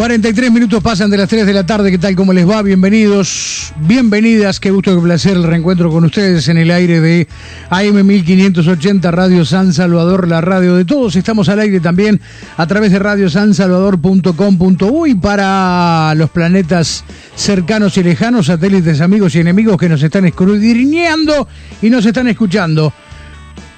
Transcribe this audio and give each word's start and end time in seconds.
43 0.00 0.50
minutos 0.50 0.82
pasan 0.82 1.10
de 1.10 1.18
las 1.18 1.28
3 1.28 1.44
de 1.44 1.52
la 1.52 1.66
tarde, 1.66 1.90
¿qué 1.90 1.98
tal? 1.98 2.16
¿Cómo 2.16 2.32
les 2.32 2.48
va? 2.48 2.62
Bienvenidos, 2.62 3.74
bienvenidas, 3.86 4.58
qué 4.58 4.70
gusto, 4.70 4.96
qué 4.96 5.02
placer 5.02 5.36
el 5.36 5.42
reencuentro 5.42 5.90
con 5.90 6.06
ustedes 6.06 6.48
en 6.48 6.56
el 6.56 6.70
aire 6.70 7.02
de 7.02 7.28
AM 7.68 8.06
1580 8.06 9.10
Radio 9.10 9.44
San 9.44 9.74
Salvador, 9.74 10.26
la 10.26 10.40
radio 10.40 10.74
de 10.74 10.86
todos. 10.86 11.16
Estamos 11.16 11.50
al 11.50 11.60
aire 11.60 11.80
también 11.80 12.18
a 12.56 12.66
través 12.66 12.92
de 12.92 12.98
radiosansalvador.com.uy 12.98 15.16
para 15.16 16.14
los 16.14 16.30
planetas 16.30 17.04
cercanos 17.34 17.98
y 17.98 18.02
lejanos, 18.02 18.46
satélites, 18.46 19.02
amigos 19.02 19.34
y 19.34 19.40
enemigos 19.40 19.76
que 19.76 19.90
nos 19.90 20.02
están 20.02 20.24
escudriñando 20.24 21.46
y 21.82 21.90
nos 21.90 22.06
están 22.06 22.26
escuchando. 22.26 22.90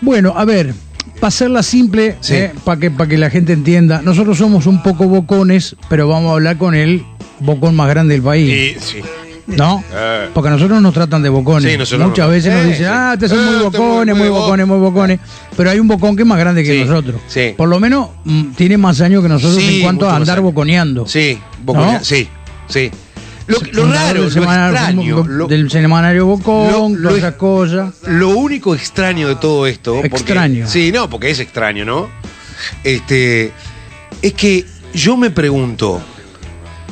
Bueno, 0.01 0.35
a 0.37 0.45
ver, 0.45 0.73
para 1.17 1.29
hacerla 1.29 1.63
simple, 1.63 2.17
Sí. 2.21 2.35
eh, 2.35 2.53
para 2.65 2.81
que, 2.81 2.91
pa' 2.91 3.07
que 3.07 3.19
la 3.19 3.31
gente 3.31 3.53
entienda, 3.53 4.03
nosotros 4.03 4.39
somos 4.39 4.67
un 4.67 4.83
poco 4.83 5.05
bocones, 5.07 5.77
pero 5.89 6.09
vamos 6.09 6.31
a 6.31 6.35
hablar 6.35 6.57
con 6.59 6.75
el 6.75 7.05
bocón 7.41 7.75
más 7.77 7.89
grande 7.89 8.15
del 8.15 8.23
país. 8.23 8.77
Y, 8.77 8.81
sí. 8.81 8.99
¿No? 9.47 9.83
Eh. 9.93 10.29
Porque 10.33 10.49
a 10.49 10.53
nosotros 10.53 10.81
nos 10.81 10.95
tratan 10.95 11.23
de 11.23 11.29
bocones. 11.29 11.89
Sí, 11.89 11.97
Muchas 11.99 12.31
veces 12.31 12.53
nos 12.55 12.63
Eh, 12.65 12.69
dicen, 12.69 12.85
sí. 12.85 12.91
ah, 12.91 13.11
ustedes 13.15 13.33
son 13.33 13.41
Eh, 13.41 13.43
muy 13.57 13.67
usted 13.67 13.79
bocones, 13.79 14.17
muy 14.17 14.29
muy 14.29 14.39
bocones, 14.39 14.67
muy 14.69 14.79
bocones. 14.79 15.21
Pero 15.57 15.71
hay 15.71 15.79
un 15.81 15.89
bocón 15.89 16.15
que 16.17 16.23
es 16.23 16.29
más 16.29 16.39
grande 16.39 16.63
que 16.63 16.73
Sí, 16.73 16.89
nosotros. 16.89 17.21
sí. 17.27 17.53
Por 17.57 17.69
lo 17.69 17.81
menos 17.81 18.09
mm, 18.25 18.53
tiene 18.53 18.79
más 18.79 19.01
años 19.01 19.21
que 19.23 19.29
nosotros 19.29 19.61
Sí, 19.63 19.77
en 19.79 19.83
cuanto 19.83 20.09
a 20.09 20.17
andar 20.17 20.39
años. 20.39 20.45
boconeando. 20.45 21.07
Sí, 21.09 21.39
boconea- 21.67 21.99
¿No? 21.99 22.05
sí, 22.05 22.29
sí. 22.69 22.91
Lo, 23.73 23.87
raro, 23.93 24.15
del 24.15 24.25
lo 24.25 24.31
semanario- 24.31 24.75
extraño, 24.77 25.25
lo, 25.27 25.47
del 25.47 25.71
semanario 25.71 26.27
Bocón, 26.27 27.03
lo- 27.03 27.11
todas 27.11 27.35
cosas. 27.35 27.95
lo 28.07 28.31
único 28.31 28.75
extraño 28.75 29.29
de 29.29 29.37
todo 29.37 29.67
esto. 29.67 29.95
porque- 29.97 30.07
Extraño. 30.17 30.67
sí, 30.69 30.91
no, 30.93 31.09
porque 31.11 31.31
es 31.31 31.39
extraño, 31.41 31.85
¿no? 31.85 32.09
Este. 32.85 33.53
Es 34.21 34.33
que 34.35 34.65
yo 34.95 35.17
me 35.17 35.31
pregunto. 35.31 36.01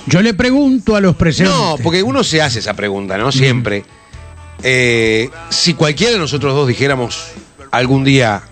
Yo 0.07 0.23
le 0.23 0.35
pregunto 0.35 0.97
a 0.97 1.01
los 1.01 1.15
presentes. 1.15 1.55
No, 1.55 1.77
porque 1.83 2.03
uno 2.03 2.25
se 2.25 2.41
hace 2.43 2.59
esa 2.59 2.75
pregunta, 2.75 3.17
¿no? 3.19 3.31
Siempre. 3.31 3.85
Eh, 4.63 5.31
si 5.49 5.75
cualquiera 5.75 6.13
de 6.15 6.19
nosotros 6.19 6.55
dos 6.55 6.67
dijéramos 6.69 7.29
algún 7.71 8.05
día 8.05 8.43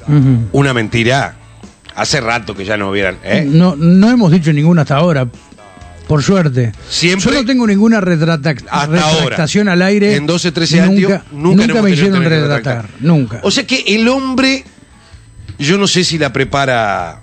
una 0.53 0.73
mentira, 0.73 1.36
hace 1.95 2.20
rato 2.20 2.55
que 2.55 2.64
ya 2.64 2.77
no 2.77 2.91
hubieran. 2.91 3.19
¿eh? 3.25 3.45
No, 3.47 3.75
no 3.77 4.11
hemos 4.11 4.31
dicho 4.31 4.53
ninguna 4.53 4.83
hasta 4.83 4.97
ahora, 4.97 5.27
por 6.09 6.23
suerte. 6.23 6.73
Siempre- 6.89 7.33
Yo 7.33 7.41
no 7.42 7.47
tengo 7.47 7.67
ninguna 7.67 8.01
retrata- 8.01 8.51
Hasta 8.70 8.87
retractación 8.87 9.69
ahora. 9.69 9.84
al 9.84 9.89
aire. 9.91 10.17
En 10.17 10.27
12, 10.27 10.51
13 10.51 10.81
años, 10.81 11.20
nunca, 11.31 11.67
nunca 11.67 11.83
me 11.83 11.91
hicieron 11.91 12.25
retratar. 12.25 12.87
Nunca. 13.01 13.41
O 13.45 13.51
sea 13.51 13.64
que 13.67 13.84
el 13.87 14.09
hombre, 14.09 14.64
yo 15.59 15.79
no 15.79 15.86
sé 15.86 16.03
si 16.05 16.19
la 16.19 16.33
prepara. 16.33 17.20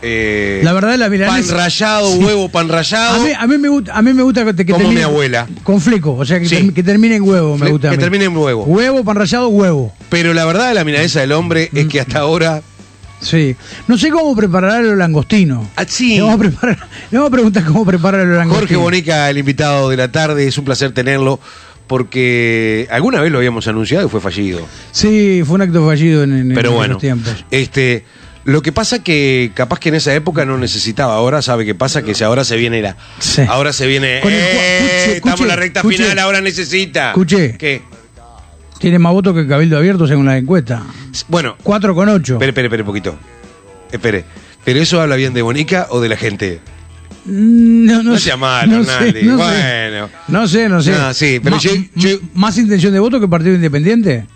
eh, 0.00 0.60
La 0.62 0.72
verdad, 0.72 0.94
la 0.96 1.06
pan 1.06 1.10
milanesa. 1.12 1.54
rallado, 1.56 2.10
huevo, 2.18 2.48
pan 2.48 2.68
rallado. 2.68 3.20
A 3.20 3.24
mí, 3.24 3.30
a 3.36 3.46
mí 3.48 3.58
me 3.58 3.68
gusta, 3.68 3.96
a 3.96 4.00
mí 4.00 4.12
me 4.14 4.22
gusta 4.22 4.44
que, 4.44 4.54
que 4.54 4.66
Como 4.66 4.78
termine 4.78 5.00
mi 5.00 5.04
abuela. 5.04 5.48
con 5.64 5.80
fleco, 5.80 6.14
o 6.14 6.24
sea 6.24 6.38
que, 6.38 6.48
Sí. 6.48 6.54
term- 6.54 6.72
que 6.72 6.84
termine 6.84 7.16
en 7.16 7.22
huevo, 7.22 7.58
me 7.58 7.66
Fle- 7.66 7.70
gusta. 7.72 7.90
que 7.90 7.98
termine 7.98 8.26
en 8.26 8.36
huevo. 8.36 8.62
Huevo, 8.62 9.02
pan 9.02 9.16
rallado, 9.16 9.48
huevo. 9.48 9.92
Pero 10.08 10.32
la 10.34 10.44
verdad 10.44 10.68
de 10.68 10.74
la 10.74 10.84
milanesa 10.84 11.18
del 11.20 11.32
hombre 11.32 11.68
es 11.74 11.88
que 11.88 11.98
hasta 12.00 12.20
ahora. 12.20 12.62
Sí. 13.20 13.56
No 13.86 13.98
sé 13.98 14.10
cómo 14.10 14.34
preparar 14.36 14.84
el 14.84 14.96
langostino. 14.98 15.68
Así. 15.76 16.16
Le 16.16 16.22
vamos 16.22 16.36
a 16.36 16.38
preparar, 16.38 16.78
le 17.10 17.18
vamos 17.18 17.28
a 17.28 17.32
preguntar 17.32 17.64
cómo 17.64 17.84
preparar 17.84 18.20
el 18.22 18.28
langostino. 18.36 18.60
Jorge 18.60 18.76
Bonica, 18.76 19.28
el 19.30 19.38
invitado 19.38 19.88
de 19.90 19.96
la 19.96 20.10
tarde, 20.12 20.46
es 20.46 20.56
un 20.58 20.64
placer 20.64 20.92
tenerlo. 20.92 21.40
Porque 21.88 22.86
alguna 22.90 23.20
vez 23.22 23.32
lo 23.32 23.38
habíamos 23.38 23.66
anunciado 23.66 24.06
y 24.06 24.10
fue 24.10 24.20
fallido. 24.20 24.60
Sí, 24.92 25.42
fue 25.46 25.54
un 25.54 25.62
acto 25.62 25.84
fallido 25.86 26.22
en, 26.22 26.32
en- 26.50 26.54
Pero 26.54 26.70
en 26.70 26.76
bueno, 26.76 26.98
tiempos. 26.98 27.32
este, 27.50 28.04
lo 28.44 28.60
que 28.60 28.72
pasa 28.72 29.02
que 29.02 29.52
capaz 29.54 29.80
que 29.80 29.88
en 29.88 29.94
esa 29.94 30.14
época 30.14 30.44
no 30.44 30.58
necesitaba, 30.58 31.14
ahora 31.14 31.40
sabe 31.40 31.64
qué 31.64 31.74
pasa, 31.74 32.02
que 32.02 32.14
si 32.14 32.22
ahora 32.24 32.44
se 32.44 32.56
viene 32.56 32.82
la, 32.82 32.96
Sí. 33.20 33.40
ahora 33.48 33.72
se 33.72 33.86
viene, 33.86 34.20
Con 34.22 34.32
el 34.32 34.38
cua- 34.38 34.44
¡eh! 34.60 35.12
estamos 35.16 35.40
en 35.40 35.48
la 35.48 35.56
recta 35.56 35.82
final, 35.82 36.18
ahora 36.18 36.42
necesita. 36.42 37.08
Escuche. 37.08 37.56
¿Qué? 37.56 37.80
Tiene 38.78 38.98
más 38.98 39.12
votos 39.12 39.34
que 39.34 39.46
Cabildo 39.46 39.76
Abierto 39.78 40.06
según 40.06 40.26
la 40.26 40.36
encuesta. 40.38 40.82
Bueno, 41.28 41.56
4 41.62 41.94
con 41.94 42.08
8. 42.08 42.34
espere, 42.34 42.48
espere, 42.50 42.66
espere 42.66 42.84
poquito. 42.84 43.18
Espere. 43.90 44.24
¿Pero 44.64 44.80
eso 44.80 45.00
habla 45.00 45.16
bien 45.16 45.34
de 45.34 45.42
Bonica 45.42 45.86
o 45.90 46.00
de 46.00 46.08
la 46.08 46.16
gente? 46.16 46.60
No, 47.24 48.02
No 48.02 48.18
sea 48.18 48.36
malo, 48.36 48.78
no 48.78 48.84
sé, 48.84 48.90
Hernaldi. 48.92 49.22
no 49.24 49.36
sé. 49.38 49.44
Bueno. 49.90 50.10
No 50.28 50.48
sé, 50.48 50.68
no 50.68 50.82
sé. 50.82 50.92
No, 50.92 51.12
sí, 51.14 51.40
pero 51.42 51.58
yo- 51.58 52.18
¿Más 52.34 52.56
intención 52.58 52.92
de 52.92 53.00
voto 53.00 53.20
que 53.20 53.28
Partido 53.28 53.54
Independiente? 53.54 54.26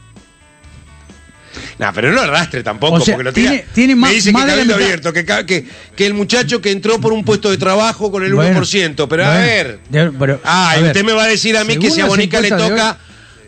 No, 1.78 1.90
pero 1.94 2.12
no 2.12 2.20
arrastre 2.20 2.62
tampoco, 2.62 2.94
O 2.96 3.00
sea, 3.00 3.14
porque 3.14 3.24
lo 3.24 3.32
tira. 3.32 3.50
tiene- 3.50 3.64
tiene 3.72 3.96
más- 3.96 4.10
Me 4.10 4.16
dice 4.16 4.32
más 4.32 4.44
que 4.44 4.62
mitad. 4.62 4.74
abierto, 4.76 5.12
que, 5.12 5.24
que, 5.24 5.66
que 5.96 6.06
el 6.06 6.14
muchacho 6.14 6.60
que 6.60 6.70
entró 6.70 7.00
por 7.00 7.12
un 7.12 7.24
puesto 7.24 7.50
de 7.50 7.56
trabajo 7.58 8.10
con 8.10 8.24
el 8.24 8.34
1%. 8.34 9.08
pero 9.08 9.24
a 9.24 9.28
Bueno, 9.28 9.40
ver. 9.46 9.80
pero, 10.18 10.40
Ah, 10.44 10.70
a 10.72 10.76
ver, 10.76 10.86
usted 10.86 11.04
me 11.04 11.12
va 11.12 11.24
a 11.24 11.28
decir 11.28 11.56
a 11.56 11.64
mí 11.64 11.76
que 11.78 11.90
si 11.90 12.00
a 12.00 12.06
Bonica 12.06 12.40
le 12.40 12.50
toca 12.50 12.98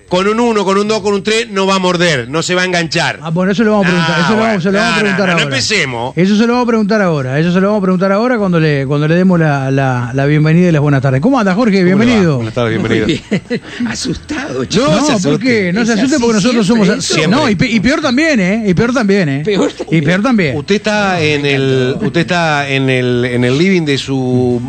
con 0.08 0.28
un 0.28 0.38
1, 0.38 0.64
con 0.64 0.78
un 0.78 0.86
2, 0.86 1.00
con 1.02 1.14
un 1.14 1.22
3, 1.22 1.50
no 1.50 1.66
va 1.66 1.76
a 1.76 1.78
morder, 1.78 2.28
no 2.28 2.42
se 2.42 2.54
va 2.54 2.62
a 2.62 2.64
enganchar. 2.66 3.18
Ah, 3.22 3.30
bueno, 3.30 3.52
eso 3.52 3.64
lo 3.64 3.72
vamos 3.72 3.86
a 3.86 3.90
preguntar. 3.90 4.14
Ah, 4.16 4.20
eso 4.20 4.30
lo 4.30 4.36
vamos, 4.36 4.46
bueno, 4.46 4.60
se 4.60 4.70
lo 4.70 4.78
vamos 4.78 4.92
a 4.94 4.98
preguntar 5.00 5.20
no, 5.20 5.26
no 5.26 5.32
ahora. 5.32 5.42
empecemos. 5.44 6.12
Eso 6.16 6.36
se 6.36 6.46
lo 6.46 6.52
vamos 6.52 6.62
a 6.64 6.68
preguntar 6.68 7.02
ahora. 7.02 7.38
Eso 7.40 7.52
se 7.52 7.60
lo 7.60 7.66
vamos 7.68 7.78
a 7.80 7.82
preguntar 7.82 8.12
ahora 8.12 8.38
cuando 8.38 8.60
le, 8.60 8.86
cuando 8.86 9.08
le 9.08 9.14
demos 9.14 9.40
la, 9.40 9.70
la, 9.70 10.10
la 10.14 10.26
bienvenida 10.26 10.68
y 10.68 10.72
las 10.72 10.82
buenas 10.82 11.02
tardes. 11.02 11.20
¿Cómo 11.20 11.38
anda, 11.40 11.54
Jorge? 11.54 11.82
Bienvenido. 11.82 12.36
Buenas 12.36 12.54
tardes, 12.54 12.78
bienvenido. 12.80 13.18
Asustado, 13.88 14.64
chico. 14.66 14.84
No, 14.86 14.96
No, 15.10 15.18
se 15.18 15.28
¿por 15.28 15.40
qué? 15.40 15.72
No 15.72 15.84
se 15.84 15.92
asuste 15.94 16.18
porque 16.18 16.34
nosotros 16.34 16.66
somos. 16.66 16.88
eso. 16.88 17.28
No, 17.28 17.48
y, 17.48 17.54
pe- 17.56 17.70
y 17.70 17.80
peor 17.80 18.00
también, 18.00 18.38
¿eh? 18.40 18.64
Y 18.66 18.74
peor 18.74 18.92
también, 18.92 19.28
¿eh? 19.28 19.42
Peor 19.44 19.70
Y 19.90 20.02
peor 20.02 20.22
también. 20.22 20.56
Usted 20.56 20.76
está 20.76 21.20
en 21.20 21.44
el 21.46 21.96
usted 22.00 22.20
está 22.20 22.68
en 22.68 22.88
el 22.90 23.24
en 23.24 23.44
el 23.44 23.56
living 23.58 23.82
de 23.82 23.98
su 23.98 24.60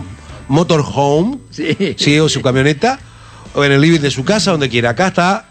motorhome, 0.47 1.37
Sí. 1.49 1.95
sí, 1.97 2.19
o 2.19 2.29
su 2.29 2.41
camioneta, 2.41 2.99
o 3.55 3.63
en 3.63 3.71
el 3.71 3.81
living 3.81 4.01
de 4.01 4.11
su 4.11 4.23
casa, 4.23 4.51
donde 4.51 4.69
quiera. 4.69 4.91
Acá 4.91 5.07
está 5.07 5.45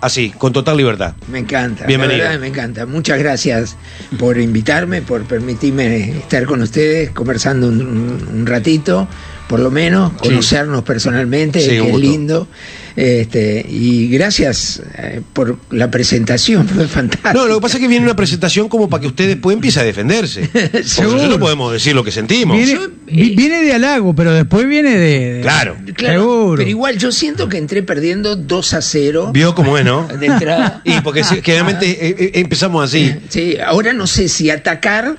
así, 0.00 0.30
con 0.30 0.52
total 0.52 0.76
libertad. 0.76 1.14
Me 1.28 1.38
encanta. 1.38 1.86
Bienvenido. 1.86 2.18
La 2.18 2.24
verdad, 2.24 2.40
me 2.40 2.48
encanta. 2.48 2.86
Muchas 2.86 3.18
gracias 3.18 3.76
por 4.18 4.38
invitarme, 4.38 5.02
por 5.02 5.22
permitirme 5.24 6.18
estar 6.18 6.46
con 6.46 6.62
ustedes, 6.62 7.10
conversando 7.10 7.68
un 7.68 8.44
ratito, 8.46 9.06
por 9.50 9.58
lo 9.58 9.68
menos, 9.72 10.12
Sí. 10.22 10.28
conocernos 10.28 10.84
personalmente, 10.84 11.60
Sí, 11.60 11.72
es 11.72 11.82
gusto. 11.82 11.98
lindo. 11.98 12.48
Este, 12.94 13.64
y 13.68 14.08
gracias 14.08 14.80
eh, 14.96 15.22
por 15.32 15.58
la 15.70 15.90
presentación, 15.90 16.68
fue 16.74 16.86
fantástica. 16.86 17.32
No, 17.32 17.46
lo 17.48 17.56
que 17.56 17.60
pasa 17.62 17.76
es 17.78 17.80
que 17.82 17.88
viene 17.88 18.04
una 18.04 18.14
presentación 18.14 18.68
como 18.68 18.88
para 18.88 19.00
que 19.00 19.06
usted 19.08 19.26
después 19.26 19.54
empiece 19.54 19.80
a 19.80 19.82
defenderse. 19.82 20.48
Porque 20.52 20.82
nosotros 21.02 21.38
podemos 21.38 21.72
decir 21.72 21.96
lo 21.96 22.04
que 22.04 22.12
sentimos. 22.12 22.56
Viene, 22.56 22.72
Yo, 22.74 22.88
vi- 23.06 23.32
eh, 23.32 23.34
viene 23.36 23.62
de 23.64 23.72
halago, 23.72 24.14
pero 24.14 24.32
después 24.32 24.68
viene 24.68 24.90
de. 24.96 25.34
de- 25.34 25.40
Claro. 25.40 25.76
Claro, 25.94 26.20
Seguro. 26.20 26.56
pero 26.58 26.70
igual 26.70 26.96
yo 26.98 27.10
siento 27.10 27.48
que 27.48 27.58
entré 27.58 27.82
perdiendo 27.82 28.36
2 28.36 28.74
a 28.74 28.82
0 28.82 29.30
Vio 29.34 29.54
cómo 29.56 29.76
es, 29.78 29.84
¿no? 29.84 30.06
de 30.20 30.26
entrada. 30.26 30.80
Y 30.84 31.00
porque 31.00 31.24
generalmente 31.24 31.86
eh, 31.90 32.30
empezamos 32.34 32.84
así. 32.84 33.12
Sí, 33.30 33.56
ahora 33.64 33.92
no 33.92 34.06
sé 34.06 34.28
si 34.28 34.48
atacar 34.50 35.16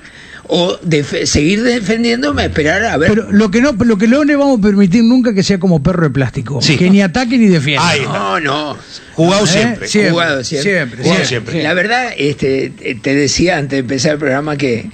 o 0.48 0.76
def- 0.82 1.24
seguir 1.24 1.62
defendiéndome, 1.62 2.44
esperar 2.44 2.84
a 2.84 2.96
ver. 2.96 3.10
Pero 3.10 3.30
lo 3.32 3.50
que 3.50 3.60
no, 3.60 3.72
lo 3.72 3.96
que 3.96 4.06
no 4.08 4.24
le 4.24 4.36
vamos 4.36 4.58
a 4.58 4.62
permitir 4.62 5.04
nunca 5.04 5.32
que 5.34 5.42
sea 5.42 5.58
como 5.58 5.82
perro 5.82 6.02
de 6.04 6.10
plástico. 6.10 6.60
Sí. 6.60 6.76
Que 6.76 6.90
ni 6.90 7.00
ataque 7.02 7.38
ni 7.38 7.46
defienda. 7.48 7.94
Está. 7.94 8.12
no, 8.12 8.40
no. 8.40 8.76
Jugado 9.14 9.44
¿Eh? 9.44 9.48
siempre. 9.48 9.88
Siempre, 9.88 10.10
Jugado 10.12 10.44
siempre. 10.44 10.72
siempre, 10.72 11.02
Jugado 11.04 11.24
siempre. 11.24 11.62
La 11.62 11.74
verdad, 11.74 12.10
este, 12.16 12.70
te 13.02 13.14
decía 13.14 13.56
antes 13.58 13.70
de 13.76 13.78
empezar 13.80 14.12
el 14.12 14.18
programa 14.18 14.56
que 14.56 14.90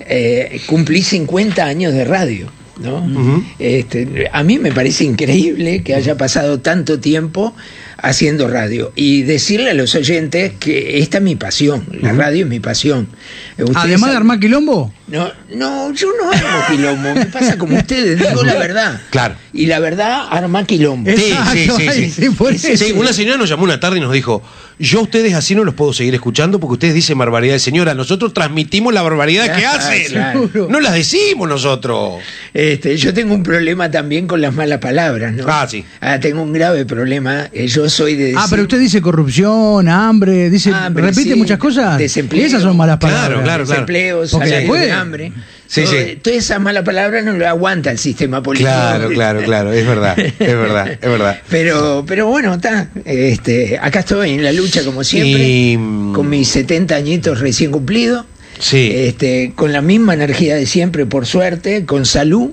eh, 0.00 0.60
cumplí 0.66 1.02
50 1.02 1.64
años 1.64 1.92
de 1.94 2.04
radio. 2.04 2.50
¿no? 2.80 3.44
Este, 3.58 4.28
a 4.32 4.42
mí 4.42 4.58
me 4.58 4.72
parece 4.72 5.04
increíble 5.04 5.82
que 5.84 5.94
haya 5.94 6.16
pasado 6.16 6.60
tanto 6.60 6.98
tiempo 6.98 7.54
haciendo 8.02 8.48
radio 8.48 8.92
y 8.96 9.22
decirle 9.22 9.70
a 9.70 9.74
los 9.74 9.94
oyentes 9.94 10.52
que 10.58 10.98
esta 10.98 11.18
es 11.18 11.24
mi 11.24 11.36
pasión, 11.36 11.86
la 12.00 12.12
radio 12.12 12.44
es 12.44 12.50
mi 12.50 12.60
pasión. 12.60 13.08
Eh, 13.56 13.64
Además 13.74 14.10
de 14.10 14.16
armar 14.16 14.40
quilombo. 14.40 14.92
No, 15.12 15.30
no, 15.54 15.92
yo 15.92 16.08
no 16.20 16.30
armo 16.32 16.64
quilombo, 16.68 17.14
me 17.14 17.26
pasa 17.26 17.58
como 17.58 17.76
ustedes, 17.76 18.18
digo 18.18 18.42
la 18.42 18.54
verdad. 18.54 19.00
Claro. 19.10 19.34
Y 19.52 19.66
la 19.66 19.78
verdad, 19.78 20.26
arma 20.30 20.64
quilombo. 20.64 21.10
Sí, 21.10 21.16
sí, 21.18 21.32
Exacto, 21.32 21.76
sí, 21.78 21.88
sí. 21.92 22.10
sí, 22.10 22.30
por 22.30 22.58
Sí, 22.58 22.72
eso. 22.72 22.84
una 22.96 23.12
señora 23.12 23.36
nos 23.36 23.48
llamó 23.50 23.64
una 23.64 23.78
tarde 23.78 23.98
y 23.98 24.00
nos 24.00 24.12
dijo, 24.12 24.42
yo 24.78 25.00
a 25.00 25.02
ustedes 25.02 25.34
así 25.34 25.54
no 25.54 25.64
los 25.64 25.74
puedo 25.74 25.92
seguir 25.92 26.14
escuchando 26.14 26.58
porque 26.58 26.72
ustedes 26.72 26.94
dicen 26.94 27.18
barbaridades. 27.18 27.62
Señora, 27.62 27.94
nosotros 27.94 28.32
transmitimos 28.32 28.92
la 28.94 29.02
barbaridad 29.02 29.54
que 29.54 29.66
hacen. 29.66 30.06
claro. 30.08 30.48
No 30.70 30.80
las 30.80 30.94
decimos 30.94 31.46
nosotros. 31.48 32.20
Este, 32.54 32.96
yo 32.96 33.12
tengo 33.12 33.34
un 33.34 33.42
problema 33.42 33.90
también 33.90 34.26
con 34.26 34.40
las 34.40 34.54
malas 34.54 34.78
palabras, 34.78 35.34
¿no? 35.34 35.44
Ah, 35.46 35.66
sí. 35.70 35.84
Ah, 36.00 36.18
tengo 36.18 36.42
un 36.42 36.52
grave 36.52 36.86
problema. 36.86 37.48
Eh, 37.52 37.66
Yo 37.68 37.88
soy 37.90 38.16
de. 38.16 38.30
Ah, 38.34 38.40
decir- 38.42 38.46
pero 38.50 38.62
usted 38.62 38.78
dice 38.80 39.00
corrupción, 39.02 39.88
hambre, 39.88 40.48
dice, 40.50 40.72
Hambre, 40.72 41.04
repite 41.04 41.34
sí, 41.34 41.38
muchas 41.38 41.58
cosas. 41.58 41.98
desempleo. 41.98 42.44
Esas 42.46 42.62
son 42.62 42.76
malas 42.76 42.98
Claro, 42.98 43.14
palabras. 43.14 43.42
claro, 43.44 43.64
claro. 43.64 43.70
desempleo, 43.70 44.16
Porque 44.18 44.30
salario 44.30 44.58
después- 44.60 44.80
de 44.80 44.92
hambre. 45.02 45.32
Sí, 45.66 45.82
Todo- 45.82 45.92
sí. 45.92 46.18
Todas 46.22 46.38
esas 46.38 46.60
malas 46.60 46.84
palabras 46.84 47.24
no 47.24 47.32
lo 47.32 47.46
aguanta 47.48 47.90
el 47.90 47.98
sistema 47.98 48.42
político. 48.42 48.70
Claro, 48.70 49.08
claro, 49.10 49.42
claro. 49.42 49.72
Es 49.72 49.86
verdad, 49.86 50.18
es 50.18 50.38
verdad, 50.38 50.90
es 50.92 51.00
verdad. 51.00 51.40
Pero, 51.50 52.04
pero 52.06 52.26
bueno, 52.28 52.54
está. 52.54 52.88
Este, 53.04 53.78
acá 53.80 54.00
estoy 54.00 54.30
en 54.30 54.42
la 54.44 54.52
lucha 54.52 54.82
como 54.84 55.04
siempre, 55.04 55.46
Y, 55.48 55.76
mm, 55.76 56.12
con 56.14 56.28
mis 56.30 56.48
70 56.48 56.94
añitos 56.96 57.40
recién 57.40 57.70
cumplidos. 57.70 58.24
Sí. 58.58 58.90
Este, 58.94 59.52
con 59.54 59.72
la 59.72 59.82
misma 59.82 60.14
energía 60.14 60.54
de 60.54 60.66
siempre, 60.66 61.06
por 61.06 61.26
suerte, 61.26 61.84
con 61.84 62.04
salud. 62.06 62.50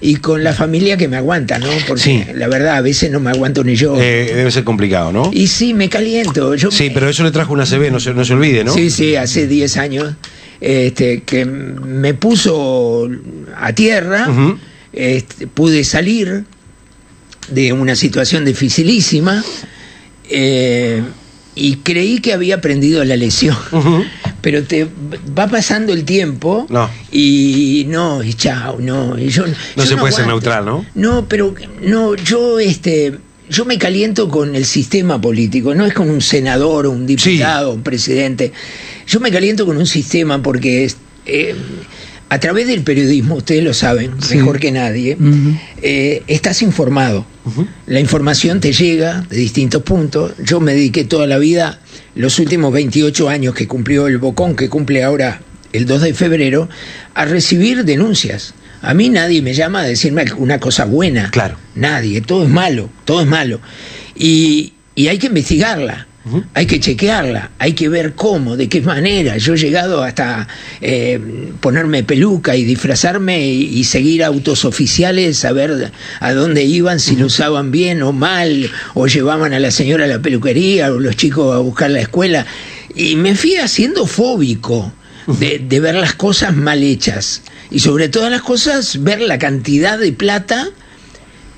y 0.00 0.16
con 0.16 0.44
la 0.44 0.52
familia 0.52 0.98
que 0.98 1.08
me 1.08 1.16
aguanta, 1.16 1.58
¿no? 1.58 1.68
Porque 1.88 2.02
Sí. 2.02 2.24
la 2.34 2.46
verdad 2.46 2.76
a 2.76 2.80
veces 2.82 3.10
no 3.10 3.20
me 3.20 3.30
aguanto 3.30 3.64
ni 3.64 3.74
yo. 3.74 3.96
Eh, 3.98 4.32
debe 4.34 4.50
ser 4.50 4.62
complicado, 4.62 5.12
¿no? 5.12 5.30
y 5.32 5.46
sí, 5.46 5.72
me 5.72 5.88
caliento. 5.88 6.54
Yo 6.56 6.70
Sí, 6.70 6.88
me- 6.88 6.90
pero 6.90 7.08
eso 7.08 7.24
le 7.24 7.30
trajo 7.30 7.54
una 7.54 7.64
CB, 7.64 7.90
no 7.90 7.98
se, 8.00 8.12
no 8.12 8.22
se 8.22 8.34
olvide, 8.34 8.64
¿no? 8.64 8.74
Sí, 8.74 8.90
sí, 8.90 9.16
hace 9.16 9.46
10 9.46 9.78
años 9.78 10.12
este, 10.60 11.22
que 11.22 11.44
me 11.44 12.14
puso 12.14 13.08
a 13.56 13.72
tierra, 13.72 14.28
este, 14.92 15.46
pude 15.46 15.84
salir 15.84 16.44
de 17.48 17.72
una 17.72 17.94
situación 17.96 18.44
dificilísima 18.44 19.44
eh, 20.30 21.02
y 21.54 21.76
creí 21.76 22.20
que 22.20 22.32
había 22.32 22.56
aprendido 22.56 23.04
la 23.04 23.16
lección. 23.16 23.56
Ujú. 23.72 24.04
Pero 24.40 24.64
te 24.64 24.86
va 25.38 25.46
pasando 25.46 25.92
el 25.92 26.04
tiempo 26.04 26.66
No. 26.68 26.90
y 27.10 27.86
no, 27.88 28.22
y 28.22 28.34
chao, 28.34 28.76
no. 28.80 29.18
Y 29.18 29.28
yo, 29.28 29.44
yo 29.76 29.86
se 29.86 29.96
puede 29.96 30.12
ser 30.12 30.26
neutral, 30.26 30.64
¿no? 30.64 30.84
No, 30.94 31.26
pero 31.28 31.54
no, 31.82 32.14
yo 32.14 32.58
este 32.58 33.18
yo 33.48 33.64
me 33.64 33.78
caliento 33.78 34.28
con 34.28 34.54
el 34.56 34.64
sistema 34.64 35.20
político, 35.20 35.74
no 35.74 35.84
es 35.86 35.92
con 35.94 36.08
un 36.10 36.20
senador 36.20 36.86
o 36.86 36.90
un 36.90 37.06
diputado 37.06 37.70
o 37.70 37.74
un 37.74 37.82
presidente. 37.82 38.52
Yo 39.06 39.20
me 39.20 39.30
caliento 39.30 39.66
con 39.66 39.76
un 39.76 39.86
sistema 39.86 40.42
porque 40.42 40.84
es, 40.84 40.96
eh, 41.26 41.54
a 42.30 42.40
través 42.40 42.66
del 42.66 42.82
periodismo, 42.82 43.36
ustedes 43.36 43.62
lo 43.62 43.74
saben 43.74 44.12
Sí. 44.20 44.36
mejor 44.36 44.58
que 44.58 44.72
nadie, 44.72 45.16
eh, 45.82 46.22
estás 46.26 46.62
informado. 46.62 47.26
La 47.86 48.00
información 48.00 48.60
te 48.60 48.72
llega 48.72 49.26
de 49.28 49.36
distintos 49.36 49.82
puntos. 49.82 50.32
Yo 50.42 50.60
me 50.60 50.72
dediqué 50.72 51.04
toda 51.04 51.26
la 51.26 51.36
vida, 51.38 51.80
los 52.14 52.38
últimos 52.38 52.72
28 52.72 53.28
años 53.28 53.54
que 53.54 53.68
cumplió 53.68 54.06
el 54.06 54.16
Bocón, 54.18 54.56
que 54.56 54.70
cumple 54.70 55.04
ahora 55.04 55.42
el 55.72 55.84
2 55.86 56.00
de 56.02 56.14
febrero, 56.14 56.68
a 57.14 57.24
recibir 57.26 57.84
denuncias. 57.84 58.54
A 58.84 58.94
mí 58.94 59.08
nadie 59.08 59.42
me 59.42 59.54
llama 59.54 59.80
a 59.80 59.84
decirme 59.84 60.24
una 60.36 60.60
cosa 60.60 60.84
buena. 60.84 61.30
Claro. 61.30 61.56
Nadie, 61.74 62.20
todo 62.20 62.44
es 62.44 62.50
malo, 62.50 62.90
todo 63.04 63.20
es 63.20 63.26
malo. 63.26 63.60
Y, 64.14 64.74
y 64.94 65.08
hay 65.08 65.18
que 65.18 65.28
investigarla. 65.28 66.06
Hay 66.54 66.64
que 66.64 66.80
chequearla, 66.80 67.50
hay 67.58 67.74
que 67.74 67.90
ver 67.90 68.14
cómo, 68.14 68.56
de 68.56 68.66
qué 68.66 68.80
manera. 68.80 69.36
Yo 69.36 69.52
he 69.52 69.58
llegado 69.58 70.02
hasta 70.02 70.48
eh, 70.80 71.20
ponerme 71.60 72.02
peluca 72.02 72.56
y 72.56 72.64
disfrazarme 72.64 73.46
y, 73.46 73.64
y 73.78 73.84
seguir 73.84 74.24
autos 74.24 74.64
oficiales, 74.64 75.44
a 75.44 75.52
ver 75.52 75.92
a 76.20 76.32
dónde 76.32 76.64
iban, 76.64 76.98
si 76.98 77.16
lo 77.16 77.26
usaban 77.26 77.70
bien 77.70 78.00
o 78.00 78.12
mal, 78.12 78.70
o 78.94 79.06
llevaban 79.06 79.52
a 79.52 79.60
la 79.60 79.70
señora 79.70 80.06
a 80.06 80.08
la 80.08 80.22
peluquería, 80.22 80.90
o 80.94 80.98
los 80.98 81.14
chicos 81.14 81.54
a 81.54 81.58
buscar 81.58 81.90
la 81.90 82.00
escuela. 82.00 82.46
Y 82.94 83.16
me 83.16 83.34
fui 83.34 83.56
haciendo 83.56 84.06
fóbico 84.06 84.94
de, 85.26 85.58
de 85.58 85.80
ver 85.80 85.96
las 85.96 86.14
cosas 86.14 86.56
mal 86.56 86.82
hechas. 86.82 87.42
Y 87.70 87.80
sobre 87.80 88.08
todas 88.08 88.30
las 88.30 88.42
cosas, 88.42 89.02
ver 89.02 89.20
la 89.20 89.38
cantidad 89.38 89.98
de 89.98 90.12
plata 90.12 90.70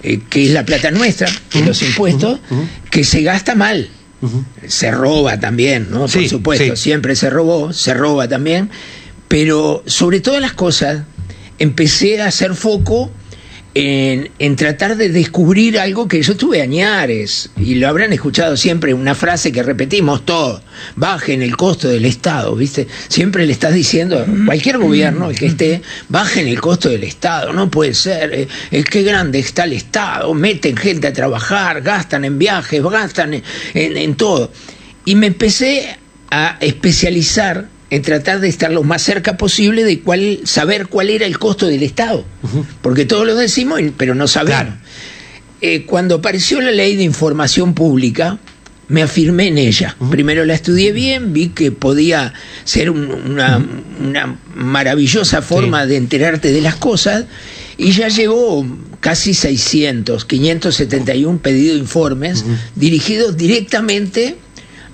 eh, 0.03 0.21
que 0.31 0.45
es 0.47 0.53
la 0.53 0.65
plata 0.65 0.91
nuestra, 0.91 1.29
de 1.53 1.65
los 1.65 1.83
impuestos, 1.83 2.39
que 2.91 3.03
se 3.03 3.23
gasta 3.23 3.55
mal. 3.55 3.89
Se 4.67 4.91
roba 4.91 5.41
también, 5.41 5.89
¿no? 5.91 6.07
Por 6.07 6.29
supuesto, 6.29 6.77
sí. 6.77 6.83
siempre 6.83 7.17
se 7.17 7.31
robó, 7.31 7.73
se 7.73 7.93
roba 7.95 8.29
también. 8.29 8.71
Pero 9.29 9.83
sobre 9.87 10.21
todas 10.21 10.41
las 10.41 10.53
cosas, 10.53 11.03
empecé 11.59 12.21
a 12.21 12.27
hacer 12.27 12.55
foco 12.55 13.11
en, 13.79 14.57
tratar 14.57 14.97
de 14.97 15.11
descubrir 15.11 15.79
algo 15.79 16.09
que 16.09 16.23
yo 16.23 16.35
tuve 16.35 16.63
añares, 16.63 17.51
y 17.59 17.75
lo 17.75 17.89
habrán 17.89 18.11
escuchado 18.15 18.57
siempre, 18.57 18.95
una 18.95 19.15
frase 19.15 19.53
que 19.53 19.63
repetimos 19.63 20.25
todos, 20.25 20.63
bajen 20.95 21.43
el 21.43 21.57
costo 21.59 21.87
del 21.89 22.07
Estado, 22.07 22.57
¿viste? 22.57 22.87
Siempre 23.09 23.45
le 23.45 23.53
estás 23.53 23.75
diciendo, 23.75 24.25
cualquier 24.47 24.79
gobierno, 24.79 25.29
el 25.29 25.39
que 25.39 25.47
esté, 25.47 25.83
bajen 26.09 26.49
el 26.49 26.59
costo 26.59 26.89
del 26.89 27.05
Estado, 27.05 27.53
no 27.53 27.71
puede 27.71 27.93
ser, 27.93 28.33
eh, 28.33 28.49
eh, 28.71 28.83
qué 28.83 29.03
grande 29.03 29.41
está 29.41 29.65
el 29.65 29.75
Estado, 29.75 30.33
meten 30.33 30.75
gente 30.75 31.09
a 31.09 31.13
trabajar, 31.13 31.83
gastan 31.83 32.25
en 32.25 32.39
viajes, 32.39 32.83
gastan 32.83 33.35
en- 33.35 33.43
en 33.75 34.15
todo. 34.15 34.51
Y 35.05 35.17
me 35.17 35.27
empecé 35.27 35.99
a 36.31 36.57
especializar 36.61 37.69
en 37.91 38.03
tratar 38.03 38.41
de 38.41 38.49
estar 38.49 38.73
lo 38.73 38.83
más 38.83 39.03
cerca 39.03 39.37
posible 39.37 39.85
de 39.85 40.01
cuál, 40.01 40.41
saber 40.45 40.89
cuál 40.89 41.11
era 41.11 41.25
el 41.27 41.39
costo 41.39 41.67
del 41.67 41.83
Estado. 41.83 42.25
Porque 42.83 43.05
todos 43.05 43.27
lo 43.27 43.37
decimos, 43.37 43.81
pero 43.97 44.15
no 44.15 44.27
sabemos. 44.27 44.61
Claro. 44.63 44.77
Eh, 45.61 45.85
cuando 45.87 46.17
apareció 46.17 46.61
la 46.61 46.71
ley 46.73 46.97
de 46.97 47.03
información 47.05 47.75
pública, 47.75 48.39
me 48.89 49.03
afirmé 49.03 49.49
en 49.49 49.59
ella. 49.59 49.97
Primero 50.11 50.45
la 50.45 50.55
estudié 50.55 50.93
bien, 50.93 51.33
vi 51.33 51.49
que 51.49 51.73
podía 51.73 52.33
ser 52.65 52.91
un- 52.91 53.11
una, 53.11 53.65
una 54.01 54.39
maravillosa 54.55 55.43
forma 55.43 55.87
de 55.87 55.97
enterarte 55.97 56.53
de 56.53 56.61
las 56.61 56.77
cosas, 56.77 57.25
y 57.79 57.93
ya 57.93 58.09
llevó 58.09 58.65
casi 59.01 59.35
600, 59.35 60.25
571 60.25 61.39
pedidos 61.39 61.75
de 61.77 61.81
informes 61.83 62.45
dirigidos 62.75 63.37
directamente 63.37 64.37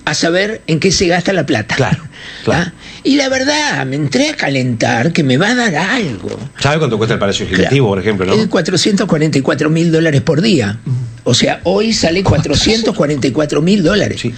a 0.05 0.13
saber 0.13 0.61
en 0.67 0.79
qué 0.79 0.91
se 0.91 1.07
gasta 1.07 1.31
la 1.33 1.45
plata. 1.45 1.75
Claro, 1.75 2.03
claro. 2.43 2.71
¿Ah? 2.71 2.73
Y 3.05 3.15
la 3.15 3.27
verdad, 3.29 3.85
me 3.85 3.95
entré 3.97 4.29
a 4.29 4.35
calentar 4.35 5.11
que 5.11 5.23
me 5.23 5.37
va 5.37 5.49
a 5.49 5.55
dar 5.55 5.75
algo. 5.75 6.39
¿Sabe 6.59 6.77
cuánto 6.77 6.97
cuesta 6.97 7.15
el 7.15 7.19
Palacio 7.19 7.45
Ejecutivo, 7.45 7.89
por 7.89 7.99
ejemplo, 7.99 8.25
no? 8.25 8.33
Es 8.33 8.47
444 8.47 9.69
mil 9.69 9.91
dólares 9.91 10.21
por 10.21 10.41
día. 10.41 10.79
O 11.25 11.33
sea, 11.33 11.59
hoy 11.63 11.91
sale 11.93 12.23
444 12.23 13.61
mil 13.61 13.83
dólares. 13.83 14.21
Sí. 14.21 14.33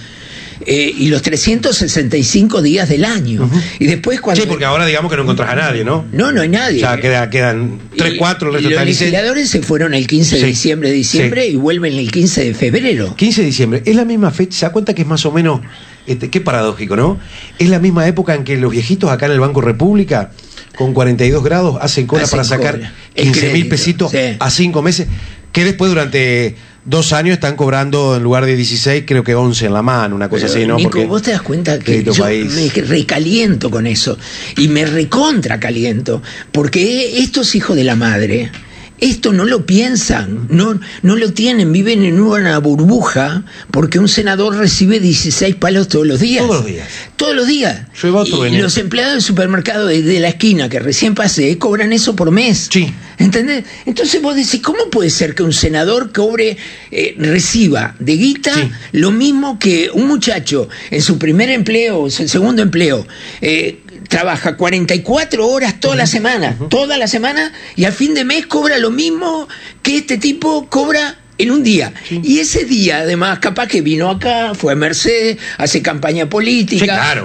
Eh, 0.64 0.92
y 0.98 1.08
los 1.08 1.20
365 1.22 2.62
días 2.62 2.88
del 2.88 3.04
año. 3.04 3.48
Y 3.78 3.86
después 3.86 4.20
cuando... 4.20 4.42
Sí, 4.42 4.48
porque 4.48 4.64
ahora 4.64 4.86
digamos 4.86 5.10
que 5.10 5.16
no 5.16 5.22
encontrás 5.22 5.50
a 5.50 5.54
nadie, 5.54 5.84
¿no? 5.84 6.06
No, 6.12 6.32
no 6.32 6.40
hay 6.40 6.48
nadie. 6.48 6.80
Ya 6.80 6.96
queda, 6.96 7.28
quedan 7.30 7.78
3, 7.96 8.14
Y- 8.14 8.16
4, 8.16 8.48
el 8.48 8.54
resto 8.54 8.68
y 8.68 8.72
está 8.72 8.84
Los 8.84 8.98
legisladores 8.98 9.50
se 9.50 9.62
fueron 9.62 9.94
el 9.94 10.06
15 10.06 10.36
de 10.36 10.40
Sí. 10.40 10.46
diciembre, 10.48 10.90
diciembre 10.90 11.44
Sí. 11.44 11.52
y 11.52 11.56
vuelven 11.56 11.92
el 11.94 12.10
15 12.10 12.44
de 12.44 12.54
febrero. 12.54 13.14
15 13.16 13.42
de 13.42 13.46
diciembre, 13.46 13.82
es 13.84 13.94
la 13.94 14.04
misma 14.06 14.30
fecha, 14.30 14.58
¿se 14.58 14.66
da 14.66 14.72
cuenta 14.72 14.94
que 14.94 15.02
es 15.02 15.08
más 15.08 15.24
o 15.26 15.30
menos, 15.30 15.60
este, 16.06 16.30
qué 16.30 16.40
paradójico, 16.40 16.96
¿no? 16.96 17.18
Es 17.58 17.68
la 17.68 17.78
misma 17.78 18.06
época 18.06 18.34
en 18.34 18.44
que 18.44 18.56
los 18.56 18.70
viejitos 18.72 19.10
acá 19.10 19.26
en 19.26 19.32
el 19.32 19.40
Banco 19.40 19.60
República, 19.60 20.30
con 20.76 20.92
42 20.92 21.42
grados, 21.42 21.78
hacen 21.80 22.06
cola 22.06 22.24
Hacen 22.24 22.36
para 22.38 22.44
sacar 22.48 22.74
cola. 22.76 22.92
El 23.14 23.32
15 23.32 23.52
mil 23.52 23.68
pesitos 23.68 24.10
sí. 24.12 24.18
a 24.38 24.50
5 24.50 24.82
meses, 24.82 25.08
que 25.52 25.64
después 25.64 25.90
durante 25.90 26.54
dos 26.84 27.12
años 27.12 27.34
están 27.34 27.56
cobrando 27.56 28.14
en 28.16 28.22
lugar 28.22 28.46
de 28.46 28.54
16, 28.54 29.04
creo 29.06 29.24
que 29.24 29.34
11 29.34 29.66
en 29.66 29.72
la 29.72 29.82
mano, 29.82 30.14
una 30.14 30.28
cosa 30.28 30.46
Pero, 30.46 30.58
así, 30.58 30.66
¿no? 30.66 30.76
Nico, 30.76 30.90
Porque- 30.90 31.06
vos 31.06 31.22
te 31.22 31.32
das 31.32 31.42
cuenta 31.42 31.78
que 31.78 32.04
yo 32.04 32.14
país. 32.14 32.52
me 32.52 32.68
recaliento 32.82 33.70
con 33.70 33.86
eso 33.86 34.16
y 34.56 34.68
me 34.68 34.86
recontra 34.86 35.58
caliento 35.58 36.22
porque 36.52 37.18
estos 37.18 37.54
hijos 37.56 37.74
de 37.74 37.82
la 37.84 37.96
madre 37.96 38.50
esto 38.98 39.32
no 39.32 39.44
lo 39.44 39.66
piensan, 39.66 40.46
no, 40.50 40.80
no 41.02 41.16
lo 41.16 41.32
tienen, 41.32 41.72
viven 41.72 42.02
en 42.02 42.20
una 42.20 42.58
burbuja 42.58 43.44
porque 43.70 43.98
un 43.98 44.08
senador 44.08 44.56
recibe 44.56 45.00
16 45.00 45.56
palos 45.56 45.88
todos 45.88 46.06
los 46.06 46.20
días. 46.20 46.44
Todos 46.46 46.56
los 46.56 46.66
días. 46.66 46.88
Todos 47.16 47.36
los 47.36 47.46
días. 47.46 47.82
Llueva 48.02 48.20
otro 48.20 48.46
y 48.46 48.56
los 48.58 48.76
empleados 48.78 49.12
del 49.14 49.22
supermercado 49.22 49.86
de, 49.86 50.02
de 50.02 50.20
la 50.20 50.28
esquina 50.28 50.68
que 50.68 50.78
recién 50.78 51.14
pasé 51.14 51.56
cobran 51.58 51.92
eso 51.92 52.16
por 52.16 52.30
mes. 52.30 52.68
Sí. 52.70 52.92
¿Entendés? 53.18 53.64
Entonces 53.86 54.20
vos 54.20 54.36
decís, 54.36 54.60
¿cómo 54.62 54.90
puede 54.90 55.08
ser 55.10 55.34
que 55.34 55.42
un 55.42 55.52
senador 55.52 56.12
cobre, 56.12 56.56
eh, 56.90 57.14
reciba 57.18 57.94
de 57.98 58.16
guita 58.16 58.54
Sí. 58.54 58.70
lo 58.92 59.10
mismo 59.10 59.58
que 59.58 59.90
un 59.92 60.06
muchacho 60.06 60.68
en 60.90 61.00
su 61.02 61.18
primer 61.18 61.48
empleo 61.50 62.00
o 62.02 62.10
su 62.10 62.28
segundo 62.28 62.62
empleo? 62.62 63.06
eh, 63.40 63.80
trabaja 64.08 64.56
44 64.56 65.46
horas 65.46 65.80
toda 65.80 65.96
la 65.96 66.06
semana, 66.06 66.56
toda 66.68 66.98
la 66.98 67.08
semana, 67.08 67.52
y 67.74 67.84
al 67.84 67.92
fin 67.92 68.14
de 68.14 68.24
mes 68.24 68.46
cobra 68.46 68.78
lo 68.78 68.90
mismo 68.90 69.48
que 69.82 69.98
este 69.98 70.18
tipo 70.18 70.68
cobra 70.68 71.18
en 71.38 71.50
un 71.50 71.62
día. 71.62 71.92
Y 72.10 72.38
ese 72.38 72.64
día, 72.64 72.98
además, 72.98 73.38
capaz 73.40 73.68
que 73.68 73.82
vino 73.82 74.10
acá, 74.10 74.54
fue 74.54 74.72
a 74.72 74.76
Mercedes, 74.76 75.38
hace 75.58 75.82
campaña 75.82 76.28
política. 76.28 76.80
Sí, 76.80 76.88
claro, 76.88 77.24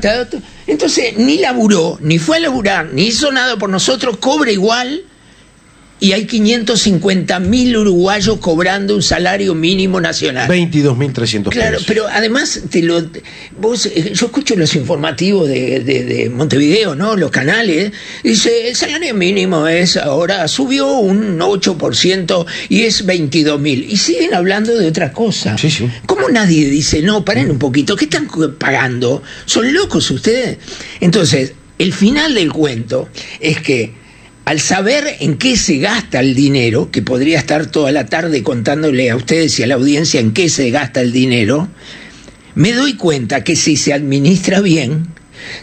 claro. 0.00 0.26
Entonces, 0.66 1.16
ni 1.16 1.38
laburó, 1.38 1.98
ni 2.00 2.18
fue 2.18 2.38
a 2.38 2.40
laburar, 2.40 2.90
ni 2.92 3.06
hizo 3.06 3.30
nada 3.32 3.56
por 3.56 3.70
nosotros, 3.70 4.16
cobra 4.18 4.50
igual. 4.50 5.04
Y 6.02 6.10
hay 6.14 6.26
550 6.26 7.38
mil 7.38 7.76
uruguayos 7.76 8.38
cobrando 8.38 8.96
un 8.96 9.02
salario 9.04 9.54
mínimo 9.54 10.00
nacional. 10.00 10.48
22.300 10.50 11.50
Claro, 11.50 11.70
pesos. 11.74 11.84
pero 11.86 12.08
además 12.08 12.60
te 12.70 12.82
lo, 12.82 13.06
vos, 13.60 13.86
eh, 13.86 14.10
yo 14.12 14.26
escucho 14.26 14.56
los 14.56 14.74
informativos 14.74 15.46
de, 15.48 15.78
de- 15.78 16.02
de 16.04 16.28
Montevideo, 16.28 16.96
¿no? 16.96 17.14
Los 17.14 17.30
canales. 17.30 17.92
Dice, 18.24 18.68
el 18.68 18.74
salario 18.74 19.14
mínimo 19.14 19.68
es 19.68 19.96
ahora, 19.96 20.48
subió 20.48 20.88
un 20.98 21.38
8% 21.38 22.46
y 22.68 22.82
es 22.82 23.06
22 23.06 23.60
mil. 23.60 23.86
Y 23.88 23.96
siguen 23.96 24.34
hablando 24.34 24.76
de 24.76 24.88
otra 24.88 25.12
cosa. 25.12 25.56
Sí, 25.56 25.70
sí. 25.70 25.88
¿Cómo 26.06 26.28
nadie 26.30 26.68
dice, 26.68 27.00
no, 27.02 27.24
paren 27.24 27.48
un 27.48 27.60
poquito, 27.60 27.94
¿qué 27.94 28.06
están 28.06 28.26
pagando? 28.58 29.22
¿Son 29.46 29.72
locos 29.72 30.10
ustedes? 30.10 30.58
Entonces, 31.00 31.52
el 31.78 31.92
final 31.92 32.34
del 32.34 32.52
cuento 32.52 33.08
es 33.38 33.60
que 33.60 34.01
al 34.44 34.60
saber 34.60 35.16
en 35.20 35.38
qué 35.38 35.56
se 35.56 35.78
gasta 35.78 36.20
el 36.20 36.34
dinero, 36.34 36.90
que 36.90 37.02
podría 37.02 37.38
estar 37.38 37.66
toda 37.66 37.92
la 37.92 38.06
tarde 38.06 38.42
contándole 38.42 39.10
a 39.10 39.16
ustedes 39.16 39.58
y 39.58 39.62
a 39.62 39.66
la 39.66 39.74
audiencia 39.74 40.20
en 40.20 40.32
qué 40.32 40.48
se 40.48 40.70
gasta 40.70 41.00
el 41.00 41.12
dinero, 41.12 41.68
me 42.54 42.72
doy 42.72 42.94
cuenta 42.94 43.44
que 43.44 43.56
si 43.56 43.76
se 43.76 43.92
administra 43.92 44.60
bien, 44.60 45.08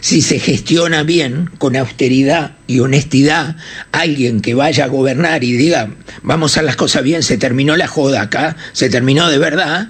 si 0.00 0.22
se 0.22 0.38
gestiona 0.38 1.02
bien, 1.02 1.50
con 1.58 1.76
austeridad 1.76 2.56
y 2.66 2.80
honestidad, 2.80 3.56
alguien 3.92 4.40
que 4.40 4.54
vaya 4.54 4.84
a 4.84 4.88
gobernar 4.88 5.44
y 5.44 5.52
diga, 5.52 5.90
vamos 6.22 6.56
a 6.56 6.62
las 6.62 6.76
cosas 6.76 7.02
bien, 7.02 7.22
se 7.22 7.38
terminó 7.38 7.76
la 7.76 7.86
joda 7.86 8.22
acá, 8.22 8.56
se 8.72 8.88
terminó 8.88 9.28
de 9.28 9.38
verdad, 9.38 9.88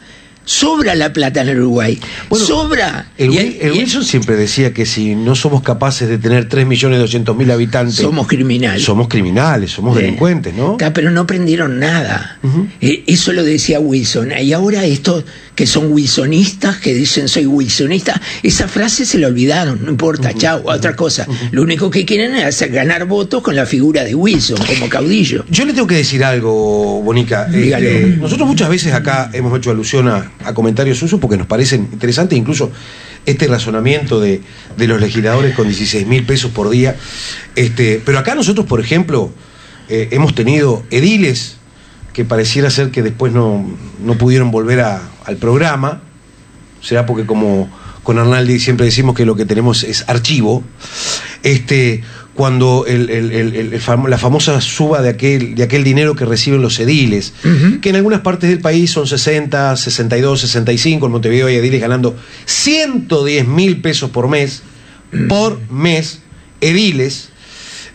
sobra 0.50 0.96
la 0.96 1.12
plata 1.12 1.42
en 1.42 1.48
el 1.50 1.58
Uruguay. 1.60 1.98
sobra. 2.32 3.06
El, 3.16 3.30
Wilson 3.70 4.04
siempre 4.04 4.34
decía 4.34 4.74
que 4.74 4.84
si 4.84 5.14
no 5.14 5.36
somos 5.36 5.62
capaces 5.62 6.08
de 6.08 6.18
tener 6.18 6.48
3.200.000 6.48 7.52
habitantes. 7.52 7.94
Somos 7.96 8.26
criminales. 8.26 8.82
Somos 8.82 9.06
criminales, 9.06 9.70
somos 9.70 9.96
delincuentes, 9.96 10.52
¿no? 10.52 10.76
pero 10.92 11.10
no 11.12 11.20
aprendieron 11.20 11.78
nada. 11.78 12.38
Eh, 12.80 13.04
eso 13.06 13.32
lo 13.32 13.44
decía 13.44 13.78
Wilson. 13.78 14.32
Y 14.40 14.52
ahora 14.52 14.84
estos 14.84 15.24
que 15.60 15.66
son 15.66 15.92
wilsonistas, 15.92 16.78
que 16.78 16.94
dicen 16.94 17.28
soy 17.28 17.44
wilsonista, 17.44 18.18
esa 18.42 18.66
frase 18.66 19.04
se 19.04 19.18
la 19.18 19.26
olvidaron, 19.26 19.84
no 19.84 19.90
importa, 19.90 20.32
chao, 20.32 20.62
otra 20.64 20.96
cosa. 20.96 21.26
Lo 21.50 21.60
único 21.60 21.90
que 21.90 22.06
quieren 22.06 22.34
es 22.34 22.46
hacer, 22.46 22.70
ganar 22.70 23.04
votos 23.04 23.42
con 23.42 23.54
la 23.54 23.66
figura 23.66 24.02
de 24.02 24.14
Wilson 24.14 24.56
como 24.56 24.88
caudillo. 24.88 25.44
Yo 25.50 25.66
le 25.66 25.74
tengo 25.74 25.86
que 25.86 25.96
decir 25.96 26.24
algo, 26.24 27.02
Bonica. 27.02 27.46
Este, 27.52 28.16
nosotros 28.18 28.48
muchas 28.48 28.70
veces 28.70 28.94
acá 28.94 29.28
hemos 29.34 29.54
hecho 29.58 29.70
alusión 29.70 30.08
a, 30.08 30.32
comentarios 30.54 30.96
suyos 30.96 31.20
porque 31.20 31.36
nos 31.36 31.46
parecen 31.46 31.90
interesantes, 31.92 32.38
incluso 32.38 32.72
este 33.26 33.46
razonamiento 33.46 34.18
de, 34.18 34.40
los 34.78 34.98
legisladores 34.98 35.54
con 35.54 35.66
16 35.66 36.06
mil 36.06 36.24
pesos 36.24 36.52
por 36.52 36.70
día. 36.70 36.96
Este, 37.54 38.00
pero 38.02 38.18
acá 38.18 38.34
nosotros, 38.34 38.64
por 38.64 38.80
ejemplo, 38.80 39.30
eh, 39.90 40.08
hemos 40.12 40.34
tenido 40.34 40.84
ediles 40.90 41.58
que 42.12 42.24
pareciera 42.24 42.70
ser 42.70 42.90
que 42.90 43.02
después 43.02 43.32
no, 43.32 43.64
no 44.02 44.14
pudieron 44.18 44.50
volver 44.50 44.80
a, 44.80 45.00
al 45.30 45.36
programa, 45.36 46.02
será 46.82 47.06
porque 47.06 47.24
como 47.24 47.70
con 48.02 48.18
Arnaldi 48.18 48.58
siempre 48.58 48.86
decimos 48.86 49.14
que 49.14 49.24
lo 49.24 49.36
que 49.36 49.46
tenemos 49.46 49.84
es 49.84 50.04
archivo, 50.08 50.64
este, 51.42 52.02
cuando 52.34 52.84
la 52.88 54.18
famosa 54.18 54.60
suba 54.60 55.02
de 55.02 55.10
aquel, 55.10 55.54
de 55.54 55.62
aquel 55.62 55.84
dinero 55.84 56.16
que 56.16 56.24
reciben 56.24 56.62
los 56.62 56.80
ediles, 56.80 57.34
que 57.80 57.90
en 57.90 57.96
algunas 57.96 58.20
partes 58.20 58.50
del 58.50 58.60
país 58.60 58.90
son 58.90 59.06
60, 59.06 59.76
62, 59.76 60.40
65, 60.40 61.06
en 61.06 61.12
Montevideo 61.12 61.46
hay 61.46 61.56
ediles 61.56 61.80
ganando 61.80 62.16
110 62.46 63.46
mil 63.46 63.80
pesos 63.80 64.10
por 64.10 64.28
mes, 64.28 64.62
por 65.28 65.60
mes, 65.70 66.20
ediles, 66.60 67.28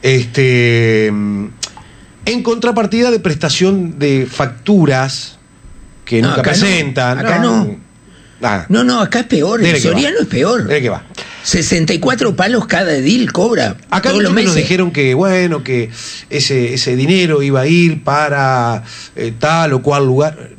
este, 0.02 1.08
en 1.08 2.44
contrapartida 2.44 3.12
de 3.12 3.20
prestación 3.20 3.98
de 4.00 4.28
facturas 4.30 5.40
que 6.06 6.22
nunca 6.22 6.42
presentan. 6.42 7.20
acá 7.20 7.40
no. 7.40 7.84
No, 8.70 8.84
no, 8.84 9.02
acá 9.02 9.22
es 9.22 9.26
peor. 9.26 9.64
El 9.64 9.80
Soriano 9.80 10.20
es 10.22 10.28
peor. 10.28 10.68
¿De 10.68 10.82
qué 10.82 10.90
va? 10.90 11.04
64 11.44 12.36
palos 12.36 12.66
cada 12.66 12.96
edil 12.96 13.32
cobra. 13.32 13.78
Acá 13.90 14.10
todos 14.10 14.24
los 14.24 14.34
meses. 14.34 14.50
nos 14.50 14.56
dijeron 14.56 14.92
que, 14.92 15.14
bueno, 15.14 15.64
que 15.64 15.90
ese, 16.30 16.74
ese 16.74 16.96
dinero 16.96 17.42
iba 17.44 17.62
a 17.62 17.68
ir 17.68 18.04
para 18.04 18.84
eh, 19.16 19.34
tal 19.38 19.74
o 19.74 19.82
cual 19.82 20.06
lugar. 20.06 20.52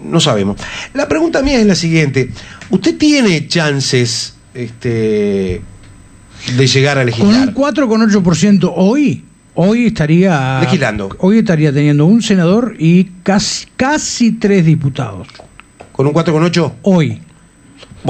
No 0.00 0.20
sabemos. 0.20 0.58
La 0.94 1.08
pregunta 1.08 1.42
mía 1.42 1.58
es 1.58 1.66
la 1.66 1.74
siguiente. 1.74 2.30
¿Usted 2.70 2.96
tiene 2.96 3.48
chances 3.48 4.34
este, 4.54 5.60
de 6.56 6.66
llegar 6.66 6.98
a 6.98 7.04
legislar? 7.04 7.52
Con 7.52 7.64
un 7.64 8.10
4,8% 8.12 8.72
hoy, 8.76 9.24
hoy 9.60 9.86
estaría 9.86 10.60
legislando. 10.60 11.14
Hoy 11.18 11.38
estaría 11.38 11.72
teniendo 11.72 12.06
un 12.06 12.22
senador 12.22 12.76
y 12.78 13.04
casi, 13.24 13.66
casi 13.76 14.32
tres 14.32 14.64
diputados. 14.64 15.26
¿Con 15.90 16.06
un 16.06 16.12
4,8? 16.12 16.72
Hoy. 16.82 17.20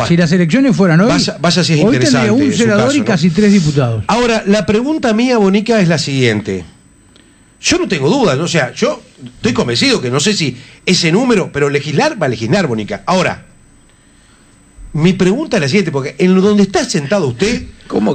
Si 0.06 0.16
las 0.16 0.30
elecciones 0.30 0.76
fueran 0.76 1.00
hoy, 1.00 1.10
vaya, 1.40 1.64
si 1.64 1.72
es 1.72 1.84
hoy 1.84 1.98
tendría 1.98 2.32
un 2.32 2.52
senador 2.52 2.94
y 2.94 3.00
casi 3.00 3.30
tres 3.30 3.52
diputados. 3.52 4.04
Ahora, 4.06 4.44
la 4.46 4.66
pregunta 4.66 5.14
mía, 5.14 5.38
Bonica, 5.38 5.80
es 5.80 5.88
la 5.88 5.96
siguiente. 5.96 6.64
Yo 7.60 7.78
no 7.78 7.88
tengo 7.88 8.10
dudas, 8.10 8.38
o 8.38 8.46
sea, 8.46 8.72
yo 8.74 9.02
estoy 9.36 9.54
convencido 9.54 10.02
que 10.02 10.10
no 10.10 10.20
sé 10.20 10.34
si 10.34 10.56
ese 10.84 11.10
número, 11.10 11.50
pero 11.50 11.70
legislar 11.70 12.22
va 12.22 12.26
a 12.26 12.28
legislar, 12.28 12.66
Bonica. 12.66 13.02
Ahora, 13.06 13.46
mi 14.92 15.12
pregunta 15.12 15.56
es 15.56 15.60
la 15.62 15.68
siguiente, 15.68 15.92
porque 15.92 16.14
en 16.18 16.40
donde 16.40 16.62
está 16.62 16.84
sentado 16.84 17.28
usted, 17.28 17.62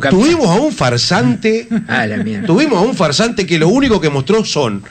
tuvimos 0.09 0.47
a 0.47 0.55
un 0.55 0.71
farsante, 0.71 1.67
ah, 1.87 2.05
tuvimos 2.45 2.77
a 2.77 2.81
un 2.81 2.95
farsante 2.95 3.45
que 3.45 3.57
lo 3.57 3.67
único 3.67 4.01
que 4.01 4.09
mostró 4.09 4.43
son 4.43 4.83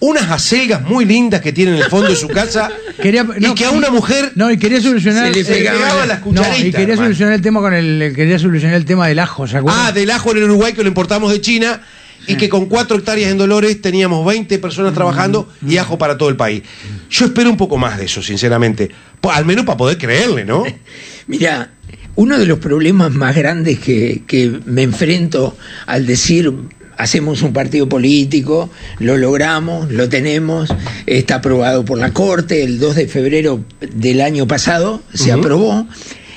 unas 0.00 0.30
acelgas 0.30 0.82
muy 0.82 1.04
lindas 1.04 1.40
que 1.40 1.52
tiene 1.52 1.72
en 1.72 1.82
el 1.82 1.90
fondo 1.90 2.08
de 2.08 2.16
su 2.16 2.28
casa 2.28 2.70
y 3.02 3.54
que 3.54 3.64
a 3.64 3.70
una 3.70 3.90
mujer 3.90 4.32
no 4.36 4.50
y 4.50 4.56
quería 4.56 4.80
solucionar 4.80 5.32
se 5.32 5.42
le 5.42 5.44
pegaba 5.44 6.06
las 6.06 6.20
cucharitas 6.20 6.60
y 6.60 6.70
quería 6.70 6.96
solucionar 6.96 7.34
el 7.34 7.42
tema 7.42 7.60
con 7.60 7.74
el 7.74 8.12
quería 8.14 8.38
solucionar 8.38 8.76
el 8.76 8.84
tema 8.84 9.08
del 9.08 9.18
ajo 9.18 9.48
¿se 9.48 9.60
ah 9.66 9.90
del 9.92 10.10
ajo 10.12 10.30
en 10.30 10.36
el 10.36 10.44
Uruguay 10.44 10.72
que 10.72 10.82
lo 10.82 10.88
importamos 10.88 11.32
de 11.32 11.40
China 11.40 11.80
y 12.28 12.36
que 12.36 12.48
con 12.48 12.66
cuatro 12.66 12.96
hectáreas 12.98 13.30
en 13.30 13.38
Dolores 13.38 13.80
teníamos 13.80 14.24
20 14.26 14.58
personas 14.58 14.92
trabajando 14.92 15.48
y 15.66 15.78
ajo 15.78 15.96
para 15.96 16.18
todo 16.18 16.28
el 16.28 16.36
país. 16.36 16.62
Yo 17.08 17.26
espero 17.26 17.48
un 17.48 17.56
poco 17.56 17.78
más 17.78 17.96
de 17.96 18.04
eso, 18.04 18.22
sinceramente. 18.22 18.90
Al 19.22 19.46
menos 19.46 19.64
para 19.64 19.78
poder 19.78 19.96
creerle, 19.96 20.44
¿no? 20.44 20.64
Mira, 21.28 21.70
uno 22.16 22.36
de 22.38 22.46
los 22.46 22.58
problemas 22.58 23.12
más 23.12 23.36
grandes 23.36 23.78
que, 23.78 24.24
que 24.26 24.60
me 24.64 24.82
enfrento 24.82 25.56
al 25.86 26.04
decir 26.06 26.52
hacemos 26.98 27.42
un 27.42 27.52
partido 27.52 27.88
político, 27.88 28.70
lo 28.98 29.16
logramos, 29.16 29.90
lo 29.92 30.08
tenemos, 30.08 30.68
está 31.06 31.36
aprobado 31.36 31.84
por 31.84 31.96
la 31.96 32.12
Corte, 32.12 32.64
el 32.64 32.80
2 32.80 32.96
de 32.96 33.06
febrero 33.06 33.64
del 33.80 34.20
año 34.20 34.48
pasado 34.48 35.00
se 35.14 35.30
aprobó, 35.30 35.86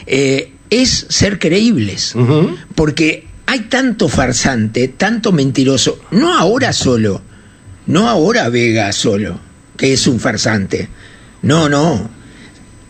eh, 0.06 0.54
es 0.70 1.08
ser 1.10 1.40
creíbles, 1.40 2.14
porque 2.76 3.26
hay 3.48 3.62
tanto 3.62 4.08
farsante, 4.08 4.88
tanto 4.88 5.32
mentiroso, 5.32 6.00
no 6.12 6.32
ahora 6.38 6.74
solo, 6.74 7.22
no 7.88 8.08
ahora 8.08 8.48
Vega 8.50 8.94
solo, 8.94 9.40
que 9.76 9.94
es 9.94 10.06
un 10.06 10.20
farsante, 10.20 10.90
no, 11.42 11.70
no, 11.70 12.08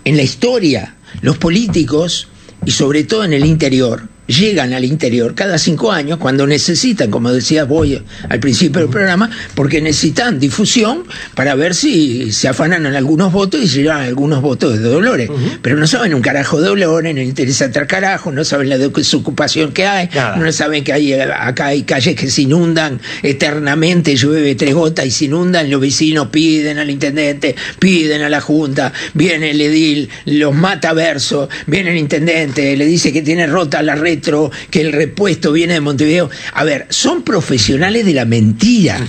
en 0.03 0.17
la 0.17 0.23
historia, 0.23 0.95
los 1.21 1.37
políticos, 1.37 2.27
y 2.65 2.71
sobre 2.71 3.03
todo 3.03 3.23
en 3.23 3.33
el 3.33 3.45
interior, 3.45 4.07
llegan 4.31 4.73
al 4.73 4.85
interior 4.85 5.35
cada 5.35 5.57
cinco 5.57 5.91
años 5.91 6.17
cuando 6.17 6.47
necesitan, 6.47 7.11
como 7.11 7.31
decía 7.31 7.65
voy 7.65 8.01
al 8.29 8.39
principio 8.39 8.81
del 8.81 8.89
programa, 8.89 9.29
porque 9.55 9.81
necesitan 9.81 10.39
difusión 10.39 11.03
para 11.35 11.55
ver 11.55 11.75
si 11.75 12.31
se 12.31 12.47
afanan 12.47 12.85
en 12.85 12.95
algunos 12.95 13.31
votos 13.31 13.61
y 13.61 13.67
llegan 13.67 14.01
algunos 14.01 14.41
votos 14.41 14.77
de 14.77 14.83
Dolores. 14.83 15.29
Pero 15.61 15.77
no 15.77 15.87
saben 15.87 16.13
un 16.13 16.21
carajo 16.21 16.61
de 16.61 16.67
Dolores, 16.67 17.13
no 17.13 17.19
les 17.19 17.29
interesa 17.29 17.65
entrar 17.65 17.87
carajo, 17.87 18.31
no 18.31 18.43
saben 18.43 18.69
la 18.69 18.77
desocupación 18.77 19.71
que 19.71 19.85
hay, 19.85 20.09
no 20.37 20.51
saben 20.51 20.83
que 20.83 20.93
hay, 20.93 21.13
acá 21.13 21.67
hay 21.67 21.83
calles 21.83 22.15
que 22.15 22.29
se 22.29 22.43
inundan 22.43 22.99
eternamente, 23.23 24.15
llueve 24.15 24.55
tres 24.55 24.73
gotas 24.73 25.05
y 25.05 25.11
se 25.11 25.25
inundan, 25.25 25.69
los 25.69 25.81
vecinos 25.81 26.27
piden 26.27 26.79
al 26.79 26.89
intendente, 26.89 27.55
piden 27.79 28.21
a 28.21 28.29
la 28.29 28.41
junta, 28.41 28.93
viene 29.13 29.51
el 29.51 29.61
edil, 29.61 30.09
los 30.25 30.53
mata 30.55 30.93
verso, 30.93 31.49
viene 31.67 31.91
el 31.91 31.97
intendente, 31.97 32.75
le 32.77 32.85
dice 32.85 33.11
que 33.11 33.21
tiene 33.21 33.47
rota 33.47 33.81
la 33.81 33.95
red 33.95 34.20
que 34.69 34.81
el 34.81 34.91
repuesto 34.91 35.51
viene 35.51 35.73
de 35.73 35.81
Montevideo. 35.81 36.29
A 36.53 36.63
ver, 36.63 36.87
son 36.89 37.23
profesionales 37.23 38.05
de 38.05 38.13
la 38.13 38.25
mentira. 38.25 38.99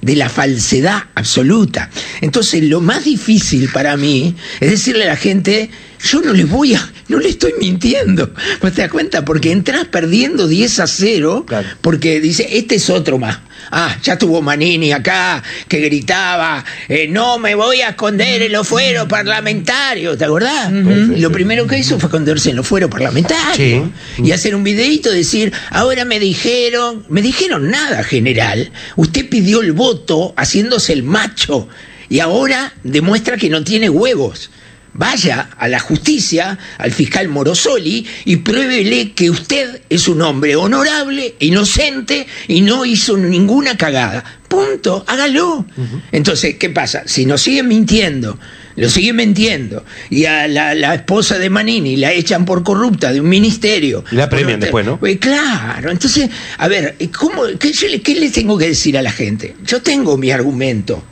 de 0.00 0.14
la 0.14 0.28
falsedad 0.28 1.02
absoluta. 1.16 1.90
Entonces, 2.20 2.62
lo 2.62 2.80
más 2.80 3.04
difícil 3.04 3.68
para 3.72 3.96
mí 3.96 4.36
es 4.60 4.70
decirle 4.70 5.02
a 5.02 5.08
la 5.08 5.16
gente, 5.16 5.70
yo 6.00 6.20
no 6.20 6.32
les 6.32 6.48
voy 6.48 6.74
a, 6.74 6.92
no 7.08 7.18
le 7.18 7.28
estoy 7.28 7.54
mintiendo. 7.58 8.32
¿Pues 8.60 8.74
te 8.74 8.82
das 8.82 8.90
cuenta? 8.90 9.24
Porque 9.24 9.52
entras 9.52 9.86
perdiendo 9.86 10.46
10 10.46 10.80
a 10.80 10.86
0, 10.86 11.46
porque 11.80 12.20
dice, 12.20 12.46
este 12.52 12.76
es 12.76 12.90
otro 12.90 13.18
más. 13.18 13.38
Ah, 13.70 13.96
ya 14.02 14.16
tuvo 14.16 14.40
Manini 14.40 14.92
acá, 14.92 15.42
que 15.66 15.80
gritaba, 15.80 16.64
eh, 16.88 17.06
no 17.08 17.38
me 17.38 17.54
voy 17.54 17.82
a 17.82 17.90
esconder 17.90 18.40
en 18.42 18.52
los 18.52 18.66
fueros 18.66 19.06
parlamentarios, 19.08 20.16
¿te 20.16 20.24
acordás? 20.24 20.72
Lo 20.72 21.30
primero 21.30 21.66
que 21.66 21.78
hizo 21.78 21.98
fue 21.98 22.08
esconderse 22.08 22.50
en 22.50 22.56
los 22.56 22.66
fueros 22.66 22.90
parlamentarios. 22.90 23.88
Y 24.22 24.32
hacer 24.32 24.54
un 24.54 24.64
videito, 24.64 25.10
decir, 25.10 25.52
ahora 25.70 26.04
me 26.04 26.18
dijeron, 26.18 27.04
me 27.08 27.20
dijeron 27.20 27.70
nada, 27.70 28.02
general. 28.04 28.70
Usted 28.96 29.28
pidió 29.28 29.60
el 29.60 29.72
voto 29.72 30.32
haciéndose 30.36 30.92
el 30.92 31.02
macho 31.02 31.68
y 32.08 32.20
ahora 32.20 32.72
demuestra 32.84 33.36
que 33.36 33.50
no 33.50 33.62
tiene 33.64 33.90
huevos 33.90 34.50
vaya 34.94 35.50
a 35.56 35.68
la 35.68 35.78
justicia, 35.78 36.58
al 36.78 36.92
fiscal 36.92 37.28
Morosoli, 37.28 38.06
y 38.24 38.36
pruébele 38.36 39.12
que 39.12 39.30
usted 39.30 39.82
es 39.88 40.08
un 40.08 40.22
hombre 40.22 40.56
honorable, 40.56 41.34
inocente 41.40 42.26
y 42.48 42.60
no 42.60 42.84
hizo 42.84 43.16
ninguna 43.16 43.76
cagada. 43.76 44.24
Punto, 44.48 45.04
hágalo. 45.06 45.66
Entonces, 46.10 46.56
¿qué 46.56 46.70
pasa? 46.70 47.02
Si 47.06 47.26
nos 47.26 47.42
siguen 47.42 47.68
mintiendo, 47.68 48.38
lo 48.76 48.88
siguen 48.88 49.16
mintiendo, 49.16 49.84
y 50.08 50.24
a 50.24 50.48
la, 50.48 50.94
esposa 50.94 51.38
de 51.38 51.50
Manini 51.50 51.96
la 51.96 52.12
echan 52.12 52.44
por 52.44 52.62
corrupta 52.62 53.12
de 53.12 53.20
un 53.20 53.28
ministerio. 53.28 54.04
Y 54.10 54.16
la 54.16 54.28
premian 54.30 54.58
después, 54.58 54.86
¿no? 54.86 54.98
Pues 54.98 55.18
claro, 55.18 55.90
entonces, 55.90 56.30
a 56.56 56.68
ver, 56.68 56.96
¿cómo, 57.16 57.42
qué, 57.58 57.72
¿qué 58.02 58.14
le 58.14 58.30
tengo 58.30 58.56
que 58.56 58.68
decir 58.68 58.96
a 58.96 59.02
la 59.02 59.12
gente? 59.12 59.54
Yo 59.64 59.82
tengo 59.82 60.16
mi 60.16 60.30
argumento 60.30 61.02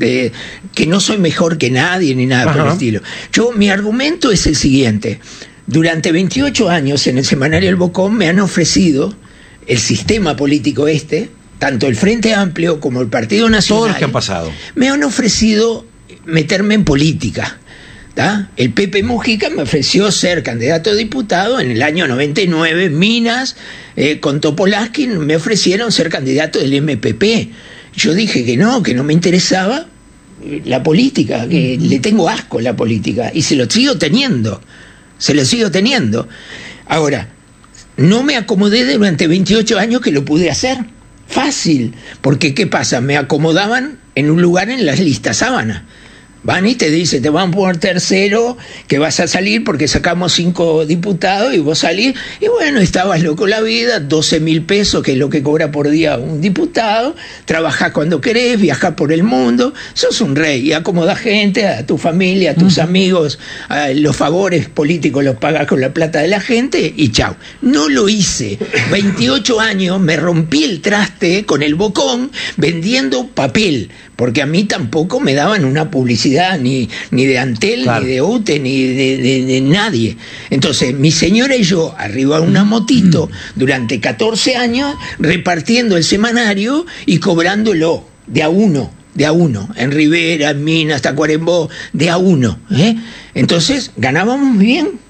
que 0.00 0.86
no 0.86 1.00
soy 1.00 1.18
mejor 1.18 1.58
que 1.58 1.70
nadie 1.70 2.14
ni 2.14 2.26
nada 2.26 2.52
por 2.52 2.66
el 2.66 2.72
estilo. 2.72 3.00
Yo, 3.32 3.52
mi 3.52 3.70
argumento 3.70 4.32
es 4.32 4.46
el 4.46 4.56
siguiente. 4.56 5.20
Durante 5.66 6.10
28 6.10 6.68
años 6.68 7.06
en 7.06 7.18
el 7.18 7.24
semanario 7.24 7.68
El 7.68 7.76
Bocón 7.76 8.16
me 8.16 8.28
han 8.28 8.40
ofrecido 8.40 9.14
el 9.66 9.78
sistema 9.78 10.34
político 10.34 10.88
este, 10.88 11.30
tanto 11.58 11.86
el 11.86 11.94
Frente 11.94 12.34
Amplio 12.34 12.80
como 12.80 13.00
el 13.00 13.08
Partido 13.08 13.48
Nacional. 13.48 13.78
Todos 13.78 13.88
los 13.90 13.98
que 13.98 14.04
han 14.04 14.12
pasado. 14.12 14.52
Me 14.74 14.88
han 14.88 15.04
ofrecido 15.04 15.86
meterme 16.24 16.74
en 16.74 16.84
política. 16.84 17.60
El 18.56 18.72
Pepe 18.72 19.02
Mujica 19.02 19.48
me 19.48 19.62
ofreció 19.62 20.10
ser 20.12 20.42
candidato 20.42 20.90
a 20.90 20.94
diputado 20.94 21.58
en 21.58 21.70
el 21.70 21.82
año 21.82 22.06
99. 22.06 22.90
Minas, 22.90 23.56
eh, 23.96 24.20
con 24.20 24.40
Topolaski, 24.40 25.06
me 25.06 25.36
ofrecieron 25.36 25.90
ser 25.90 26.10
candidato 26.10 26.58
del 26.58 26.82
MPP. 26.82 27.50
Yo 27.96 28.12
dije 28.12 28.44
que 28.44 28.58
no, 28.58 28.82
que 28.82 28.92
no 28.94 29.04
me 29.04 29.14
interesaba 29.14 29.86
la 30.64 30.82
política, 30.82 31.48
que 31.48 31.78
le 31.80 32.00
tengo 32.00 32.28
asco 32.28 32.58
a 32.58 32.62
la 32.62 32.76
política 32.76 33.30
y 33.34 33.42
se 33.42 33.56
lo 33.56 33.68
sigo 33.68 33.96
teniendo, 33.98 34.60
se 35.18 35.34
lo 35.34 35.44
sigo 35.44 35.70
teniendo. 35.70 36.28
Ahora, 36.86 37.28
no 37.96 38.22
me 38.22 38.36
acomodé 38.36 38.92
durante 38.92 39.26
28 39.26 39.78
años 39.78 40.00
que 40.00 40.12
lo 40.12 40.24
pude 40.24 40.50
hacer. 40.50 40.78
Fácil, 41.26 41.94
porque 42.20 42.54
¿qué 42.54 42.66
pasa? 42.66 43.00
Me 43.00 43.16
acomodaban 43.16 43.98
en 44.14 44.30
un 44.30 44.42
lugar 44.42 44.70
en 44.70 44.84
las 44.84 44.98
listas 44.98 45.36
sábana. 45.38 45.86
Van 46.42 46.66
y 46.66 46.74
te 46.74 46.90
dicen, 46.90 47.22
te 47.22 47.28
van 47.28 47.50
por 47.50 47.76
tercero, 47.76 48.56
que 48.86 48.98
vas 48.98 49.20
a 49.20 49.26
salir 49.26 49.62
porque 49.62 49.88
sacamos 49.88 50.32
cinco 50.32 50.86
diputados 50.86 51.54
y 51.54 51.58
vos 51.58 51.80
salís. 51.80 52.14
Y 52.40 52.48
bueno, 52.48 52.80
estabas 52.80 53.22
loco 53.22 53.46
la 53.46 53.60
vida, 53.60 54.00
12 54.00 54.40
mil 54.40 54.62
pesos, 54.62 55.02
que 55.02 55.12
es 55.12 55.18
lo 55.18 55.28
que 55.28 55.42
cobra 55.42 55.70
por 55.70 55.90
día 55.90 56.16
un 56.16 56.40
diputado. 56.40 57.14
Trabajás 57.44 57.92
cuando 57.92 58.20
querés, 58.22 58.58
viajás 58.58 58.94
por 58.94 59.12
el 59.12 59.22
mundo. 59.22 59.74
Sos 59.92 60.22
un 60.22 60.34
rey 60.34 60.68
y 60.68 60.72
acomodás 60.72 61.18
gente, 61.18 61.66
a 61.66 61.84
tu 61.84 61.98
familia, 61.98 62.52
a 62.52 62.54
tus 62.54 62.78
amigos, 62.78 63.38
los 63.94 64.16
favores 64.16 64.68
políticos 64.68 65.22
los 65.22 65.36
pagas 65.36 65.66
con 65.66 65.80
la 65.80 65.92
plata 65.92 66.20
de 66.20 66.28
la 66.28 66.40
gente 66.40 66.92
y 66.96 67.10
chao. 67.10 67.36
No 67.60 67.88
lo 67.88 68.08
hice. 68.08 68.58
28 68.90 69.60
años 69.60 70.00
me 70.00 70.16
rompí 70.16 70.64
el 70.64 70.80
traste 70.80 71.44
con 71.44 71.62
el 71.62 71.74
bocón 71.74 72.30
vendiendo 72.56 73.26
papel 73.28 73.90
porque 74.20 74.42
a 74.42 74.46
mí 74.46 74.64
tampoco 74.64 75.18
me 75.18 75.32
daban 75.32 75.64
una 75.64 75.90
publicidad 75.90 76.60
ni, 76.60 76.90
ni 77.10 77.24
de 77.24 77.38
Antel, 77.38 77.88
ni 78.00 78.06
de 78.06 78.20
UTE, 78.20 78.60
ni 78.60 78.86
de, 78.86 79.62
nadie. 79.62 80.18
Entonces, 80.50 80.92
mi 80.92 81.10
señora 81.10 81.56
y 81.56 81.62
yo, 81.62 81.94
arriba 81.96 82.38
de 82.38 82.46
una 82.46 82.62
motito, 82.62 83.30
durante 83.56 83.98
14 83.98 84.56
años, 84.56 84.94
repartiendo 85.18 85.96
el 85.96 86.04
semanario 86.04 86.84
y 87.06 87.16
cobrándolo 87.16 88.04
de 88.26 88.42
a 88.42 88.50
uno 88.50 88.92
de 89.14 89.24
a 89.24 89.32
uno, 89.32 89.70
en 89.74 89.90
Rivera, 89.90 90.50
en 90.50 90.64
Minas, 90.64 91.00
Tacuarembó, 91.00 91.70
de 91.94 92.10
a 92.10 92.18
uno. 92.18 92.60
¿eh? 92.70 92.96
Entonces 93.32 93.92
ganábamos 93.96 94.58
bien, 94.58 95.00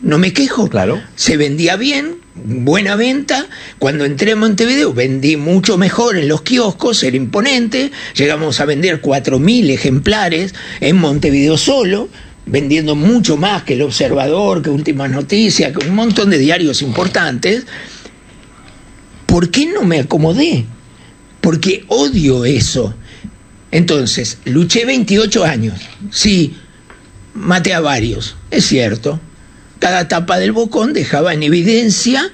no 0.00 0.16
me 0.16 0.32
quejo. 0.32 0.70
Claro. 0.70 1.02
Se 1.16 1.36
vendía 1.36 1.76
bien, 1.76 2.16
buena 2.44 2.96
venta. 2.96 3.46
Cuando 3.78 4.04
entré 4.04 4.32
en 4.32 4.38
Montevideo 4.38 4.92
vendí 4.92 5.36
mucho 5.36 5.78
mejor 5.78 6.16
en 6.16 6.28
los 6.28 6.42
kioscos, 6.42 7.02
era 7.02 7.16
imponente. 7.16 7.90
Llegamos 8.14 8.60
a 8.60 8.64
vender 8.64 9.02
4.000 9.02 9.70
ejemplares 9.70 10.54
en 10.80 10.96
Montevideo 10.96 11.56
solo, 11.56 12.08
vendiendo 12.46 12.94
mucho 12.94 13.36
más 13.36 13.62
que 13.64 13.74
El 13.74 13.82
Observador, 13.82 14.62
que 14.62 14.70
Últimas 14.70 15.10
Noticias, 15.10 15.72
que 15.72 15.86
un 15.86 15.94
montón 15.94 16.30
de 16.30 16.38
diarios 16.38 16.82
importantes. 16.82 17.66
¿Por 19.26 19.50
qué 19.50 19.66
no 19.66 19.84
me 19.84 20.00
acomodé? 20.00 20.64
Porque 21.40 21.84
odio 21.88 22.44
eso. 22.44 22.94
Entonces, 23.70 24.38
luché 24.44 24.86
28 24.86 25.44
años. 25.44 25.78
Sí, 26.10 26.56
maté 27.34 27.74
a 27.74 27.80
varios, 27.80 28.36
es 28.50 28.64
cierto 28.64 29.20
cada 29.78 30.08
tapa 30.08 30.38
del 30.38 30.52
bocón 30.52 30.92
dejaba 30.92 31.34
en 31.34 31.42
evidencia 31.42 32.30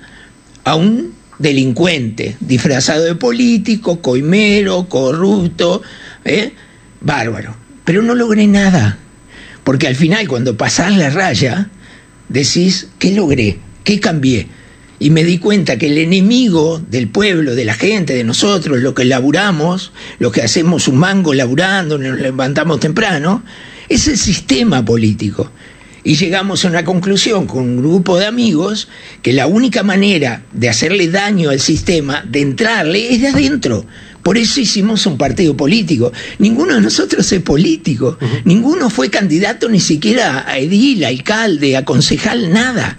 a 0.65 0.77
un 0.77 1.15
delincuente 1.39 2.37
disfrazado 2.41 3.05
de 3.05 3.15
político, 3.15 4.01
coimero, 4.01 4.89
corrupto, 4.89 5.83
¿eh? 6.25 6.53
bárbaro. 7.01 7.57
Pero 7.85 8.03
no 8.03 8.15
logré 8.15 8.47
nada, 8.47 8.99
porque 9.63 9.87
al 9.87 9.97
final 9.97 10.27
cuando 10.27 10.57
pasás 10.57 10.97
la 10.97 11.11
raya, 11.11 11.69
decís, 12.29 12.89
¿qué 12.99 13.13
logré? 13.13 13.59
¿Qué 13.85 14.01
cambié? 14.01 14.49
Y 14.99 15.11
me 15.11 15.25
di 15.25 15.39
cuenta 15.39 15.77
que 15.77 15.89
el 15.89 15.99
enemigo 15.99 16.81
del 16.89 17.09
pueblo, 17.09 17.55
de 17.55 17.65
la 17.65 17.75
gente, 17.75 18.15
de 18.15 18.25
nosotros, 18.25 18.79
lo 18.79 18.95
que 18.95 19.05
laburamos, 19.05 19.93
lo 20.19 20.31
que 20.31 20.41
hacemos 20.41 20.89
un 20.89 20.97
mango 20.97 21.35
laburando, 21.35 21.99
nos 21.99 22.19
levantamos 22.19 22.81
temprano, 22.81 23.43
es 23.89 24.09
el 24.09 24.17
sistema 24.17 24.83
político 24.83 25.51
y 26.05 26.17
llegamos 26.17 26.65
a 26.65 26.69
una 26.69 26.85
conclusión 26.85 27.47
con 27.47 27.63
un 27.63 27.77
grupo 27.79 28.19
de 28.19 28.27
amigos 28.27 28.89
que 29.23 29.33
la 29.33 29.47
única 29.47 29.83
manera 29.83 30.45
de 30.53 30.69
hacerle 30.69 31.09
daño 31.09 31.49
al 31.49 31.61
sistema, 31.61 32.23
de 32.29 32.43
entrarle, 32.43 33.15
es 33.15 33.23
de 33.23 33.29
adentro. 33.29 33.87
Por 34.23 34.37
eso 34.37 34.61
hicimos 34.61 35.07
un 35.07 35.17
partido 35.17 35.57
político. 35.57 36.13
Ninguno 36.39 36.75
de 36.75 36.83
nosotros 36.83 37.31
es 37.33 37.41
político. 37.41 38.19
Ninguno 38.45 38.91
fue 38.91 39.09
candidato 39.09 39.69
ni 39.69 39.81
siquiera 39.81 40.45
a 40.47 40.59
edil, 40.59 41.05
alcalde, 41.05 41.77
a 41.77 41.85
concejal, 41.85 42.53
nada. 42.53 42.99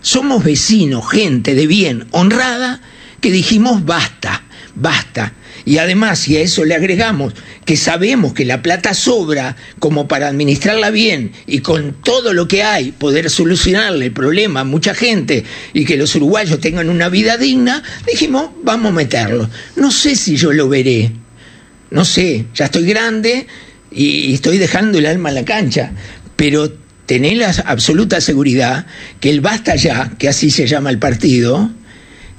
Somos 0.00 0.44
vecinos, 0.44 1.08
gente 1.08 1.54
de 1.54 1.66
bien, 1.66 2.06
honrada, 2.10 2.80
que 3.20 3.30
dijimos 3.30 3.84
basta, 3.84 4.44
basta 4.74 5.32
y 5.66 5.78
además, 5.78 6.18
si 6.18 6.36
a 6.36 6.40
eso 6.40 6.64
le 6.64 6.74
agregamos 6.74 7.32
que 7.64 7.76
sabemos 7.76 8.34
que 8.34 8.44
la 8.44 8.62
plata 8.62 8.92
sobra 8.92 9.56
como 9.78 10.06
para 10.06 10.28
administrarla 10.28 10.90
bien 10.90 11.32
y 11.46 11.60
con 11.60 11.94
todo 12.02 12.34
lo 12.34 12.46
que 12.48 12.62
hay 12.62 12.92
poder 12.92 13.30
solucionarle 13.30 14.06
el 14.06 14.12
problema 14.12 14.60
a 14.60 14.64
mucha 14.64 14.94
gente 14.94 15.44
y 15.72 15.86
que 15.86 15.96
los 15.96 16.14
uruguayos 16.16 16.60
tengan 16.60 16.90
una 16.90 17.08
vida 17.08 17.38
digna, 17.38 17.82
dijimos, 18.06 18.50
vamos 18.62 18.92
a 18.92 18.94
meterlo. 18.94 19.48
No 19.76 19.90
sé 19.90 20.16
si 20.16 20.36
yo 20.36 20.52
lo 20.52 20.68
veré, 20.68 21.12
no 21.90 22.04
sé, 22.04 22.44
ya 22.54 22.66
estoy 22.66 22.84
grande 22.84 23.46
y 23.90 24.34
estoy 24.34 24.58
dejando 24.58 24.98
el 24.98 25.06
alma 25.06 25.30
en 25.30 25.34
la 25.36 25.44
cancha, 25.46 25.92
pero 26.36 26.70
tené 27.06 27.36
la 27.36 27.54
absoluta 27.64 28.20
seguridad 28.20 28.86
que 29.20 29.30
el 29.30 29.40
basta 29.40 29.76
ya, 29.76 30.10
que 30.18 30.28
así 30.28 30.50
se 30.50 30.66
llama 30.66 30.90
el 30.90 30.98
partido, 30.98 31.70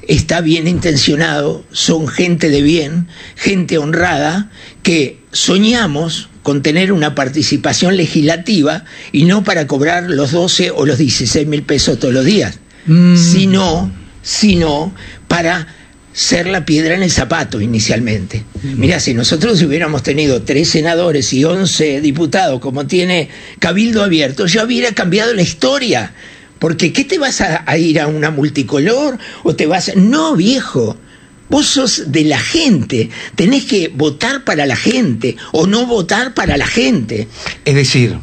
está 0.08 0.42
bien 0.42 0.68
intencionado, 0.68 1.64
son 1.72 2.08
gente 2.08 2.50
de 2.50 2.62
bien, 2.62 3.08
gente 3.36 3.78
honrada, 3.78 4.50
que 4.84 5.20
soñamos 5.32 6.30
con 6.44 6.62
tener 6.62 6.92
una 6.92 7.16
participación 7.16 7.98
legislativa 7.98 8.86
y 9.12 9.26
no 9.26 9.44
para 9.44 9.68
cobrar 9.68 10.04
los 10.04 10.32
12 10.32 10.72
o 10.72 10.86
los 10.86 10.98
16 10.98 11.48
mil 11.48 11.64
pesos 11.64 12.00
todos 12.00 12.14
los 12.14 12.24
días, 12.24 12.60
mm. 12.86 13.16
sino, 13.16 13.92
sino 14.22 14.94
para 15.28 15.68
ser 16.14 16.48
la 16.48 16.66
piedra 16.66 16.96
en 16.96 17.04
el 17.04 17.12
zapato 17.12 17.60
inicialmente. 17.60 18.44
Mm. 18.62 18.80
Mira, 18.80 19.00
si 19.00 19.14
nosotros 19.14 19.62
hubiéramos 19.64 20.04
tenido 20.04 20.44
tres 20.44 20.70
senadores 20.70 21.34
y 21.34 21.44
11 21.44 22.00
diputados 22.02 22.60
como 22.60 22.88
tiene 22.88 23.30
Cabildo 23.60 24.04
Abierto, 24.04 24.46
ya 24.46 24.64
hubiera 24.64 24.94
cambiado 24.94 25.34
la 25.34 25.42
historia 25.42 26.14
porque 26.60 26.94
¿qué 26.94 27.04
te 27.04 27.18
vas 27.18 27.42
a, 27.42 27.78
ir 27.78 28.00
a 28.00 28.08
una 28.08 28.32
multicolor 28.32 29.18
o 29.44 29.56
te 29.56 29.66
vas 29.66 29.90
a... 29.90 29.94
No, 29.96 30.36
viejo. 30.36 30.98
Vos 31.50 31.68
sos 31.68 32.12
de 32.12 32.24
la 32.24 32.40
gente, 32.40 33.10
tenés 33.36 33.66
que 33.66 33.90
votar 33.90 34.44
para 34.44 34.66
la 34.66 34.76
gente 34.76 35.36
o 35.52 35.68
no 35.68 35.86
votar 35.86 36.34
para 36.34 36.58
la 36.58 36.66
gente. 36.66 37.28
Es 37.66 37.76
decir, 37.76 38.18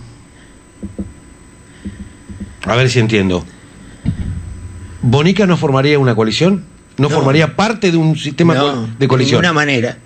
a 2.65 2.75
ver 2.75 2.91
si 2.91 2.99
entiendo. 2.99 3.45
¿Bonica 5.03 5.47
no 5.47 5.57
formaría 5.57 5.99
una 5.99 6.15
coalición? 6.15 6.65
¿No, 6.99 7.11
formaría 7.11 7.57
parte 7.57 7.91
de 7.91 7.97
un 7.97 8.17
sistema 8.17 8.55
de 8.99 9.09
coalición? 9.09 9.41
De 9.41 9.49
ninguna 9.49 9.53
manera. 9.53 9.99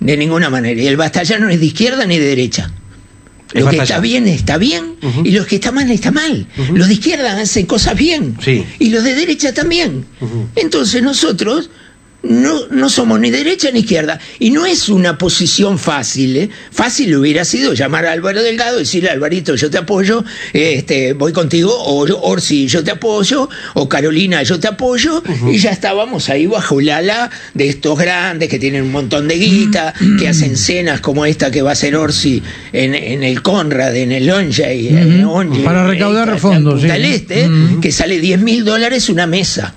De 0.00 0.16
ninguna 0.16 0.50
manera. 0.50 0.80
Y 0.80 0.86
el 0.86 0.96
Bastalla 0.96 1.38
no 1.38 1.48
es 1.48 1.60
de 1.60 1.66
izquierda 1.66 2.06
ni 2.06 2.18
de 2.18 2.26
derecha. 2.26 2.70
Lo 3.52 3.68
que 3.68 3.76
está 3.76 4.00
bien 4.00 4.26
está 4.28 4.56
bien 4.56 4.96
y 5.24 5.30
lo 5.32 5.46
que 5.46 5.56
está 5.56 5.72
mal 5.72 5.90
está 5.90 6.10
mal. 6.10 6.46
Los 6.72 6.88
de 6.88 6.94
izquierda 6.94 7.40
hacen 7.40 7.66
cosas 7.66 7.96
bien 7.96 8.36
y 8.78 8.90
los 8.90 9.04
de 9.04 9.14
derecha 9.14 9.52
también. 9.52 10.06
Entonces 10.56 11.02
nosotros 11.02 11.70
no, 12.22 12.68
no 12.70 12.88
somos 12.88 13.18
ni 13.20 13.30
derecha 13.30 13.70
ni 13.70 13.80
izquierda. 13.80 14.18
Y 14.38 14.50
no 14.50 14.66
es 14.66 14.88
una 14.88 15.18
posición 15.18 15.78
fácil. 15.78 16.36
¿eh? 16.36 16.50
Fácil 16.70 17.14
hubiera 17.16 17.44
sido 17.44 17.74
llamar 17.74 18.06
a 18.06 18.12
Álvaro 18.12 18.42
Delgado 18.42 18.76
y 18.76 18.80
decirle, 18.80 19.10
Alvarito, 19.10 19.54
yo 19.56 19.70
te 19.70 19.78
apoyo, 19.78 20.24
este, 20.52 21.12
voy 21.14 21.32
contigo, 21.32 21.72
o 21.72 22.06
Orsi, 22.28 22.66
yo 22.68 22.84
te 22.84 22.92
apoyo, 22.92 23.48
o 23.74 23.88
Carolina, 23.88 24.42
yo 24.42 24.58
te 24.60 24.68
apoyo, 24.68 25.22
y 25.50 25.58
ya 25.58 25.70
estábamos 25.70 26.28
ahí 26.28 26.46
bajo 26.46 26.80
el 26.80 26.90
ala 26.90 27.30
de 27.54 27.68
estos 27.68 27.98
grandes 27.98 28.48
que 28.48 28.58
tienen 28.58 28.82
un 28.82 28.92
montón 28.92 29.28
de 29.28 29.36
guita, 29.36 29.94
que 30.18 30.28
hacen 30.28 30.56
cenas 30.56 31.00
como 31.00 31.26
esta 31.26 31.50
que 31.50 31.62
va 31.62 31.70
a 31.70 31.72
hacer 31.72 31.96
Orsi 31.96 32.42
en, 32.72 32.94
en 32.94 33.22
el 33.22 33.42
Conrad, 33.42 33.96
en 33.96 34.12
el 34.12 34.30
Onja 34.30 34.72
y 34.72 34.88
Para 35.64 35.86
recaudar 35.86 36.38
fondos. 36.38 36.82
Este, 36.84 37.50
que 37.80 37.92
sale 37.92 38.20
10 38.20 38.40
mil 38.40 38.64
dólares 38.64 39.08
una 39.08 39.26
mesa 39.26 39.74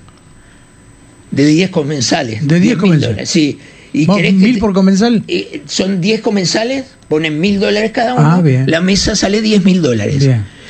de 1.36 1.46
10 1.46 1.70
comensales. 1.70 2.48
¿De 2.48 2.60
10 2.60 2.78
comensales? 2.78 3.30
Sí. 3.30 3.60
¿Y 3.94 4.08
¿Mil 4.08 4.60
por 4.60 4.74
comensal? 4.74 5.24
son 5.68 6.02
10 6.02 6.22
comensales, 6.22 6.86
ponen 7.08 7.40
mil 7.40 7.60
dólares 7.62 7.92
cada 7.94 8.14
uno. 8.16 8.30
Ah, 8.30 8.42
bien. 8.42 8.70
La 8.70 8.82
mesa 8.82 9.16
sale 9.16 9.42
10 9.42 9.64
mil 9.64 9.82
dólares. 9.82 10.28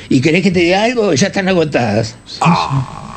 y 0.08 0.20
querés 0.20 0.42
que 0.42 0.52
te 0.52 0.60
diga 0.60 0.84
algo, 0.84 1.12
ya 1.14 1.28
están 1.28 1.48
agotadas. 1.48 2.14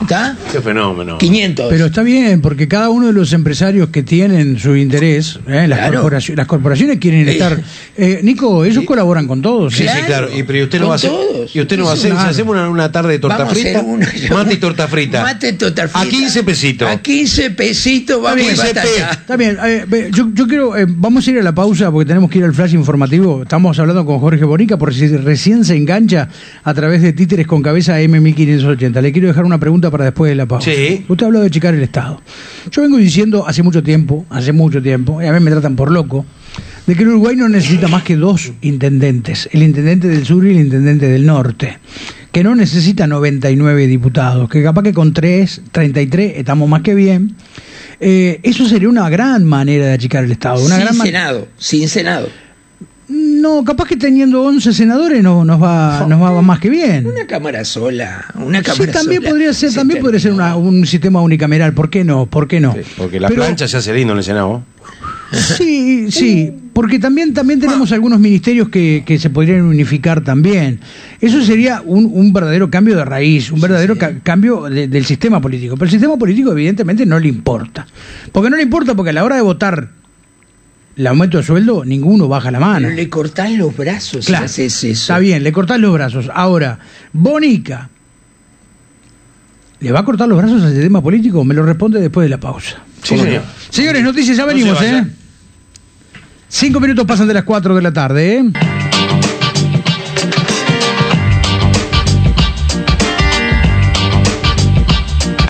¿Está? 0.01 0.35
Qué 0.51 0.61
fenómeno. 0.61 1.17
500. 1.17 1.67
Pero 1.69 1.85
está 1.87 2.01
bien, 2.03 2.41
porque 2.41 2.67
cada 2.67 2.89
uno 2.89 3.07
de 3.07 3.13
los 3.13 3.33
empresarios 3.33 3.89
que 3.89 4.01
tienen 4.01 4.57
su 4.57 4.75
interés, 4.75 5.39
¿eh? 5.47 5.67
las, 5.67 5.79
Claro. 5.79 5.93
corporaciones, 5.95 6.37
las 6.37 6.47
corporaciones 6.47 6.97
quieren 6.99 7.27
estar. 7.27 7.59
Eh, 7.97 8.21
Nico, 8.23 8.63
ellos 8.65 8.85
colaboran 8.85 9.27
con 9.27 9.41
todos. 9.41 9.73
Sí, 9.75 9.83
¿eh? 9.83 9.87
sí, 9.93 9.99
Claro, 10.07 10.27
claro. 10.27 10.39
Y, 10.39 10.43
pero 10.43 10.59
¿y 10.59 10.63
usted 10.63 10.79
no 10.79 10.87
va 10.87 10.93
a 10.93 10.95
hacer. 10.95 11.11
Y 11.53 11.59
usted 11.61 11.77
no 11.77 11.85
va 11.85 11.93
a 11.93 11.95
Sí, 11.95 12.07
hacer. 12.07 12.17
Si 12.17 12.25
hacemos 12.29 12.53
una, 12.55 12.69
una 12.69 12.91
tarde 12.91 13.11
de 13.11 13.19
torta 13.19 13.37
Vamos 13.39 13.49
a 13.53 13.59
hacer 13.59 13.73
frita. 13.73 13.81
una- 13.85 14.07
Mate 14.35 14.53
y 14.53 14.57
torta 14.57 14.87
frita. 14.87 15.21
Mate 15.23 15.49
y 15.49 15.53
torta 15.53 15.87
frita. 15.87 16.01
A 16.01 16.05
15 16.05 16.43
pesitos. 16.43 16.89
A 16.89 16.97
15 17.01 17.51
pesitos 17.51 18.21
vamos 18.21 18.41
a 18.45 18.47
15 18.49 18.67
batalla. 18.67 19.11
Está 19.11 19.35
bien, 19.37 19.57
eh, 19.63 20.09
yo, 20.13 20.29
yo 20.33 20.47
quiero, 20.47 20.77
eh, 20.77 20.85
vamos 20.87 21.27
a 21.27 21.31
ir 21.31 21.39
a 21.39 21.43
la 21.43 21.53
pausa 21.53 21.91
porque 21.91 22.07
tenemos 22.07 22.29
que 22.29 22.39
ir 22.39 22.45
al 22.45 22.53
flash 22.53 22.73
informativo. 22.73 23.43
Estamos 23.43 23.77
hablando 23.79 24.05
con 24.05 24.19
Jorge 24.19 24.45
Bonica 24.45 24.77
por 24.77 24.93
si 24.93 25.07
recién 25.07 25.65
se 25.65 25.75
engancha 25.75 26.29
a 26.63 26.73
través 26.73 27.01
de 27.01 27.11
títeres 27.13 27.45
con 27.47 27.61
cabeza 27.61 27.99
M1580. 27.99 29.01
Le 29.01 29.11
quiero 29.11 29.27
dejar 29.27 29.43
una 29.45 29.59
pregunta 29.59 29.88
para 29.91 30.05
después 30.05 30.29
de 30.29 30.35
la 30.35 30.45
pausa. 30.45 30.71
Sí. 30.71 31.05
Usted 31.07 31.25
habló 31.25 31.39
de 31.41 31.47
achicar 31.47 31.73
el 31.73 31.83
Estado. 31.83 32.21
Yo 32.71 32.81
vengo 32.81 32.97
diciendo 32.97 33.45
hace 33.47 33.63
mucho 33.63 33.83
tiempo, 33.83 34.25
hace 34.29 34.51
mucho 34.51 34.81
tiempo, 34.81 35.21
y 35.21 35.25
a 35.25 35.33
mí 35.33 35.39
me 35.39 35.51
tratan 35.51 35.75
por 35.75 35.91
loco, 35.91 36.25
de 36.87 36.95
que 36.95 37.03
el 37.03 37.09
Uruguay 37.09 37.35
no 37.35 37.49
necesita 37.49 37.87
más 37.87 38.03
que 38.03 38.15
dos 38.15 38.51
intendentes, 38.61 39.49
el 39.51 39.63
intendente 39.63 40.07
del 40.07 40.25
sur 40.25 40.45
y 40.45 40.51
el 40.51 40.59
intendente 40.59 41.07
del 41.07 41.25
norte, 41.25 41.77
que 42.31 42.43
no 42.43 42.55
necesita 42.55 43.07
99 43.07 43.87
diputados, 43.87 44.49
que 44.49 44.63
capaz 44.63 44.83
que 44.83 44.93
con 44.93 45.13
3, 45.13 45.61
33 45.71 46.33
estamos 46.37 46.69
más 46.69 46.81
que 46.81 46.95
bien. 46.95 47.35
Eh, 47.99 48.39
eso 48.43 48.65
sería 48.65 48.87
una 48.87 49.09
gran 49.09 49.45
manera 49.45 49.87
de 49.87 49.93
achicar 49.93 50.23
el 50.23 50.31
Estado. 50.31 50.63
Una 50.63 50.75
sin 50.75 50.83
gran 50.85 50.95
Senado, 50.95 51.47
sin 51.57 51.89
Senado. 51.89 52.29
No, 53.09 53.63
capaz 53.63 53.87
que 53.87 53.97
teniendo 53.97 54.43
11 54.43 54.71
senadores 54.71 55.23
no, 55.23 55.43
nos, 55.43 55.61
va, 55.61 56.05
nos 56.07 56.21
va 56.21 56.41
más 56.43 56.59
que 56.59 56.69
bien. 56.69 57.07
Una 57.07 57.25
cámara 57.25 57.65
sola, 57.65 58.25
una 58.35 58.59
Sí, 58.59 58.65
cámara 58.65 58.91
también 58.91 59.21
sola. 59.21 59.29
podría 59.31 59.53
ser, 59.53 59.71
Se 59.71 59.75
también 59.77 59.99
podría 60.01 60.19
ser 60.19 60.31
una- 60.33 60.55
un 60.55 60.85
sistema 60.85 61.19
unicameral. 61.21 61.73
¿Por 61.73 61.89
qué 61.89 62.03
no? 62.03 62.27
¿Por 62.27 62.47
qué 62.47 62.59
no? 62.59 62.73
Sí, 62.73 62.81
Porque 62.97 63.19
la 63.19 63.27
Pero- 63.29 63.41
plancha 63.43 63.67
se 63.67 63.77
hace 63.77 63.93
lindo 63.93 64.13
en 64.13 64.19
el 64.19 64.23
Senado. 64.23 64.61
Sí, 65.31 66.09
sí, 66.11 66.51
porque 66.73 66.97
también, 66.97 67.33
también 67.33 67.59
tenemos 67.59 67.91
algunos 67.91 68.19
ministerios 68.19 68.69
que, 68.69 69.03
que 69.05 69.19
se 69.19 69.29
podrían 69.29 69.61
unificar 69.61 70.23
también. 70.23 70.79
Eso 71.21 71.41
sería 71.43 71.81
un, 71.85 72.09
un 72.11 72.33
verdadero 72.33 72.69
cambio 72.71 72.95
de 72.95 73.05
raíz, 73.05 73.51
un 73.51 73.61
verdadero 73.61 73.95
ca- 73.97 74.19
cambio 74.23 74.63
de- 74.63 74.87
del 74.87 75.05
sistema 75.05 75.39
político. 75.39 75.75
Pero 75.75 75.85
el 75.85 75.91
sistema 75.91 76.17
político 76.17 76.51
evidentemente 76.51 77.05
no 77.05 77.19
le 77.19 77.27
importa. 77.27 77.85
Porque 78.31 78.49
no 78.49 78.57
le 78.57 78.63
importa 78.63 78.95
porque 78.95 79.11
a 79.11 79.13
la 79.13 79.23
hora 79.23 79.35
de 79.35 79.41
votar 79.43 79.89
el 80.99 81.07
aumento 81.07 81.37
de 81.37 81.43
sueldo, 81.43 81.85
ninguno 81.85 82.27
baja 82.27 82.51
la 82.51 82.59
mano. 82.59 82.87
Pero 82.89 82.95
le 82.97 83.09
cortás 83.09 83.49
los 83.53 83.75
brazos 83.75 84.25
Claro, 84.25 84.49
si 84.49 84.63
haces 84.63 84.83
eso. 84.83 84.87
está 85.13 85.19
bien, 85.19 85.43
le 85.43 85.53
cortás 85.53 85.79
los 85.79 85.93
brazos. 85.93 86.29
Ahora, 86.33 86.77
Bonica, 87.13 87.89
¿le 89.79 89.91
va 89.93 90.01
a 90.01 90.03
cortar 90.03 90.27
los 90.27 90.37
brazos 90.37 90.61
al 90.61 90.73
sistema 90.73 91.01
político? 91.01 91.45
Me 91.45 91.53
lo 91.53 91.63
responde 91.63 92.01
después 92.01 92.25
de 92.25 92.29
la 92.29 92.37
pausa. 92.37 92.83
Sí, 93.01 93.11
¿Cómo 93.15 93.23
señor. 93.23 93.43
Señores, 93.69 94.03
noticias, 94.03 94.35
ya 94.35 94.43
No 94.43 94.49
venimos, 94.49 94.77
se 94.77 94.89
¿eh? 94.97 95.05
Cinco 96.49 96.81
minutos 96.81 97.05
pasan 97.05 97.29
de 97.29 97.33
las 97.33 97.43
cuatro 97.43 97.73
de 97.75 97.81
la 97.81 97.93
tarde, 97.93 98.37
¿eh? 98.39 98.88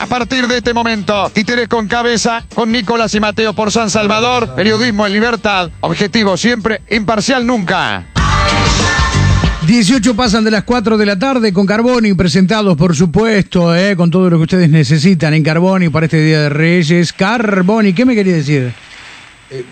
Partir 0.09 0.47
de 0.47 0.57
este 0.57 0.73
momento, 0.73 1.29
títeres 1.33 1.67
con 1.67 1.87
cabeza, 1.87 2.43
con 2.55 2.71
Nicolás 2.71 3.13
y 3.15 3.19
Mateo 3.19 3.53
por 3.53 3.71
San 3.71 3.89
Salvador, 3.89 4.55
periodismo 4.55 5.05
en 5.05 5.13
libertad, 5.13 5.69
objetivo 5.81 6.35
siempre, 6.35 6.81
imparcial 6.89 7.45
nunca. 7.45 8.05
18 9.67 10.15
pasan 10.15 10.43
de 10.43 10.51
las 10.51 10.63
4 10.63 10.97
de 10.97 11.05
la 11.05 11.19
tarde 11.19 11.53
con 11.53 11.65
Carboni, 11.67 12.13
presentados 12.15 12.75
por 12.75 12.95
supuesto, 12.95 13.75
¿eh? 13.75 13.95
con 13.95 14.09
todo 14.09 14.29
lo 14.29 14.37
que 14.37 14.43
ustedes 14.43 14.69
necesitan 14.69 15.33
en 15.35 15.43
Carboni 15.43 15.89
para 15.89 16.05
este 16.07 16.17
Día 16.23 16.41
de 16.41 16.49
Reyes. 16.49 17.13
Carboni, 17.13 17.93
¿qué 17.93 18.03
me 18.05 18.15
quería 18.15 18.33
decir? 18.35 18.73
Eh, 19.51 19.65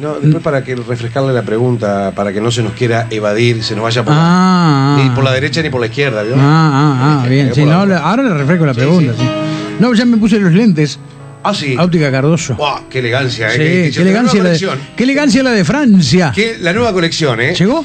no, 0.00 0.14
después 0.20 0.42
para 0.42 0.62
que 0.64 0.74
refrescarle 0.76 1.32
la 1.32 1.42
pregunta, 1.42 2.12
para 2.14 2.32
que 2.32 2.40
no 2.40 2.50
se 2.50 2.62
nos 2.62 2.72
quiera 2.72 3.06
evadir, 3.10 3.62
se 3.64 3.74
nos 3.74 3.84
vaya 3.84 4.04
por, 4.04 4.14
Ah, 4.16 4.96
la, 4.98 5.04
ni 5.04 5.10
por 5.10 5.24
la 5.24 5.32
derecha 5.32 5.62
ni 5.62 5.70
por 5.70 5.80
la 5.80 5.86
izquierda, 5.86 6.22
¿vio? 6.22 6.34
Ah, 6.36 6.40
ah, 6.40 7.22
ah, 7.24 7.28
bien. 7.28 7.48
Eh, 7.48 7.52
Sí, 7.54 7.64
la- 7.64 7.86
le- 7.86 7.94
ahora 7.94 8.22
le 8.24 8.34
refresco 8.34 8.66
la 8.66 8.74
Sí, 8.74 8.80
pregunta. 8.80 9.12
sí. 9.16 9.22
No, 9.80 9.94
ya 9.94 10.04
me 10.04 10.16
puse 10.16 10.38
los 10.38 10.52
lentes. 10.52 10.98
Ah, 11.44 11.52
sí. 11.54 11.76
Óptica 11.76 12.10
Cardoso. 12.10 12.54
Buah, 12.54 12.82
qué 12.88 13.00
elegancia, 13.00 13.48
¿eh? 13.48 13.52
Sí, 13.52 13.58
Qué 13.58 13.90
qué, 13.96 14.02
elegancia 14.02 14.42
la 14.42 14.50
de, 14.50 14.68
qué 14.96 15.02
elegancia 15.04 15.42
la 15.42 15.50
de 15.50 15.64
Francia. 15.64 16.32
Que 16.34 16.56
la 16.60 16.72
nueva 16.72 16.92
colección, 16.92 17.40
¿eh? 17.40 17.54
¿Llegó? 17.54 17.84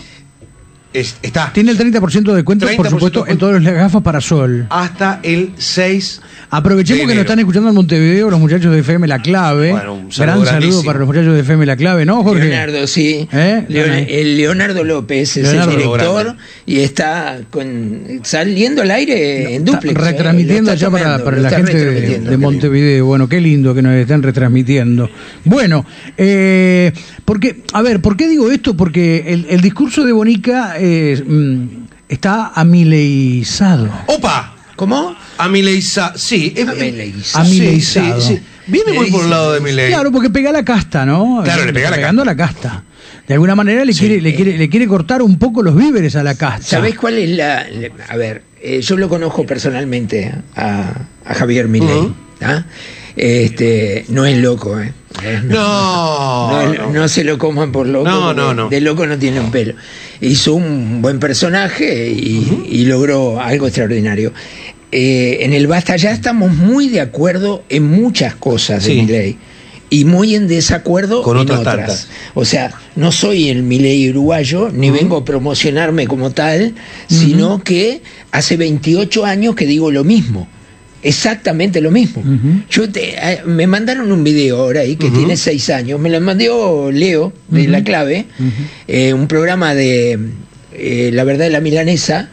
Es- 0.98 1.16
está 1.22 1.52
Tiene 1.54 1.72
el 1.72 1.78
30% 1.78 2.32
de 2.32 2.36
descuento, 2.38 2.66
por 2.66 2.88
30% 2.88 2.90
supuesto, 2.90 3.28
en 3.28 3.38
todas 3.38 3.62
las 3.62 3.74
gafas 3.74 4.02
para 4.02 4.20
sol. 4.22 4.66
hasta 4.70 5.20
el 5.24 5.52
6. 5.58 6.22
Aprovechemos 6.50 7.02
de 7.02 7.08
que 7.08 7.14
nos 7.16 7.22
están 7.24 7.40
escuchando 7.40 7.68
en 7.70 7.76
Montevideo 7.76 8.30
los 8.30 8.40
muchachos 8.40 8.72
de 8.72 8.80
FM 8.80 9.06
La 9.08 9.22
Clave. 9.22 9.72
Bueno, 9.72 9.94
un 9.96 10.12
saludo 10.14 10.42
Gran 10.46 10.62
saludo 10.62 10.84
para 10.84 11.00
los 11.00 11.08
muchachos 11.08 11.34
de 11.34 11.42
FM 11.42 11.66
La 11.66 11.76
Clave, 11.76 12.06
¿no, 12.06 12.24
Jorge? 12.24 12.46
Leonardo, 12.46 12.88
sí. 12.88 13.28
¿Eh? 13.34 13.66
Leon- 13.68 14.06
el 14.08 14.38
Leonardo 14.38 14.84
López 14.86 15.36
es 15.38 15.44
Leonardo, 15.44 15.72
el 15.72 15.78
director 15.78 16.36
y 16.66 16.80
está 16.80 17.40
con 17.52 18.22
saliendo 18.24 18.82
al 18.82 18.92
aire 18.92 19.56
en 19.56 19.66
duplex. 19.66 19.94
¿eh? 19.96 20.00
retransmitiendo 20.02 20.72
está 20.72 20.86
allá 20.88 20.92
para, 20.92 21.04
tomando, 21.18 21.26
para 21.26 21.38
la 21.42 21.50
gente 21.50 21.76
de, 22.22 22.38
Montevideo. 22.38 23.06
Bueno, 23.06 23.28
qué 23.28 23.42
lindo 23.42 23.76
que 23.76 23.82
nos 23.82 23.94
estén 23.94 24.24
retransmitiendo. 24.24 25.10
Bueno, 25.44 25.86
eh, 26.18 26.94
porque, 27.26 27.62
a 27.74 27.82
ver, 27.82 28.00
¿por 28.02 28.16
qué 28.16 28.28
digo 28.30 28.50
esto? 28.52 28.76
Porque 28.78 29.26
el, 29.28 29.48
el 29.50 29.60
discurso 29.62 30.06
de 30.06 30.14
Bonica 30.14 30.76
eh, 30.88 31.68
está 32.08 32.52
amileizado. 32.56 33.90
¡Opa! 34.08 34.54
¿Cómo? 34.76 35.16
Amileiza. 35.40 36.14
Sí, 36.16 36.54
es, 36.56 36.68
Amileizado. 36.68 37.46
Sí, 37.46 37.58
Amileizado. 37.58 38.22
sí, 38.22 38.36
sí. 38.36 38.42
Viene 38.68 38.94
muy 38.94 39.10
por 39.10 39.24
el 39.24 39.30
lado 39.30 39.54
de 39.54 39.62
Milei. 39.62 39.90
Claro, 39.90 40.12
porque 40.12 40.30
pega 40.30 40.52
la 40.52 40.64
casta, 40.64 41.06
¿no? 41.06 41.42
Claro, 41.44 41.66
le 41.66 41.74
pega 41.74 41.90
la 41.90 41.96
pegando 41.96 42.22
a 42.22 42.26
la 42.26 42.36
casta. 42.36 42.84
De 43.28 43.34
alguna 43.34 43.56
manera 43.56 43.84
le, 43.84 43.94
quiere, 43.94 44.22
le, 44.22 44.36
quiere, 44.36 44.58
le 44.58 44.70
quiere 44.70 44.88
cortar 44.88 45.22
un 45.22 45.38
poco 45.40 45.64
los 45.64 45.76
víveres 45.76 46.16
a 46.16 46.24
la 46.24 46.36
casta. 46.36 46.66
¿Sabés 46.66 46.96
cuál 46.96 47.18
es 47.18 47.30
la...? 47.30 47.66
A 48.10 48.18
ver, 48.18 48.44
eh, 48.62 48.82
yo 48.82 48.98
lo 48.98 49.10
conozco 49.10 49.46
personalmente 49.46 50.34
a, 50.56 50.94
a 51.26 51.34
Javier 51.34 51.68
Milei. 51.68 52.14
¿ah? 52.42 52.64
Este, 53.18 54.06
no 54.10 54.26
es 54.26 54.38
loco, 54.38 54.80
¿eh? 54.80 54.94
No, 55.46 56.52
No, 56.64 56.74
no. 56.74 56.92
no 56.94 57.08
se 57.08 57.24
lo 57.24 57.38
coman 57.38 57.72
por 57.72 57.88
loco. 57.88 58.08
No, 58.08 58.34
no, 58.34 58.54
no. 58.54 58.70
De 58.70 58.80
loco 58.80 59.06
no 59.08 59.18
tiene 59.18 59.40
un 59.40 59.52
pelo. 59.52 59.74
Hizo 60.22 60.54
un 60.54 61.02
buen 61.02 61.20
personaje 61.20 62.10
y, 62.10 62.66
y 62.70 62.86
logró 62.86 63.42
algo 63.42 63.68
extraordinario. 63.68 64.34
Eh, 64.92 65.40
en 65.42 65.54
el 65.54 65.68
Basta 65.68 65.96
ya 65.98 66.12
estamos 66.12 66.54
muy 66.56 66.88
de 66.90 67.02
acuerdo 67.02 67.64
en 67.70 67.84
muchas 67.84 68.36
cosas 68.36 68.84
de 68.86 68.92
Sí. 68.92 69.02
Milei 69.02 69.38
y 69.90 70.04
muy 70.06 70.36
en 70.36 70.48
desacuerdo 70.48 71.24
Con 71.24 71.38
en 71.38 71.44
otras 71.44 71.64
tantas. 71.64 72.08
O 72.34 72.46
sea, 72.46 72.74
no 72.96 73.12
soy 73.12 73.50
el 73.50 73.64
Milei 73.64 74.10
uruguayo, 74.10 74.70
ni 74.72 74.92
vengo 74.92 75.18
a 75.18 75.26
promocionarme 75.26 76.08
como 76.08 76.32
tal, 76.32 76.74
sino 77.10 77.64
que 77.64 78.02
hace 78.32 78.58
28 78.58 79.26
años 79.26 79.56
que 79.56 79.66
digo 79.66 79.90
lo 79.92 80.04
mismo. 80.04 80.48
Exactamente 81.08 81.80
lo 81.80 81.90
mismo. 81.90 82.22
Yo 82.70 82.90
te, 82.90 83.16
eh, 83.16 83.42
me 83.46 83.66
mandaron 83.66 84.12
un 84.12 84.26
video 84.26 84.58
ahora 84.58 84.82
ahí 84.82 84.98
que 84.98 85.10
tiene 85.10 85.38
seis 85.38 85.70
años. 85.70 86.02
Me 86.02 86.10
lo 86.10 86.20
mandó 86.20 86.92
Leo 86.92 87.32
de. 87.48 87.70
La 87.70 87.82
Clave, 87.82 88.26
eh, 88.90 89.14
un 89.14 89.28
programa 89.30 89.74
de 89.74 90.20
eh, 90.74 91.12
La 91.14 91.24
Verdad 91.24 91.46
de 91.46 91.52
la 91.52 91.62
Milanesa, 91.62 92.30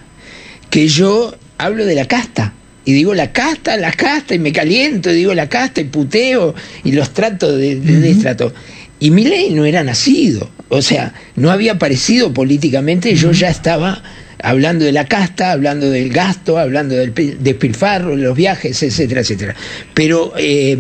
que 0.71 0.89
yo 0.89 1.37
hablo 1.57 1.87
de 1.87 1.95
la 1.95 2.07
casta. 2.07 2.53
Y 2.85 2.93
digo 2.95 3.15
la 3.15 3.31
casta, 3.31 3.77
la 3.77 3.93
casta, 3.93 4.35
y 4.35 4.41
me 4.41 4.53
caliento, 4.53 5.13
y 5.13 5.15
digo 5.15 5.35
la 5.35 5.49
casta, 5.49 5.81
y 5.81 5.85
puteo, 5.85 6.57
y 6.83 6.93
los 6.93 7.15
trato 7.15 7.57
de, 7.57 7.77
de 7.77 8.01
destrato. 8.01 8.53
Y 8.99 9.13
mi 9.13 9.25
ley 9.25 9.51
no 9.51 9.65
era 9.65 9.85
nacido, 9.85 10.51
o 10.69 10.83
sea, 10.83 11.15
no 11.37 11.53
había 11.53 11.73
aparecido 11.73 12.35
políticamente, 12.35 13.15
yo 13.15 13.31
ya 13.31 13.49
estaba 13.49 14.03
hablando 14.45 14.85
de 14.85 14.93
la 14.93 15.07
casta, 15.07 15.51
hablando 15.53 15.91
del 15.91 16.11
gasto, 16.13 16.59
hablando 16.59 16.95
del 16.95 17.13
pi- 17.13 17.37
despilfarro, 17.41 18.15
los 18.17 18.37
viajes, 18.37 18.83
etcétera, 18.83 19.23
etcétera. 19.23 19.55
Pero 19.95 20.33
eh, 20.37 20.79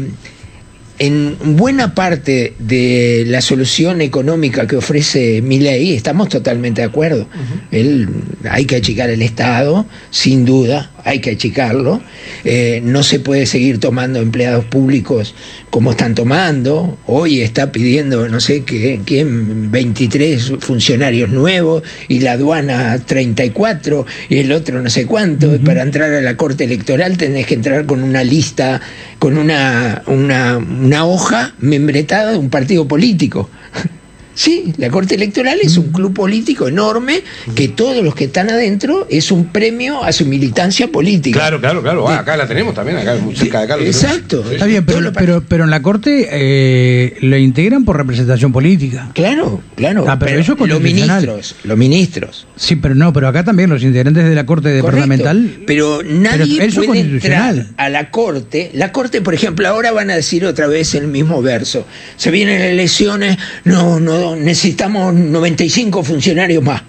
en 0.98 1.37
buena 1.57 1.92
parte 1.94 2.55
de 2.61 3.24
la 3.27 3.40
solución 3.40 4.00
económica 4.00 4.66
que 4.68 4.77
ofrece 4.77 5.42
mi 5.42 5.59
ley 5.59 5.92
estamos 5.92 6.29
totalmente 6.29 6.83
de 6.83 6.87
acuerdo. 6.87 7.29
Él, 7.72 8.09
hay 8.48 8.64
que 8.64 8.77
achicar 8.77 9.11
el 9.11 9.20
Estado, 9.22 9.87
sin 10.11 10.44
duda, 10.44 10.92
hay 11.05 11.21
que 11.21 11.31
achicarlo. 11.31 12.03
Eh, 12.45 12.81
no 12.83 13.03
se 13.03 13.21
puede 13.21 13.47
seguir 13.47 13.79
tomando 13.79 14.19
empleados 14.19 14.64
públicos 14.64 15.35
como 15.71 15.93
están 15.93 16.14
tomando. 16.14 16.99
Hoy 17.07 17.43
está 17.43 17.71
pidiendo, 17.71 18.29
no 18.29 18.40
sé 18.40 18.64
qué, 18.64 19.01
quién, 19.05 19.71
23 19.71 20.55
funcionarios 20.61 21.29
nuevos 21.31 21.83
y 22.09 22.21
la 22.21 22.33
aduana 22.33 22.99
34 22.99 24.07
y 24.31 24.38
el 24.38 24.53
otro 24.53 24.83
no 24.83 24.90
sé 24.90 25.07
cuánto. 25.07 25.59
Para 25.61 25.83
entrar 25.83 26.12
a 26.12 26.21
la 26.21 26.37
Corte 26.37 26.64
Electoral 26.64 27.17
tenés 27.17 27.47
que 27.47 27.55
entrar 27.55 27.87
con 27.87 28.03
una 28.03 28.25
lista, 28.25 28.81
con 29.19 29.38
una, 29.38 30.03
una, 30.07 30.57
una 30.59 31.05
hoja 31.05 31.55
membretada 31.59 32.33
de 32.33 32.38
un 32.38 32.51
partido 32.51 32.88
político. 32.88 33.51
Sí, 34.35 34.73
la 34.79 34.90
Corte 34.90 35.14
Electoral 35.14 35.59
es 35.62 35.77
un 35.77 35.92
club 35.92 36.12
político 36.12 36.68
enorme 36.68 37.23
que 37.55 37.68
todos 37.68 38.03
los 38.05 38.14
que 38.14 38.25
están 38.25 38.51
adentro 38.51 39.07
es 39.09 39.31
un 39.31 39.47
premio 39.47 40.03
a 40.03 40.12
su 40.12 40.27
militancia 40.27 40.88
política. 40.88 41.38
Claro, 41.38 41.61
claro, 41.61 41.83
claro. 41.83 42.09
Ah, 42.09 42.18
acá 42.18 42.37
la 42.37 42.47
tenemos 42.47 42.75
también, 42.75 42.99
acá 42.99 43.16
cerca 43.35 43.59
de 43.59 43.64
acá. 43.64 43.77
lo 43.77 43.85
tenemos. 43.85 44.03
Exacto. 44.03 44.44
Está 44.51 44.66
bien, 44.66 44.85
pero, 44.85 45.12
pero, 45.12 45.44
pero 45.47 45.64
en 45.64 45.70
la 45.70 45.83
Corte 45.83 46.29
eh, 46.31 47.16
lo 47.20 47.37
integran 47.37 47.85
por 47.85 47.97
representación 47.97 48.53
política. 48.53 49.11
Claro, 49.14 49.61
claro. 49.77 50.05
Ah, 50.09 50.18
pero 50.18 50.38
eso 50.40 50.57
es 50.61 50.68
los 50.68 50.81
ministros, 50.81 51.57
los 51.64 51.79
ministros. 51.79 52.47
Sí, 52.57 52.77
pero 52.77 52.94
no, 52.94 53.12
pero 53.12 53.29
acá 53.29 53.44
también 53.44 53.70
los 53.70 53.83
integrantes 53.83 54.25
de 54.25 54.35
la 54.35 54.47
Corte 54.47 54.68
Correcto. 54.68 54.87
departamental. 54.87 55.59
Pero 55.66 56.03
nadie 56.03 56.59
Pero 56.59 56.83
puede 56.85 57.01
entrar 57.01 57.66
a 57.77 57.88
la 57.88 58.11
corte. 58.11 58.70
La 58.75 58.92
corte, 58.92 59.20
por 59.20 59.35
ejemplo, 59.35 59.68
ahora 59.68 59.92
van 59.92 60.11
a 60.11 60.16
decir 60.16 60.44
otra 60.44 60.66
vez 60.66 60.94
el 60.94 61.09
mismo 61.09 61.42
verso. 61.42 61.87
Se 62.16 62.31
vienen 62.31 62.61
elecciones, 62.61 63.38
no, 63.64 64.01
no, 64.01 64.24
necesitamos 64.37 65.15
95 65.15 66.03
funcionarios 66.03 66.63
más. 66.63 66.83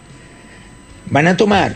Van 1.10 1.28
a 1.28 1.38
tomar 1.38 1.76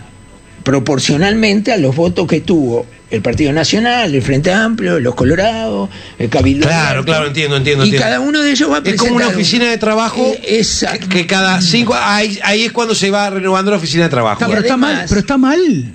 proporcionalmente 0.64 1.72
a 1.72 1.78
los 1.78 1.96
votos 1.96 2.28
que 2.28 2.42
tuvo 2.42 2.86
el 3.10 3.22
Partido 3.22 3.52
Nacional, 3.52 4.14
el 4.14 4.22
Frente 4.22 4.52
Amplio, 4.54 5.00
los 5.00 5.16
Colorados, 5.16 5.90
el 6.20 6.30
Cabildo. 6.30 6.68
Claro, 6.68 7.04
claro, 7.04 7.28
entiendo, 7.28 7.58
entiendo, 7.58 7.84
Y 7.84 7.88
entiendo. 7.88 8.06
cada 8.06 8.20
uno 8.20 8.42
de 8.42 8.52
ellos 8.52 8.70
va 8.72 8.78
a 8.78 8.82
Es 8.84 8.96
como 8.96 9.16
una 9.16 9.26
presentar 9.26 9.28
un- 9.28 9.34
oficina 9.36 9.66
de 9.66 9.78
trabajo 9.80 10.22
Eh, 10.36 10.60
exacto. 10.60 11.08
que, 11.10 11.18
que 11.22 11.28
cada 11.28 11.60
cinco. 11.62 11.96
Ahí, 12.00 12.38
ahí 12.44 12.64
es 12.64 12.72
cuando 12.72 12.94
se 12.94 13.10
va 13.10 13.30
renovando 13.32 13.72
la 13.72 13.78
oficina 13.78 14.04
de 14.04 14.10
trabajo. 14.10 14.36
Está, 14.42 14.48
pero 14.48 14.62
está 14.62 14.78
mal, 14.78 15.06
pero 15.08 15.20
está 15.22 15.38
mal. 15.38 15.92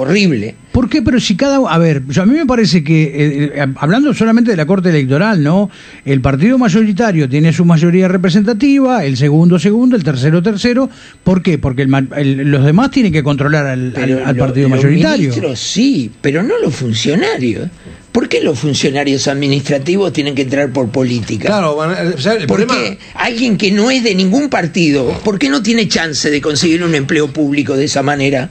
Horrible. 0.00 0.54
¿Por 0.70 0.88
qué? 0.88 1.02
Pero 1.02 1.18
si 1.18 1.34
cada 1.36 1.56
a 1.58 1.76
ver, 1.78 2.04
yo- 2.08 2.22
a 2.22 2.26
mí 2.26 2.34
me 2.36 2.46
parece 2.46 2.84
que 2.84 3.02
eh, 3.02 3.52
eh, 3.56 3.66
hablando 3.78 4.14
solamente 4.14 4.52
de 4.52 4.56
la 4.56 4.64
Corte 4.64 4.90
Electoral, 4.90 5.42
¿no? 5.42 5.70
El 6.04 6.20
partido 6.20 6.56
mayoritario 6.56 7.28
tiene 7.28 7.52
su 7.52 7.64
mayoría 7.64 8.06
representativa, 8.06 9.04
el 9.04 9.16
segundo 9.16 9.58
segundo, 9.58 9.96
el 9.96 10.04
tercero 10.04 10.40
tercero. 10.40 10.88
¿Por 11.24 11.42
qué? 11.42 11.58
Porque 11.58 11.82
el 11.82 11.88
ma- 11.88 12.06
el- 12.16 12.48
los 12.48 12.64
demás 12.64 12.92
tienen 12.92 13.12
que 13.12 13.24
controlar 13.24 13.66
al, 13.66 13.86
al- 13.86 13.92
Pero 13.92 14.24
al 14.24 14.36
lo- 14.36 14.44
partido 14.44 14.68
los 14.68 14.76
mayoritario. 14.78 15.30
ministros 15.30 15.58
sí, 15.58 16.12
pero 16.20 16.44
no 16.44 16.54
los 16.62 16.74
funcionarios. 16.76 17.68
¿Por 18.12 18.28
qué 18.28 18.40
los 18.42 18.58
funcionarios 18.58 19.26
administrativos 19.28 20.12
tienen 20.12 20.34
que 20.36 20.42
entrar 20.42 20.70
por 20.72 20.90
política? 20.90 21.48
Claro, 21.48 21.82
a- 21.82 21.92
o 22.14 22.18
sea, 22.18 22.34
el 22.34 22.46
¿Por 22.46 22.64
problema. 22.64 22.74
qué 22.74 22.98
alguien 23.14 23.56
que 23.56 23.72
no 23.72 23.90
es 23.90 24.04
de 24.04 24.14
ningún 24.14 24.48
partido, 24.48 25.08
por 25.24 25.38
qué 25.40 25.48
no 25.48 25.60
tiene 25.62 25.88
chance 25.88 26.30
de 26.30 26.40
conseguir 26.40 26.84
un 26.84 26.94
empleo 26.94 27.32
público 27.32 27.76
de 27.76 27.84
esa 27.86 28.02
manera? 28.04 28.48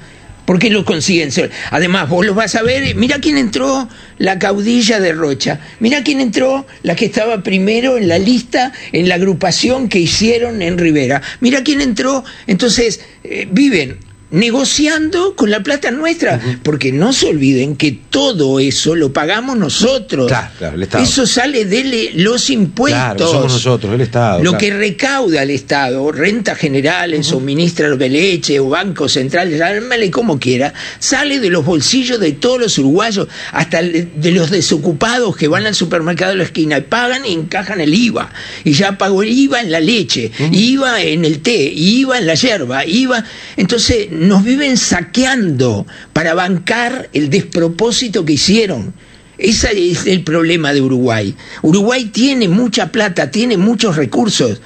¿Por 0.47 0.59
qué 0.59 0.69
lo 0.69 0.85
consiguen? 0.85 1.29
Además, 1.71 2.07
vos 2.07 2.25
lo 2.25 2.33
vas 2.33 2.55
a 2.55 2.63
ver, 2.63 2.95
mira 2.95 3.19
quién 3.19 3.37
entró, 3.37 3.89
la 4.17 4.39
caudilla 4.39 5.01
de 5.01 5.11
Rocha, 5.11 5.59
mira 5.81 6.03
quién 6.03 6.21
entró, 6.21 6.65
la 6.83 6.95
que 6.95 7.03
estaba 7.03 7.43
primero 7.43 7.97
en 7.97 8.07
la 8.07 8.17
lista, 8.17 8.71
en 8.93 9.09
la 9.09 9.15
agrupación 9.15 9.89
que 9.89 9.99
hicieron 9.99 10.61
en 10.61 10.77
Rivera, 10.77 11.21
mira 11.41 11.63
quién 11.63 11.81
entró, 11.81 12.23
entonces 12.47 13.01
eh, 13.25 13.45
viven 13.51 13.97
negociando 14.29 15.35
con 15.35 15.49
la 15.49 15.63
plata 15.63 15.91
nuestra, 15.91 16.39
porque 16.63 16.91
no 16.91 17.13
se 17.13 17.27
olviden 17.27 17.75
que 17.77 17.97
todo 18.09 18.59
eso 18.59 18.95
lo 18.95 19.13
pagamos 19.13 19.57
nosotros. 19.57 20.27
Claro, 20.27 20.49
claro, 20.57 20.75
el 20.75 20.83
Estado. 20.83 21.03
Eso 21.03 21.25
sale 21.25 21.65
de 21.65 22.11
los 22.15 22.49
impuestos. 22.49 23.01
Claro, 23.01 23.27
somos 23.27 23.53
nosotros, 23.53 23.93
el 23.93 24.01
Estado. 24.01 24.43
Lo 24.43 24.57
que 24.57 24.71
recauda 24.71 25.43
el 25.43 25.51
Estado, 25.51 26.11
rentas 26.11 26.57
generales, 26.57 27.31
o 27.31 27.39
ministros 27.39 27.97
de 27.97 28.09
leche, 28.09 28.59
o 28.59 28.69
bancos 28.69 29.13
centrales, 29.13 29.59
llámale 29.59 30.11
como 30.11 30.39
quiera, 30.39 30.73
sale 30.99 31.39
de 31.39 31.49
los 31.49 31.63
bolsillos 31.63 32.19
de 32.19 32.33
todos 32.33 32.59
los 32.59 32.77
uruguayos, 32.77 33.27
hasta 33.53 33.81
de 33.81 34.31
los 34.31 34.49
desocupados 34.49 35.37
que 35.37 35.47
van 35.47 35.65
al 35.65 35.75
supermercado 35.75 36.31
de 36.31 36.37
la 36.37 36.43
esquina 36.43 36.77
y 36.77 36.81
pagan 36.81 37.25
y 37.25 37.33
encajan 37.33 37.79
el 37.79 37.93
IVA. 37.93 38.29
Y 38.65 38.73
ya 38.73 38.97
pagó 38.97 39.23
el 39.23 39.29
IVA 39.29 39.61
en 39.61 39.71
la 39.71 39.79
leche, 39.79 40.31
IVA 40.51 41.01
en 41.01 41.23
el 41.23 41.39
té, 41.39 41.71
IVA 41.73 42.17
en 42.17 42.27
la 42.27 42.35
yerba, 42.35 42.85
IVA. 42.85 43.23
Entonces 43.55 44.07
nos 44.17 44.43
viven 44.43 44.77
saqueando 44.77 45.85
para 46.13 46.33
bancar 46.33 47.09
el 47.13 47.29
despropósito 47.29 48.25
que 48.25 48.33
hicieron. 48.33 48.93
Ese 49.37 49.91
es 49.91 50.07
el 50.07 50.23
problema 50.23 50.73
de 50.73 50.81
Uruguay. 50.81 51.35
Uruguay 51.61 52.05
tiene 52.05 52.47
mucha 52.47 52.91
plata, 52.91 53.29
tiene 53.29 53.55
muchos 53.55 53.95
recursos. 53.95 54.61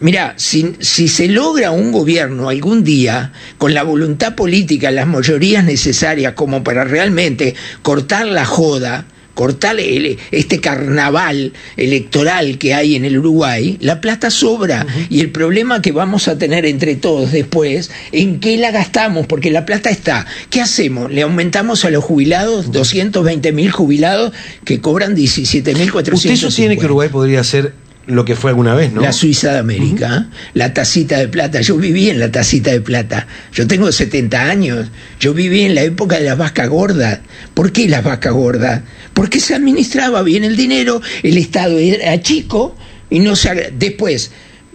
Mira, 0.00 0.34
si, 0.36 0.74
si 0.80 1.08
se 1.08 1.28
logra 1.28 1.70
un 1.70 1.92
gobierno 1.92 2.48
algún 2.48 2.84
día 2.84 3.32
con 3.58 3.72
la 3.72 3.82
voluntad 3.82 4.34
política, 4.34 4.90
las 4.90 5.06
mayorías 5.06 5.64
necesarias 5.64 6.34
como 6.34 6.62
para 6.64 6.84
realmente 6.84 7.54
cortar 7.82 8.26
la 8.26 8.44
joda, 8.44 9.06
cortar 9.34 9.78
el- 9.80 10.18
este 10.30 10.60
carnaval 10.60 11.52
electoral 11.76 12.58
que 12.58 12.74
hay 12.74 12.96
en 12.96 13.04
el 13.04 13.18
Uruguay, 13.18 13.78
la 13.80 14.00
plata 14.00 14.30
sobra. 14.30 14.86
Y 15.10 15.20
el 15.20 15.30
problema 15.30 15.82
que 15.82 15.92
vamos 15.92 16.28
a 16.28 16.38
tener 16.38 16.66
entre 16.66 16.96
todos 16.96 17.32
después, 17.32 17.90
¿en 18.12 18.40
qué 18.40 18.56
la 18.56 18.70
gastamos? 18.70 19.26
Porque 19.26 19.50
la 19.50 19.64
plata 19.66 19.90
está. 19.90 20.26
¿Qué 20.50 20.60
hacemos? 20.60 21.10
¿Le 21.10 21.22
aumentamos 21.22 21.84
a 21.84 21.90
los 21.90 22.04
jubilados, 22.04 22.72
220 22.72 23.52
mil 23.52 23.70
jubilados 23.70 24.32
que 24.64 24.80
cobran 24.80 25.14
17 25.14 25.74
mil 25.74 25.92
Usted 26.12 26.36
sostiene 26.36 26.76
que 26.76 26.84
Uruguay 26.86 27.08
podría 27.08 27.44
ser 27.44 27.74
lo 28.06 28.24
que 28.24 28.34
fue 28.34 28.50
alguna 28.50 28.74
vez, 28.74 28.92
¿no? 28.92 29.00
La 29.00 29.12
Suiza 29.12 29.52
de 29.52 29.58
América, 29.58 30.28
la 30.54 30.74
tacita 30.74 31.18
de 31.18 31.28
plata. 31.28 31.60
Yo 31.60 31.76
viví 31.76 32.10
en 32.10 32.18
la 32.18 32.30
tacita 32.30 32.70
de 32.70 32.80
plata. 32.80 33.26
Yo 33.52 33.66
tengo 33.66 33.90
70 33.90 34.42
años. 34.42 34.88
Yo 35.20 35.34
viví 35.34 35.62
en 35.62 35.74
la 35.74 35.82
época 35.82 36.18
de 36.18 36.24
las 36.24 36.38
vacas 36.38 36.68
gordas. 36.68 37.20
¿Por 37.54 37.72
qué 37.72 37.88
las 37.88 38.02
vacas 38.02 38.32
gordas? 38.32 38.82
Porque 39.14 39.40
se 39.40 39.54
administraba 39.54 40.22
bien 40.22 40.42
el 40.44 40.56
dinero, 40.56 41.00
el 41.22 41.38
Estado 41.38 41.78
era 41.78 42.20
chico 42.20 42.76
y 43.10 43.20
no 43.20 43.36
se... 43.36 43.72
Después, 43.78 44.32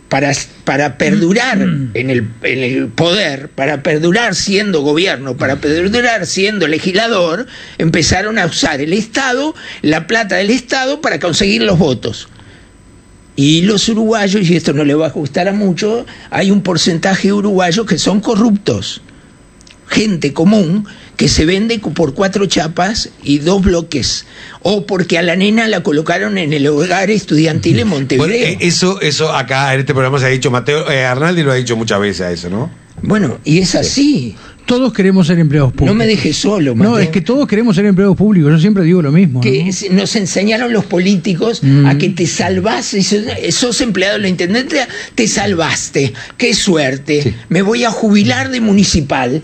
para, 0.10 0.32
para 0.64 0.98
perdurar 0.98 1.60
en 1.60 2.10
el, 2.10 2.30
en 2.44 2.60
el 2.64 2.88
poder, 2.88 3.50
para 3.50 3.84
perdurar 3.84 4.36
siendo 4.36 4.82
gobierno, 4.82 5.36
para 5.36 5.58
perdurar 5.58 6.26
siendo 6.26 6.68
legislador, 6.68 7.48
empezaron 7.78 8.40
a 8.40 8.46
usar 8.46 8.80
el 8.80 8.94
Estado, 8.94 9.54
la 9.82 10.08
plata 10.08 10.38
del 10.38 10.50
Estado, 10.50 11.02
para 11.02 11.20
conseguir 11.20 11.64
los 11.64 11.78
votos. 11.78 12.30
Y 13.38 13.62
los 13.62 13.88
uruguayos, 13.88 14.50
y 14.50 14.56
esto 14.56 14.74
no 14.74 14.84
le 14.84 14.96
va 14.96 15.06
a 15.06 15.12
gustar 15.12 15.48
a 15.48 15.54
mucho, 15.54 16.08
hay 16.32 16.50
un 16.50 16.62
porcentaje 16.62 17.28
de 17.28 17.34
uruguayos 17.34 17.86
que 17.86 18.00
son 18.00 18.20
corruptos. 18.20 19.02
Gente 19.88 20.34
común 20.34 20.88
que 21.16 21.30
se 21.30 21.46
vende 21.46 21.78
por 21.80 22.16
cuatro 22.16 22.48
chapas 22.48 23.10
y 23.24 23.38
dos 23.38 23.62
bloques. 23.62 24.26
O 24.64 24.88
porque 24.88 25.20
a 25.20 25.22
la 25.22 25.36
nena 25.36 25.68
la 25.68 25.84
colocaron 25.84 26.40
en 26.40 26.52
el 26.52 26.66
hogar 26.66 27.12
estudiantil 27.12 27.80
en 27.80 27.88
Montevideo. 27.88 28.48
eh, 28.48 28.58
eso, 28.62 29.00
eso 29.02 29.32
acá 29.32 29.72
en 29.76 29.82
este 29.82 29.94
programa 29.94 30.20
se 30.20 30.26
ha 30.26 30.30
dicho, 30.30 30.50
Mateo 30.50 30.90
eh, 30.90 31.06
Arnaldi 31.06 31.44
lo 31.44 31.52
ha 31.52 31.56
dicho 31.56 31.78
muchas 31.78 32.00
veces 32.00 32.22
a 32.22 32.32
eso, 32.32 32.50
¿no? 32.50 32.72
Bueno, 33.04 33.38
y 33.44 33.60
es 33.60 33.76
así. 33.76 34.36
Todos 34.68 34.94
queremos 34.94 35.26
ser 35.26 35.40
empleados 35.40 35.72
públicos. 35.72 35.88
No 35.96 35.98
me 35.98 36.06
dejes 36.06 36.36
solo, 36.38 36.76
No, 36.76 36.92
Mateo. 36.92 37.00
es 37.00 37.10
que 37.10 37.22
todos 37.22 37.48
queremos 37.48 37.76
ser 37.76 37.86
empleados 37.86 38.16
públicos. 38.18 38.52
Yo 38.52 38.60
siempre 38.60 38.84
digo 38.84 39.02
lo 39.02 39.12
mismo. 39.12 39.42
que 39.42 39.64
¿no? 39.90 39.96
nos 39.96 40.16
enseñaron 40.16 40.72
los 40.74 40.86
políticos 40.86 41.64
Mm. 41.64 41.86
a 41.86 41.98
que 41.98 42.10
te 42.10 42.28
salvas, 42.28 42.94
y 42.94 43.02
sos, 43.02 43.22
sos 43.52 43.82
empleado 43.82 44.16
de 44.18 44.22
la 44.24 44.28
intendencia, 44.28 44.88
te 45.16 45.28
salvaste, 45.28 46.14
qué 46.38 46.54
suerte, 46.54 47.22
Sí. 47.24 47.34
me 47.50 47.62
voy 47.62 47.86
a 47.86 47.92
jubilar 47.92 48.52
de 48.52 48.62
municipal. 48.62 49.42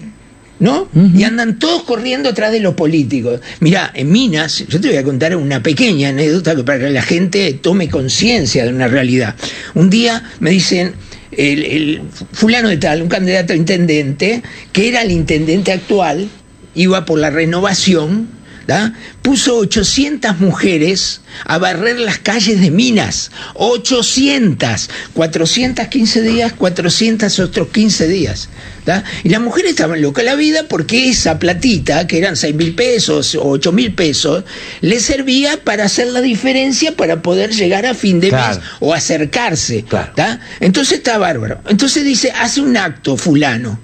¿No? 0.59 0.87
Y 0.93 1.23
andan 1.23 1.59
todos 1.59 1.83
corriendo 1.83 2.29
atrás 2.29 2.53
de 2.53 2.61
los 2.61 2.73
políticos. 2.75 3.41
Mira, 3.59 3.91
en 3.93 4.09
Minas, 4.11 4.63
yo 4.69 4.79
te 4.79 4.87
voy 4.87 4.95
a 4.97 5.03
contar 5.03 5.35
una 5.35 5.61
pequeña 5.61 6.09
anécdota 6.09 6.55
para 6.63 6.79
que 6.79 6.89
la 6.89 7.01
gente 7.01 7.51
tome 7.61 7.89
conciencia 7.89 8.63
de 8.63 8.69
una 8.69 8.87
realidad. 8.87 9.35
Un 9.73 9.89
día 9.89 10.23
me 10.39 10.51
dicen, 10.51 10.93
el, 11.37 12.01
fulano 12.31 12.69
de 12.69 12.77
tal, 12.77 13.01
un 13.01 13.09
candidato 13.09 13.53
a 13.53 13.55
intendente, 13.55 14.41
que 14.71 14.89
era 14.89 15.01
el 15.01 15.11
intendente 15.11 15.71
actual, 15.71 16.29
iba 16.75 17.05
por 17.05 17.19
la 17.19 17.29
renovación, 17.29 18.29
¿da? 18.67 18.93
puso 19.21 19.57
800 19.57 20.39
mujeres 20.39 21.21
a 21.45 21.57
barrer 21.57 21.99
las 21.99 22.19
calles 22.19 22.59
de 22.61 22.71
Minas. 22.71 23.31
800. 23.55 24.89
415 25.13 26.21
días, 26.21 26.53
400 26.53 27.39
otros 27.39 27.67
15 27.69 28.07
días. 28.07 28.49
¿da? 28.85 29.03
Y 29.23 29.29
las 29.29 29.41
mujeres 29.41 29.71
estaban 29.71 30.01
locas 30.01 30.25
la 30.25 30.35
vida 30.35 30.63
porque 30.67 31.09
esa 31.09 31.39
platita, 31.39 32.07
que 32.07 32.17
eran 32.17 32.35
6 32.35 32.55
mil 32.55 32.75
pesos 32.75 33.35
o 33.35 33.47
8 33.49 33.71
mil 33.71 33.93
pesos, 33.93 34.43
les 34.81 35.03
servía 35.03 35.63
para 35.63 35.85
hacer 35.85 36.07
la 36.07 36.21
diferencia 36.21 36.95
para 36.95 37.21
poder 37.21 37.51
llegar 37.51 37.85
a 37.85 37.93
fin 37.93 38.19
de 38.19 38.29
Claro. 38.29 38.55
mes 38.59 38.65
o 38.79 38.93
acercarse. 38.93 39.83
Claro. 39.83 40.11
¿da? 40.15 40.39
Entonces 40.59 40.99
está 40.99 41.17
bárbaro. 41.17 41.61
Entonces 41.69 42.03
dice, 42.03 42.31
hace 42.31 42.61
un 42.61 42.75
acto 42.77 43.17
fulano. 43.17 43.79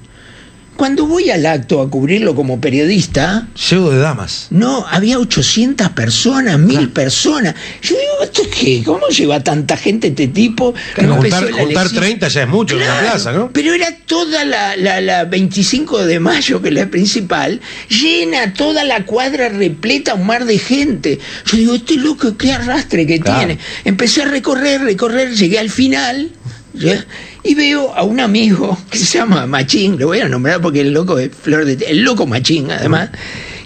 Cuando 0.80 1.06
voy 1.08 1.30
al 1.30 1.46
acto 1.46 1.82
a 1.82 1.90
cubrirlo 1.90 2.34
como 2.36 2.62
periodista, 2.62 3.50
Llevo 3.70 3.90
de 3.92 4.00
damas. 4.00 4.48
no, 4.50 4.86
había 4.90 5.20
800 5.20 5.90
personas, 5.90 6.58
mil 6.58 6.88
personas. 6.92 7.54
Yo 7.82 7.96
digo, 7.98 8.24
¿esto 8.24 8.44
qué? 8.58 8.82
¿Cómo 8.86 9.06
lleva 9.10 9.44
tanta 9.44 9.76
gente 9.76 10.08
este 10.08 10.30
tipo? 10.30 10.74
Claro, 10.96 11.18
juntar, 11.18 11.44
la 11.44 11.52
juntar 11.52 11.82
elección. 11.88 12.02
30 12.04 12.28
ya 12.30 12.44
es 12.44 12.48
mucho 12.48 12.76
en 12.78 12.84
una 12.84 12.92
Claro, 12.94 13.10
plaza, 13.12 13.32
¿no? 13.34 13.52
Pero 13.52 13.74
era 13.74 13.94
toda 14.06 14.46
la, 14.46 14.78
la, 14.78 15.02
la 15.02 15.26
25 15.26 16.06
de 16.06 16.22
mayo, 16.22 16.62
que 16.62 16.70
es 16.70 16.74
la 16.76 16.86
principal, 16.90 17.60
llena 17.90 18.54
toda 18.54 18.86
la 18.86 19.06
cuadra 19.06 19.50
repleta, 19.50 20.14
un 20.14 20.28
mar 20.28 20.46
de 20.46 20.60
gente. 20.60 21.20
Yo 21.46 21.58
digo, 21.58 21.76
este 21.76 21.96
loco, 21.98 22.38
qué 22.38 22.54
arrastre 22.54 23.06
que 23.06 23.20
Claro. 23.20 23.40
tiene. 23.40 23.60
Empecé 23.84 24.22
a 24.22 24.26
recorrer, 24.28 24.80
recorrer, 24.80 25.36
llegué 25.36 25.60
al 25.60 25.70
final, 25.70 26.30
¿ya? 26.74 27.06
Y 27.44 27.56
veo 27.56 27.94
a 27.96 28.04
un 28.04 28.20
amigo 28.20 28.78
que 28.90 28.98
se 28.98 29.18
llama 29.18 29.46
Machín, 29.46 29.98
lo 29.98 30.08
voy 30.08 30.20
a 30.20 30.28
nombrar 30.28 30.62
porque 30.62 30.82
el 30.82 30.92
loco 30.92 31.20
es 31.20 31.32
flor 31.34 31.66
de 31.66 31.84
el 31.86 32.02
loco 32.04 32.26
Machín, 32.28 32.72
además, 32.72 33.10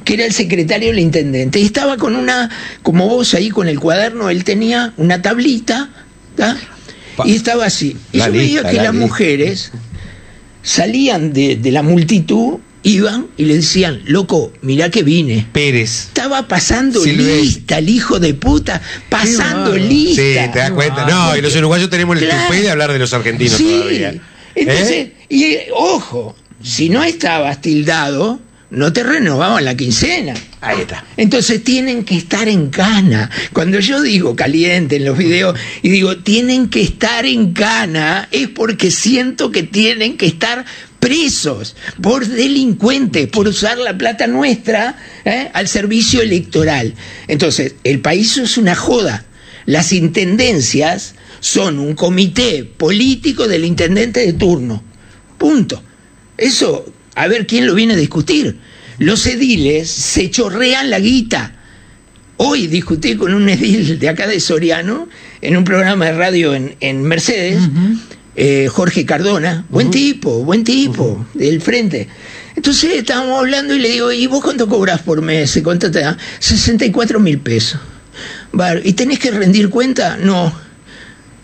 que 0.04 0.16
era 0.16 0.26
el 0.26 0.34
secretario 0.34 0.90
del 0.90 1.00
intendente. 1.00 1.60
Y 1.60 1.66
estaba 1.66 1.98
con 1.98 2.16
una, 2.16 2.50
como 2.82 3.08
vos 3.08 3.34
ahí 3.34 3.50
con 3.50 3.68
el 3.68 3.80
cuaderno, 3.80 4.30
él 4.30 4.44
tenía 4.44 4.94
una 4.98 5.22
tablita, 5.22 5.90
y 7.26 7.36
estaba 7.36 7.66
así. 7.66 7.96
Y 8.12 8.18
La 8.18 8.28
yo 8.28 8.34
veía 8.34 8.44
lista, 8.62 8.70
que 8.70 8.78
la 8.78 8.84
las 8.84 8.94
lista. 8.94 9.08
mujeres 9.08 9.72
salían 10.62 11.34
de, 11.34 11.56
de 11.58 11.72
la 11.72 11.84
multitud, 11.84 12.60
iban 12.84 13.28
y 13.38 13.46
le 13.46 13.56
decían, 13.56 14.02
loco, 14.06 14.52
mirá 14.62 14.90
que 14.90 15.04
vine. 15.04 15.48
Pérez. 15.52 16.08
Estaba 16.08 16.48
pasando 16.48 17.02
Silvestre. 17.02 17.42
lista, 17.42 17.78
el 17.78 17.90
hijo 17.90 18.20
de 18.20 18.34
puta, 18.34 18.82
pasando 19.10 19.76
lista. 19.76 20.22
Sí, 20.22 20.52
te 20.52 20.60
das 20.60 20.72
cuenta. 20.72 21.08
No, 21.08 21.36
y 21.36 21.42
los 21.42 21.56
uruguayos 21.56 21.90
tenemos 21.90 22.18
el 22.18 22.26
Claro. 22.28 22.54
de 22.54 22.70
hablar 22.70 22.92
de 22.94 23.00
los 23.00 23.14
argentinos 23.14 23.58
Sí. 23.58 23.64
todavía. 23.72 24.14
Entonces, 24.56 24.92
¿Eh? 24.92 25.14
y 25.30 25.56
ojo, 25.74 26.36
si 26.62 26.90
no 26.90 27.04
estabas 27.04 27.62
tildado, 27.62 28.40
no 28.70 28.92
te 28.92 29.04
renovaban 29.04 29.64
la 29.66 29.76
quincena. 29.78 30.34
Ahí 30.62 30.82
está. 30.82 31.04
Entonces 31.18 31.64
tienen 31.64 32.04
que 32.06 32.16
estar 32.18 32.48
en 32.48 32.70
cana. 32.70 33.30
Cuando 33.54 33.80
yo 33.80 34.02
digo 34.02 34.36
caliente 34.36 34.96
en 34.96 35.06
los 35.06 35.18
videos 35.18 35.58
y 35.84 35.90
digo 35.90 36.18
tienen 36.18 36.70
que 36.70 36.82
estar 36.82 37.26
en 37.26 37.54
cana, 37.54 38.28
es 38.32 38.48
porque 38.48 38.90
siento 38.92 39.52
que 39.52 39.62
tienen 39.64 40.18
que 40.18 40.26
estar 40.26 40.66
presos 41.04 41.76
por 42.02 42.26
delincuentes, 42.26 43.28
por 43.28 43.46
usar 43.46 43.78
la 43.78 43.98
plata 43.98 44.26
nuestra 44.26 44.96
¿eh? 45.26 45.50
al 45.54 45.68
servicio 45.68 46.22
electoral. 46.22 46.94
Entonces, 47.28 47.76
el 47.84 48.00
país 48.00 48.38
es 48.38 48.58
una 48.58 48.74
joda. 48.74 49.26
Las 49.66 49.92
intendencias 49.92 51.16
son 51.42 51.78
un 51.80 51.94
comité 51.94 52.64
político 52.64 53.50
del 53.50 53.66
intendente 53.66 54.22
de 54.22 54.32
turno. 54.32 54.82
Punto. 55.38 55.84
Eso, 56.38 56.86
a 57.16 57.28
ver 57.28 57.48
quién 57.48 57.68
lo 57.68 57.76
viene 57.76 57.96
a 57.96 57.98
discutir. 57.98 58.60
Los 58.98 59.26
ediles 59.26 59.90
se 59.90 60.32
chorrean 60.32 60.90
la 60.90 61.00
guita. 61.00 61.54
Hoy 62.38 62.68
discutí 62.68 63.18
con 63.18 63.34
un 63.34 63.50
edil 63.50 64.00
de 64.00 64.08
acá 64.08 64.26
de 64.26 64.40
Soriano 64.40 65.10
en 65.42 65.58
un 65.58 65.66
programa 65.66 66.06
de 66.06 66.14
radio 66.14 66.56
en, 66.56 66.78
en 66.80 67.04
Mercedes, 67.04 67.62
eh, 68.36 68.68
Jorge 68.72 69.06
Cardona, 69.06 69.66
buen 69.70 69.92
tipo, 69.92 70.44
buen 70.44 70.64
tipo, 70.64 71.26
del 71.34 71.62
frente. 71.62 72.08
Entonces 72.56 72.92
estábamos 72.96 73.40
hablando 73.40 73.76
y 73.76 73.80
le 73.80 73.90
digo, 73.90 74.12
¿y 74.12 74.28
vos 74.28 74.44
cuánto 74.44 74.68
cobras 74.68 75.02
por 75.02 75.22
mes? 75.22 75.60
¿Cuánto 75.64 75.90
te 75.90 76.00
da? 76.00 76.18
64 76.40 77.20
mil 77.20 77.40
pesos. 77.40 77.80
¿Y 78.84 78.94
tenés 78.94 79.20
que 79.20 79.32
rendir 79.32 79.70
cuenta? 79.70 80.18
No. 80.18 80.54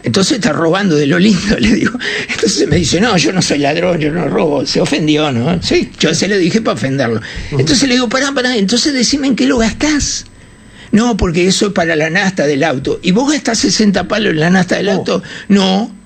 Entonces 0.01 0.37
está 0.37 0.53
robando 0.53 0.95
de 0.95 1.07
lo 1.07 1.19
lindo, 1.19 1.55
le 1.59 1.73
digo. 1.73 1.97
Entonces 2.29 2.67
me 2.67 2.77
dice, 2.77 3.01
no, 3.01 3.17
yo 3.17 3.33
no 3.33 3.41
soy 3.41 3.59
ladrón, 3.59 3.99
yo 3.99 4.11
no 4.11 4.27
robo. 4.27 4.65
Se 4.65 4.79
ofendió, 4.79 5.31
¿no? 5.31 5.61
Sí. 5.61 5.91
Yo 5.99 6.13
se 6.13 6.27
le 6.27 6.37
dije 6.37 6.61
para 6.61 6.75
ofenderlo. 6.75 7.21
Entonces 7.51 7.87
le 7.87 7.95
digo, 7.95 8.07
pará, 8.07 8.31
pará, 8.33 8.55
entonces 8.55 8.93
decime 8.93 9.27
en 9.27 9.35
qué 9.35 9.45
lo 9.45 9.57
gastás. 9.57 10.25
No, 10.91 11.17
porque 11.17 11.47
eso 11.47 11.67
es 11.67 11.73
para 11.73 11.95
la 11.95 12.09
nasta 12.09 12.47
del 12.47 12.63
auto. 12.63 12.99
¿Y 13.03 13.11
vos 13.11 13.31
gastás 13.31 13.59
60 13.59 14.07
palos 14.07 14.33
en 14.33 14.39
la 14.39 14.49
nasta 14.49 14.77
del 14.77 14.89
auto? 14.89 15.21
No. 15.47 15.98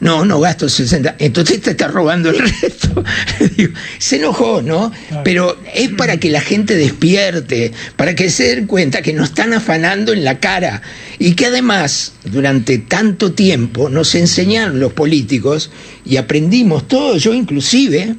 No, 0.00 0.24
no 0.24 0.40
gasto 0.40 0.66
60. 0.66 1.16
Entonces 1.18 1.60
te 1.60 1.72
está 1.72 1.88
robando 1.88 2.30
el 2.30 2.38
resto. 2.38 3.04
Digo, 3.56 3.74
se 3.98 4.16
enojó, 4.16 4.62
¿no? 4.62 4.90
Pero 5.24 5.60
es 5.74 5.90
para 5.90 6.16
que 6.16 6.30
la 6.30 6.40
gente 6.40 6.74
despierte, 6.74 7.72
para 7.96 8.14
que 8.14 8.30
se 8.30 8.56
den 8.56 8.66
cuenta 8.66 9.02
que 9.02 9.12
nos 9.12 9.28
están 9.28 9.52
afanando 9.52 10.14
en 10.14 10.24
la 10.24 10.40
cara 10.40 10.80
y 11.18 11.34
que 11.34 11.46
además 11.46 12.14
durante 12.24 12.78
tanto 12.78 13.32
tiempo 13.32 13.90
nos 13.90 14.14
enseñaron 14.14 14.80
los 14.80 14.94
políticos 14.94 15.70
y 16.06 16.16
aprendimos 16.16 16.88
todos, 16.88 17.22
yo 17.22 17.34
inclusive, 17.34 18.16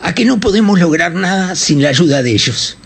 a 0.00 0.14
que 0.14 0.24
no 0.24 0.38
podemos 0.38 0.78
lograr 0.78 1.14
nada 1.14 1.56
sin 1.56 1.82
la 1.82 1.88
ayuda 1.88 2.22
de 2.22 2.30
ellos. 2.30 2.78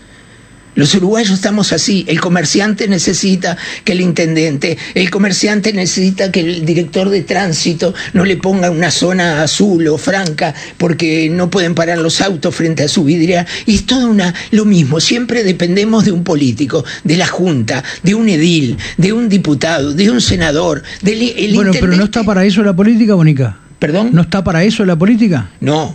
Los 0.79 0.95
uruguayos 0.95 1.33
estamos 1.33 1.73
así. 1.73 2.05
El 2.07 2.21
comerciante 2.21 2.87
necesita 2.87 3.57
que 3.83 3.91
el 3.91 3.99
intendente, 3.99 4.77
el 4.95 5.09
comerciante 5.09 5.73
necesita 5.73 6.31
que 6.31 6.39
el 6.39 6.65
director 6.65 7.09
de 7.09 7.21
tránsito 7.23 7.93
no 8.13 8.23
le 8.23 8.37
ponga 8.37 8.71
una 8.71 8.89
zona 8.89 9.43
azul 9.43 9.85
o 9.89 9.97
franca 9.97 10.55
porque 10.77 11.29
no 11.29 11.49
pueden 11.49 11.75
parar 11.75 11.97
los 11.97 12.21
autos 12.21 12.55
frente 12.55 12.83
a 12.83 12.87
su 12.87 13.03
vidriera. 13.03 13.45
Y 13.65 13.75
es 13.75 13.85
todo 13.87 14.07
una, 14.07 14.33
lo 14.51 14.63
mismo. 14.63 15.01
Siempre 15.01 15.43
dependemos 15.43 16.05
de 16.05 16.13
un 16.13 16.23
político, 16.23 16.85
de 17.03 17.17
la 17.17 17.27
junta, 17.27 17.83
de 18.01 18.15
un 18.15 18.29
edil, 18.29 18.77
de 18.95 19.11
un 19.11 19.27
diputado, 19.27 19.93
de 19.93 20.09
un 20.09 20.21
senador, 20.21 20.81
del 21.01 21.21
el 21.23 21.55
Bueno, 21.55 21.71
pero 21.73 21.87
no 21.87 22.05
está 22.05 22.23
para 22.23 22.45
eso 22.45 22.63
la 22.63 22.73
política, 22.73 23.15
Bonica. 23.15 23.59
¿Perdón? 23.79 24.11
¿No 24.13 24.21
está 24.21 24.45
para 24.45 24.63
eso 24.63 24.85
la 24.85 24.95
política? 24.95 25.49
No, 25.59 25.93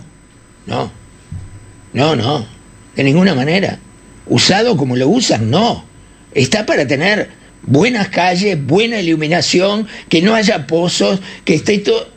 no, 0.67 0.91
no, 1.91 2.15
no, 2.15 2.45
de 2.95 3.03
ninguna 3.03 3.33
manera. 3.33 3.79
Usado 4.27 4.77
como 4.77 4.95
lo 4.95 5.07
usan, 5.07 5.49
no. 5.49 5.85
Está 6.33 6.65
para 6.65 6.87
tener 6.87 7.29
buenas 7.63 8.09
calles, 8.09 8.63
buena 8.63 8.99
iluminación, 8.99 9.87
que 10.09 10.21
no 10.21 10.35
haya 10.35 10.67
pozos, 10.67 11.19
que 11.43 11.55
esté 11.55 11.79
todo... 11.79 12.09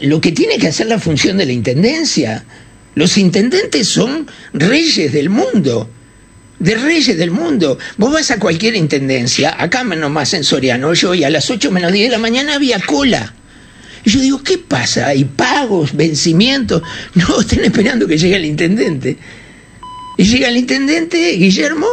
Lo 0.00 0.20
que 0.22 0.32
tiene 0.32 0.56
que 0.56 0.68
hacer 0.68 0.86
la 0.86 0.98
función 0.98 1.36
de 1.36 1.44
la 1.46 1.52
Intendencia. 1.52 2.44
Los 2.94 3.18
intendentes 3.18 3.88
son 3.88 4.26
reyes 4.54 5.12
del 5.12 5.28
mundo. 5.28 5.90
De 6.58 6.74
reyes 6.74 7.18
del 7.18 7.30
mundo. 7.30 7.78
Vos 7.98 8.10
vas 8.10 8.30
a 8.30 8.38
cualquier 8.38 8.74
intendencia, 8.74 9.54
acá 9.58 9.84
menos 9.84 10.10
más 10.10 10.32
en 10.32 10.44
Soriano, 10.44 10.94
yo 10.94 11.14
y 11.14 11.22
a 11.22 11.28
las 11.28 11.50
8 11.50 11.70
menos 11.70 11.92
10 11.92 12.06
de 12.08 12.12
la 12.12 12.18
mañana 12.18 12.54
había 12.54 12.80
cola. 12.80 13.34
Y 14.02 14.10
yo 14.10 14.20
digo, 14.20 14.42
¿qué 14.42 14.56
pasa? 14.56 15.08
¿Hay 15.08 15.24
pagos, 15.24 15.94
vencimientos? 15.94 16.82
No, 17.14 17.40
están 17.40 17.64
esperando 17.64 18.06
que 18.06 18.16
llegue 18.16 18.36
el 18.36 18.46
intendente. 18.46 19.18
Y 20.16 20.24
llega 20.24 20.48
el 20.48 20.56
intendente, 20.56 21.32
Guillermo, 21.32 21.86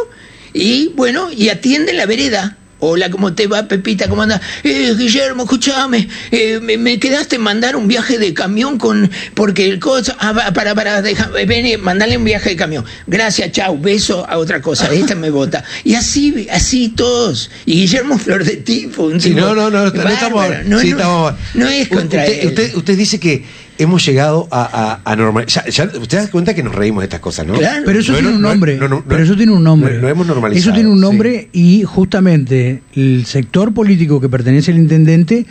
y 0.52 0.88
bueno, 0.96 1.30
y 1.32 1.48
atiende 1.50 1.92
la 1.92 2.06
vereda. 2.06 2.56
Hola, 2.86 3.08
¿cómo 3.10 3.32
te 3.34 3.46
va, 3.46 3.66
Pepita? 3.66 4.08
¿Cómo 4.08 4.22
andas? 4.22 4.42
Eh, 4.62 4.94
Guillermo, 4.98 5.44
escúchame, 5.44 6.06
eh, 6.30 6.58
me, 6.60 6.76
me 6.76 6.98
quedaste 6.98 7.36
en 7.36 7.42
mandar 7.42 7.76
un 7.76 7.88
viaje 7.88 8.18
de 8.18 8.34
camión 8.34 8.76
con. 8.76 9.10
Porque 9.34 9.66
el 9.66 9.78
coche. 9.78 10.12
Ah, 10.18 10.50
para, 10.52 10.74
para, 10.74 11.00
déjame, 11.00 11.46
ven, 11.46 11.80
mandale 11.80 12.18
un 12.18 12.24
viaje 12.24 12.50
de 12.50 12.56
camión. 12.56 12.84
Gracias, 13.06 13.52
chau, 13.52 13.80
beso 13.80 14.28
a 14.28 14.36
otra 14.36 14.60
cosa. 14.60 14.92
Esta 14.92 15.14
me 15.14 15.30
vota. 15.30 15.64
Y 15.82 15.94
así, 15.94 16.46
así 16.50 16.90
todos. 16.90 17.50
Y 17.64 17.76
Guillermo 17.82 18.18
Flor 18.18 18.44
de 18.44 18.56
Tipo. 18.56 19.04
Un 19.04 19.18
Sí, 19.20 19.30
tipo 19.30 19.40
no, 19.40 19.54
no, 19.54 19.70
no, 19.70 19.90
no 19.90 20.08
estamos. 20.10 20.44
No, 20.66 20.78
sí, 20.80 20.90
no, 20.90 20.96
estamos- 20.98 21.34
no 21.54 21.68
es 21.68 21.88
contra 21.88 22.22
usted, 22.24 22.40
él. 22.42 22.46
usted, 22.48 22.74
usted 22.74 22.96
dice 22.98 23.18
que 23.18 23.44
hemos 23.78 24.04
llegado 24.06 24.46
a, 24.50 25.00
a, 25.04 25.10
a 25.12 25.16
normal. 25.16 25.46
Ya, 25.46 25.64
ya- 25.66 25.84
usted 26.00 26.18
da 26.18 26.30
cuenta 26.30 26.54
que 26.54 26.62
nos 26.62 26.74
reímos 26.74 27.02
de 27.02 27.06
estas 27.06 27.20
cosas, 27.20 27.46
¿no? 27.46 27.54
Claro. 27.54 27.82
Pero 27.84 27.98
eso 28.00 28.12
No, 28.12 28.18
tiene 28.18 28.30
no, 28.30 28.36
un 28.36 28.42
no, 28.42 28.48
nombre. 28.50 28.76
no, 28.76 28.88
no, 28.88 28.96
no, 28.96 29.04
pero 29.06 29.22
eso 29.22 29.36
tiene 29.36 29.52
un 29.52 29.64
nombre. 29.64 29.94
no, 29.96 30.02
no 30.02 30.08
hemos 30.08 30.26
normalizado, 30.26 30.68
Eso 30.70 30.74
tiene 30.74 30.88
un 30.88 30.96
sí. 30.98 31.02
nombre 31.02 31.48
y 31.52 31.82
justamente 31.84 32.82
el 32.94 33.26
sector 33.26 33.72
político 33.74 34.20
que 34.20 34.28
pertenece 34.28 34.70
al 34.72 34.78
intendente 34.78 35.46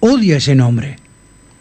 odia 0.00 0.36
ese 0.38 0.54
nombre, 0.54 0.96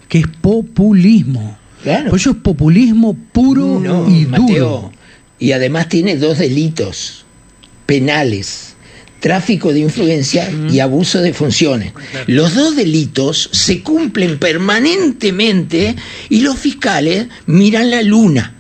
que 0.10 0.20
es 0.20 0.28
populismo. 0.28 1.58
Claro. 1.84 2.10
Por 2.10 2.20
eso 2.20 2.32
es 2.32 2.38
populismo 2.38 3.16
puro 3.32 3.80
No, 3.80 4.10
y 4.10 4.26
Mateo. 4.26 4.46
duro. 4.48 4.92
Y 5.40 5.52
además 5.52 5.88
tiene 5.88 6.18
dos 6.18 6.40
delitos 6.40 7.26
penales. 7.86 8.67
Tráfico 9.20 9.74
de 9.74 9.80
influencia 9.80 10.50
y 10.70 10.80
abuso 10.80 11.22
de 11.22 11.34
funciones. 11.34 11.94
Los 12.28 12.54
dos 12.54 12.76
delitos 12.76 13.50
se 13.52 13.82
cumplen 13.82 14.38
permanentemente 14.38 15.96
y 16.30 16.42
los 16.42 16.58
fiscales 16.60 17.28
miran 17.48 17.90
la 17.90 18.02
luna. 18.04 18.54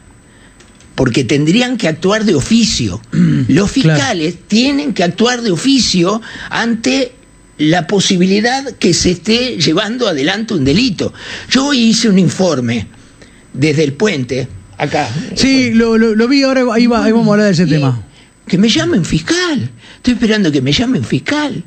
Porque 0.95 1.23
tendrían 1.23 1.77
que 1.77 1.87
actuar 1.87 2.25
de 2.25 2.33
oficio. 2.33 2.99
Los 3.47 3.69
fiscales 3.69 4.35
tienen 4.47 4.93
que 4.95 5.03
actuar 5.03 5.41
de 5.43 5.51
oficio 5.51 6.21
ante 6.49 7.11
la 7.59 7.85
posibilidad 7.85 8.63
que 8.77 8.93
se 8.95 9.11
esté 9.11 9.57
llevando 9.57 10.07
adelante 10.07 10.55
un 10.55 10.65
delito. 10.65 11.13
Yo 11.51 11.67
hoy 11.67 11.79
hice 11.89 12.09
un 12.09 12.17
informe 12.17 12.87
desde 13.53 13.83
el 13.83 13.93
puente, 13.93 14.47
acá. 14.77 15.07
Sí, 15.35 15.71
lo, 15.71 15.97
lo- 15.99 16.15
lo 16.15 16.27
vi 16.27 16.41
ahora, 16.43 16.63
ahí, 16.73 16.87
va- 16.87 17.03
ahí 17.05 17.11
vamos 17.11 17.27
a 17.27 17.31
hablar 17.33 17.47
de 17.47 17.53
ese 17.53 17.63
Y 17.65 17.69
tema. 17.69 18.03
Que 18.47 18.57
me 18.57 18.69
llamen 18.69 19.03
fiscal. 19.03 19.69
Estoy 19.97 20.13
esperando 20.13 20.51
que 20.51 20.61
me 20.61 20.71
llamen 20.71 21.03
fiscal. 21.03 21.63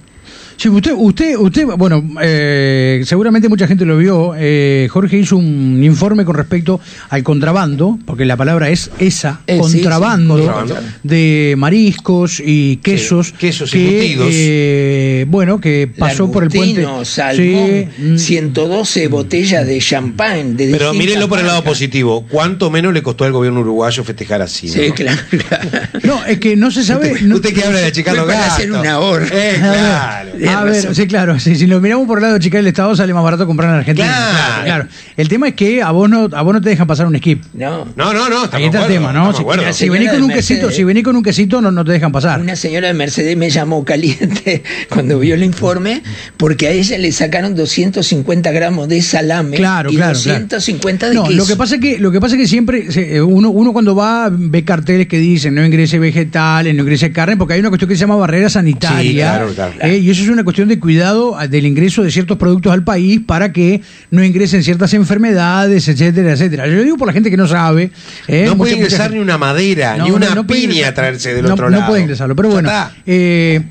Sí, 0.60 0.68
usted, 0.68 0.92
usted, 0.94 1.36
usted, 1.38 1.64
bueno, 1.64 2.04
eh, 2.20 3.00
seguramente 3.06 3.48
mucha 3.48 3.66
gente 3.66 3.86
lo 3.86 3.96
vio. 3.96 4.34
eh, 4.36 4.88
Jorge 4.90 5.16
hizo 5.16 5.38
un 5.38 5.82
informe 5.82 6.26
con 6.26 6.34
respecto 6.36 6.78
al 7.08 7.22
contrabando, 7.22 7.98
porque 8.04 8.26
la 8.26 8.36
palabra 8.36 8.68
es 8.68 8.90
esa, 8.98 9.40
Eh, 9.46 9.56
contrabando, 9.56 10.36
sí, 10.36 10.44
contrabando. 10.44 10.76
de 11.02 11.54
mariscos 11.56 12.42
y 12.44 12.76
quesos. 12.76 13.28
Sí, 13.28 13.32
quesos 13.38 13.70
que, 13.70 13.78
embutidos. 14.12 14.28
eh, 14.36 15.24
bueno, 15.28 15.58
que 15.62 15.90
pasó 15.96 16.30
por 16.30 16.42
el 16.44 16.50
puente. 16.50 16.86
Salmón, 17.04 17.36
Sí, 17.40 17.88
mm, 18.02 18.16
112 18.18 19.08
botellas 19.08 19.66
de 19.66 19.78
champán. 19.78 20.58
De 20.58 20.72
Pero 20.72 20.92
mírenlo 20.92 21.26
por 21.30 21.38
el 21.38 21.46
lado 21.46 21.64
positivo. 21.64 22.26
¿Cuánto 22.28 22.70
menos 22.70 22.92
le 22.92 23.02
costó 23.02 23.24
al 23.24 23.32
gobierno 23.32 23.60
uruguayo 23.60 24.04
festejar 24.04 24.42
así? 24.42 24.68
Sí, 24.68 24.88
¿no? 24.88 24.94
claro. 24.94 25.18
claro. 25.30 25.70
No, 26.02 26.22
es 26.26 26.38
que 26.38 26.54
no 26.54 26.70
se 26.70 26.84
sabe. 26.84 27.12
Usted, 27.12 27.26
no- 27.26 27.36
usted 27.36 27.54
que 27.54 27.64
habla 27.64 27.78
de 27.80 27.86
los 27.94 28.02
para 28.04 28.24
gastos. 28.26 28.52
hacer 28.58 28.72
una 28.72 28.92
ahorra. 28.92 29.26
Eh, 29.32 29.54
claro. 29.58 30.30
A 30.54 30.64
ver, 30.64 30.94
sí, 30.94 31.06
claro, 31.06 31.38
sí, 31.40 31.56
si 31.56 31.66
lo 31.66 31.80
miramos 31.80 32.06
por 32.06 32.18
el 32.18 32.22
lado 32.22 32.34
de 32.34 32.40
chicar 32.40 32.60
el 32.60 32.66
Estado, 32.66 32.94
sale 32.96 33.12
más 33.14 33.22
barato 33.24 33.46
comprar 33.46 33.70
en 33.70 33.76
Argentina. 33.76 34.06
Claro. 34.08 34.64
claro. 34.64 34.86
El 35.16 35.28
tema 35.28 35.48
es 35.48 35.54
que 35.54 35.82
a 35.82 35.90
vos 35.90 36.08
no, 36.08 36.28
a 36.32 36.42
vos 36.42 36.54
no 36.54 36.60
te 36.60 36.68
dejan 36.70 36.86
pasar 36.86 37.06
un 37.06 37.16
skip. 37.18 37.42
No. 37.54 37.86
No, 37.96 38.12
no, 38.12 38.28
no. 38.28 38.48
Ahí 38.52 38.64
está 38.64 38.82
el 38.82 38.88
tema, 38.92 39.12
¿no? 39.12 39.32
Si, 39.72 39.88
venís 39.88 40.10
con 40.10 40.22
un 40.22 40.28
de 40.28 40.34
quesito, 40.34 40.70
si 40.70 40.84
venís 40.84 41.04
con 41.04 41.16
un 41.16 41.22
quesito, 41.22 41.60
no, 41.60 41.70
no 41.70 41.84
te 41.84 41.92
dejan 41.92 42.12
pasar. 42.12 42.40
Una 42.40 42.56
señora 42.56 42.88
de 42.88 42.94
Mercedes 42.94 43.36
me 43.36 43.50
llamó 43.50 43.84
caliente 43.84 44.62
cuando 44.88 45.18
vio 45.18 45.34
el 45.34 45.44
informe 45.44 46.02
porque 46.36 46.68
a 46.68 46.70
ella 46.70 46.98
le 46.98 47.12
sacaron 47.12 47.54
250 47.54 48.50
gramos 48.52 48.88
de 48.88 49.02
salame 49.02 49.56
Claro, 49.56 49.90
y 49.90 49.96
claro, 49.96 50.14
250 50.14 51.08
de 51.08 51.14
no, 51.14 51.24
queso. 51.24 51.36
lo 51.36 51.46
que 51.46 51.56
pasa 51.56 51.74
es 51.76 51.80
que 51.80 51.98
lo 51.98 52.10
que 52.10 52.20
pasa 52.20 52.34
es 52.36 52.40
que 52.42 52.48
siempre 52.48 52.90
se- 52.90 53.16
eh, 53.16 53.22
uno, 53.22 53.50
uno 53.50 53.72
cuando 53.72 53.94
va 53.94 54.28
ve 54.30 54.64
carteles 54.64 55.06
que 55.08 55.18
dicen 55.18 55.54
no 55.54 55.64
ingrese 55.64 55.98
vegetales, 55.98 56.74
no 56.74 56.82
ingrese 56.82 57.12
carne, 57.12 57.36
porque 57.36 57.54
hay 57.54 57.60
una 57.60 57.68
cuestión 57.68 57.88
que 57.88 57.94
se 57.96 58.00
llama 58.00 58.16
barrera 58.16 58.48
sanitaria. 58.48 59.00
Sí, 59.02 59.14
claro, 59.14 59.48
claro. 59.54 59.72
eh, 59.80 59.98
y 59.98 60.10
eso 60.10 60.22
es 60.22 60.28
una 60.28 60.39
cuestión 60.44 60.68
de 60.68 60.78
cuidado 60.78 61.36
ah, 61.38 61.46
del 61.46 61.66
ingreso 61.66 62.02
de 62.02 62.10
ciertos 62.10 62.36
productos 62.38 62.72
al 62.72 62.84
país 62.84 63.20
para 63.26 63.52
que 63.52 63.80
no 64.10 64.22
ingresen 64.24 64.62
ciertas 64.62 64.92
enfermedades, 64.94 65.86
etcétera, 65.88 66.32
etcétera. 66.32 66.66
Yo 66.66 66.74
lo 66.74 66.82
digo 66.84 66.96
por 66.96 67.06
la 67.06 67.12
gente 67.12 67.30
que 67.30 67.36
no 67.36 67.46
sabe. 67.48 67.90
eh, 68.28 68.44
no 68.46 68.56
puede 68.56 68.74
ingresar 68.74 69.10
ni 69.12 69.18
una 69.18 69.38
madera, 69.38 69.96
No, 69.96 70.04
ni 70.04 70.10
no, 70.10 70.16
una 70.16 70.34
no 70.34 70.46
piña 70.46 70.88
a 70.88 70.94
traerse 70.94 71.34
del 71.34 71.46
No- 71.46 71.54
otro 71.54 71.70
no 71.70 71.78
lado. 71.78 71.88
puede 71.90 72.02
ingresarlo, 72.02 72.34
pero 72.36 72.48
bueno. 72.50 72.70
eh, 73.06 73.62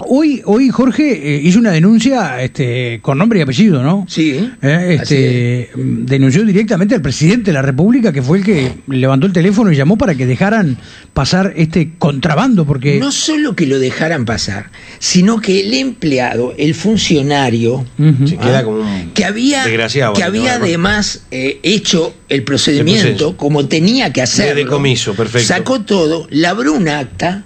hoy, 0.00 0.42
hoy 0.44 0.68
Jorge 0.68 1.36
eh, 1.36 1.40
hizo 1.42 1.58
una 1.58 1.70
denuncia 1.70 2.42
este, 2.42 3.00
con 3.02 3.18
nombre 3.18 3.38
y 3.38 3.42
apellido, 3.42 3.82
¿no? 3.82 4.04
Sí, 4.08 4.50
Eh, 4.62 4.98
así 5.00 5.14
este, 5.14 5.70
denunció 5.76 6.44
directamente 6.44 6.94
al 6.94 7.02
presidente 7.02 7.46
de 7.50 7.52
la 7.54 7.62
República, 7.62 8.12
que 8.12 8.22
fue 8.22 8.38
el 8.38 8.44
que 8.44 8.72
levantó 8.88 9.26
el 9.26 9.32
teléfono 9.32 9.72
y 9.72 9.76
llamó 9.76 9.96
para 9.98 10.14
que 10.14 10.26
dejaran 10.26 10.76
pasar 11.14 11.52
este 11.56 11.92
contrabando, 11.98 12.64
porque 12.66 12.98
No 12.98 13.10
solo 13.12 13.56
que 13.56 13.66
lo 13.66 13.78
dejaran 13.78 14.24
pasar, 14.24 14.70
sino 14.98 15.40
que 15.40 15.60
el 15.66 15.74
empleado, 15.74 16.54
el 16.58 16.74
funcionario. 16.74 17.84
Se 18.26 18.36
queda 18.36 18.62
como 18.64 18.78
un 18.80 19.10
que 19.14 19.24
había, 19.24 19.64
desgraciado. 19.64 20.12
que 20.14 20.22
había 20.22 20.54
Además. 20.56 21.22
eh, 21.30 21.60
hecho 21.62 22.14
el 22.28 22.42
procedimiento 22.42 23.36
como 23.36 23.66
tenía 23.66 24.12
que 24.12 24.22
hacerlo. 24.22 24.54
decomiso, 24.56 25.14
perfecto. 25.14 25.46
Sacó 25.48 25.80
todo, 25.82 26.26
labró 26.30 26.72
un 26.74 26.88
acta, 26.88 27.44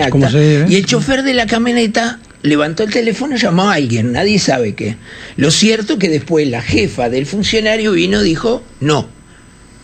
acta, 0.00 0.30
se 0.30 0.38
debe. 0.38 0.72
y 0.72 0.76
el 0.76 0.86
chofer 0.86 1.22
de 1.22 1.34
la 1.34 1.46
camioneta 1.46 2.20
levantó 2.42 2.84
el 2.84 2.90
teléfono 2.90 3.36
y 3.36 3.38
llamó 3.38 3.70
a 3.70 3.74
alguien, 3.74 4.12
nadie 4.12 4.38
sabe 4.38 4.74
qué. 4.74 4.96
Lo 5.36 5.50
cierto 5.50 5.98
que 5.98 6.08
después 6.08 6.48
la 6.48 6.62
jefa 6.62 7.08
del 7.08 7.26
funcionario 7.26 7.92
vino 7.92 8.22
y 8.22 8.28
dijo, 8.28 8.62
no, 8.80 9.08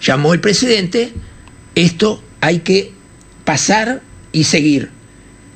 llamó 0.00 0.34
el 0.34 0.40
presidente, 0.40 1.12
esto 1.74 2.22
hay 2.40 2.60
que 2.60 2.92
pasar 3.44 4.02
y 4.32 4.44
seguir, 4.44 4.90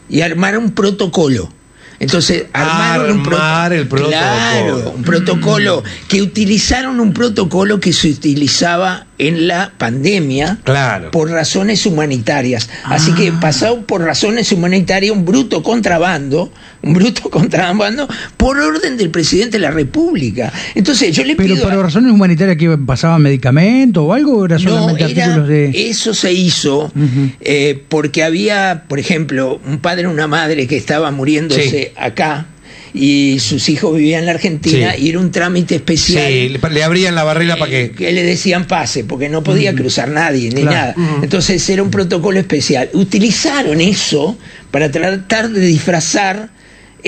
y 0.09 0.23
armar 0.23 0.59
un 0.59 0.73
protocolo. 0.73 1.53
Entonces, 2.01 2.45
armaron 2.53 3.11
un 3.19 3.23
pro- 3.25 3.37
Armar 3.37 3.73
el 3.73 3.89
protocolo. 3.89 4.17
Claro, 4.19 4.93
un 4.97 5.03
protocolo 5.03 5.83
que 6.09 6.23
utilizaron 6.23 7.01
un 7.01 7.13
protocolo 7.13 7.81
que 7.81 7.93
se 7.93 8.09
utilizaba 8.11 9.07
en 9.19 9.49
la 9.49 9.73
pandemia 9.77 10.59
Claro. 10.63 11.11
por 11.11 11.29
razones 11.31 11.85
humanitarias. 11.87 12.69
Así 12.85 13.13
que 13.15 13.33
pasado 13.33 13.81
por 13.85 14.03
razones 14.03 14.53
humanitarias 14.53 15.11
un 15.13 15.25
bruto 15.25 15.65
contrabando, 15.65 16.53
un 16.83 16.95
bruto 16.95 17.23
contrabando 17.31 18.09
por 18.37 18.59
orden 18.59 18.97
del 18.97 19.11
presidente 19.11 19.59
de 19.59 19.63
la 19.63 19.71
República. 19.71 20.53
Entonces 20.75 21.15
yo 21.15 21.25
le 21.25 21.35
pero 21.37 21.55
pido 21.55 21.67
a- 21.69 21.71
por 21.75 21.83
razones 21.85 22.13
humanitarias 22.13 22.57
que 22.57 22.77
pasaban 22.79 23.23
medicamentos 23.23 24.03
o 24.07 24.13
algo, 24.13 24.39
o 24.39 24.45
era 24.47 24.59
no, 24.59 24.63
solamente 24.71 25.05
era- 25.11 25.25
artículos 25.25 25.49
de... 25.49 25.73
eso 25.91 26.15
se 26.15 26.33
hizo 26.33 26.93
eh, 27.41 27.83
porque 27.89 28.23
había, 28.23 28.85
por 28.89 28.99
ejemplo, 28.99 29.61
un 29.67 29.79
padre 29.79 30.07
o 30.07 30.11
una 30.11 30.27
madre 30.29 30.67
que 30.67 30.77
estaba 30.77 31.11
muriéndose 31.11 31.93
acá 31.97 32.47
y 32.95 33.39
sus 33.41 33.69
hijos 33.69 33.95
vivían 33.97 34.21
en 34.21 34.27
la 34.27 34.33
Argentina 34.33 34.95
Sí. 34.97 35.05
y 35.05 35.09
era 35.11 35.19
un 35.21 35.31
trámite 35.31 35.75
especial. 35.77 36.25
Sí, 36.27 36.49
le, 36.49 36.71
le 36.71 36.83
abrían 36.85 37.15
la 37.15 37.23
barrera 37.23 37.57
para 37.57 37.71
eh, 37.71 37.91
que. 37.91 38.11
le 38.13 38.23
decían 38.23 38.67
pase, 38.67 39.05
porque 39.05 39.29
no 39.29 39.43
podía 39.45 39.75
cruzar 39.75 40.09
nadie 40.09 40.49
ni 40.51 40.63
Claro. 40.63 40.99
nada. 40.99 41.19
Entonces 41.23 41.69
era 41.69 41.83
un 41.83 41.91
protocolo 41.91 42.39
especial. 42.41 42.89
Utilizaron 42.95 43.81
eso 43.83 44.39
para 44.71 44.91
tratar 44.91 45.51
de 45.51 45.61
disfrazar 45.61 46.49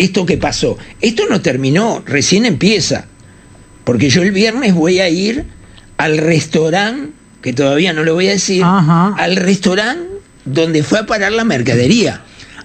esto 0.01 0.26
que 0.26 0.36
pasó. 0.36 0.76
Esto 1.01 1.24
no 1.30 1.40
terminó, 1.40 2.03
recién 2.07 2.44
empieza. 2.46 3.07
Porque 3.84 4.11
yo 4.11 4.22
el 4.22 4.32
viernes 4.32 4.74
voy 4.74 5.01
a 5.01 5.09
ir 5.09 5.44
al 5.96 6.18
restaurante, 6.18 7.12
que 7.42 7.53
todavía 7.53 7.92
no 7.92 8.03
lo 8.05 8.14
voy 8.14 8.28
a 8.28 8.32
decir, 8.32 8.62
Ajá. 8.64 9.14
al 9.16 9.36
restaurante 9.36 10.05
donde 10.44 10.82
fue 10.82 10.98
a 11.01 11.07
parar 11.07 11.32
la 11.32 11.44
mercadería. 11.44 12.22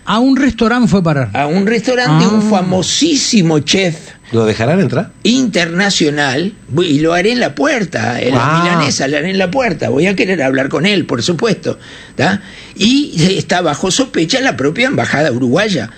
A 0.08 0.20
un 0.20 0.38
restaurante 0.38 0.88
fue 0.88 1.02
parar. 1.04 1.30
A 1.34 1.48
un 1.48 1.66
restaurante 1.66 2.26
de 2.26 2.30
un 2.32 2.42
Ah. 2.46 2.50
famosísimo 2.50 3.60
chef 3.60 3.96
¿Lo 4.32 4.46
dejarán 4.46 4.80
entrar? 4.80 5.12
internacional 5.24 6.54
y 6.84 7.00
lo 7.00 7.14
haré 7.14 7.32
en 7.32 7.40
la 7.40 7.56
puerta, 7.56 8.22
en 8.22 8.36
la 8.36 8.40
Ah. 8.60 8.64
milanesa, 8.64 9.08
lo 9.08 9.18
haré 9.18 9.32
en 9.32 9.38
la 9.40 9.50
puerta. 9.50 9.90
Voy 9.90 10.06
a 10.08 10.16
querer 10.16 10.44
hablar 10.44 10.70
con 10.70 10.86
él, 10.86 11.06
por 11.06 11.24
supuesto. 11.24 11.80
¿tá? 12.16 12.42
Y 12.76 13.14
está 13.38 13.62
bajo 13.62 13.90
sospecha 13.90 14.40
la 14.42 14.56
propia 14.56 14.88
embajada 14.88 15.32
uruguaya, 15.32 15.90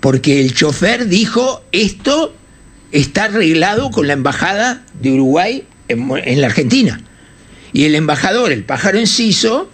porque 0.00 0.40
el 0.40 0.54
chofer 0.54 1.06
dijo 1.08 1.62
esto 1.72 2.34
está 2.92 3.24
arreglado 3.24 3.90
con 3.90 4.06
la 4.06 4.14
embajada 4.14 4.82
de 5.00 5.12
Uruguay 5.12 5.64
en, 5.88 6.40
la 6.40 6.46
Argentina. 6.46 7.00
Y 7.72 7.84
el 7.84 7.94
embajador, 7.94 8.50
el 8.52 8.64
pájaro 8.64 8.98
enciso, 8.98 9.70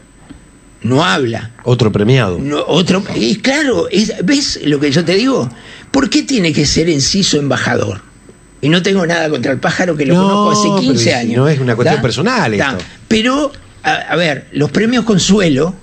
no 0.82 1.04
habla. 1.04 1.52
Otro 1.64 1.90
premiado. 1.92 2.38
No, 2.38 2.62
otro, 2.66 3.02
y 3.14 3.36
claro, 3.36 3.88
es- 3.90 4.12
¿ves 4.24 4.60
lo 4.64 4.78
que 4.80 4.90
yo 4.90 5.04
te 5.04 5.14
digo? 5.14 5.50
¿Por 5.90 6.10
qué 6.10 6.22
tiene 6.22 6.52
que 6.52 6.66
ser 6.66 6.90
enciso 6.90 7.38
embajador? 7.38 8.02
Y 8.60 8.68
no 8.68 8.82
tengo 8.82 9.06
nada 9.06 9.28
contra 9.30 9.52
el 9.52 9.58
pájaro 9.60 9.96
que 9.96 10.04
lo 10.06 10.14
No, 10.14 10.22
conozco 10.22 10.50
hace 10.52 10.68
pero 10.68 10.80
15 10.92 11.04
si 11.04 11.10
años. 11.10 11.36
no 11.36 11.48
es 11.48 11.60
una 11.60 11.76
cuestión 11.76 11.96
¿tá? 11.96 12.02
personal 12.02 12.52
esto. 12.52 12.78
Pero, 13.08 13.52
a, 13.82 13.92
a 13.94 14.16
ver, 14.16 14.48
los 14.52 14.70
premios 14.70 15.04
Consuelo 15.04 15.74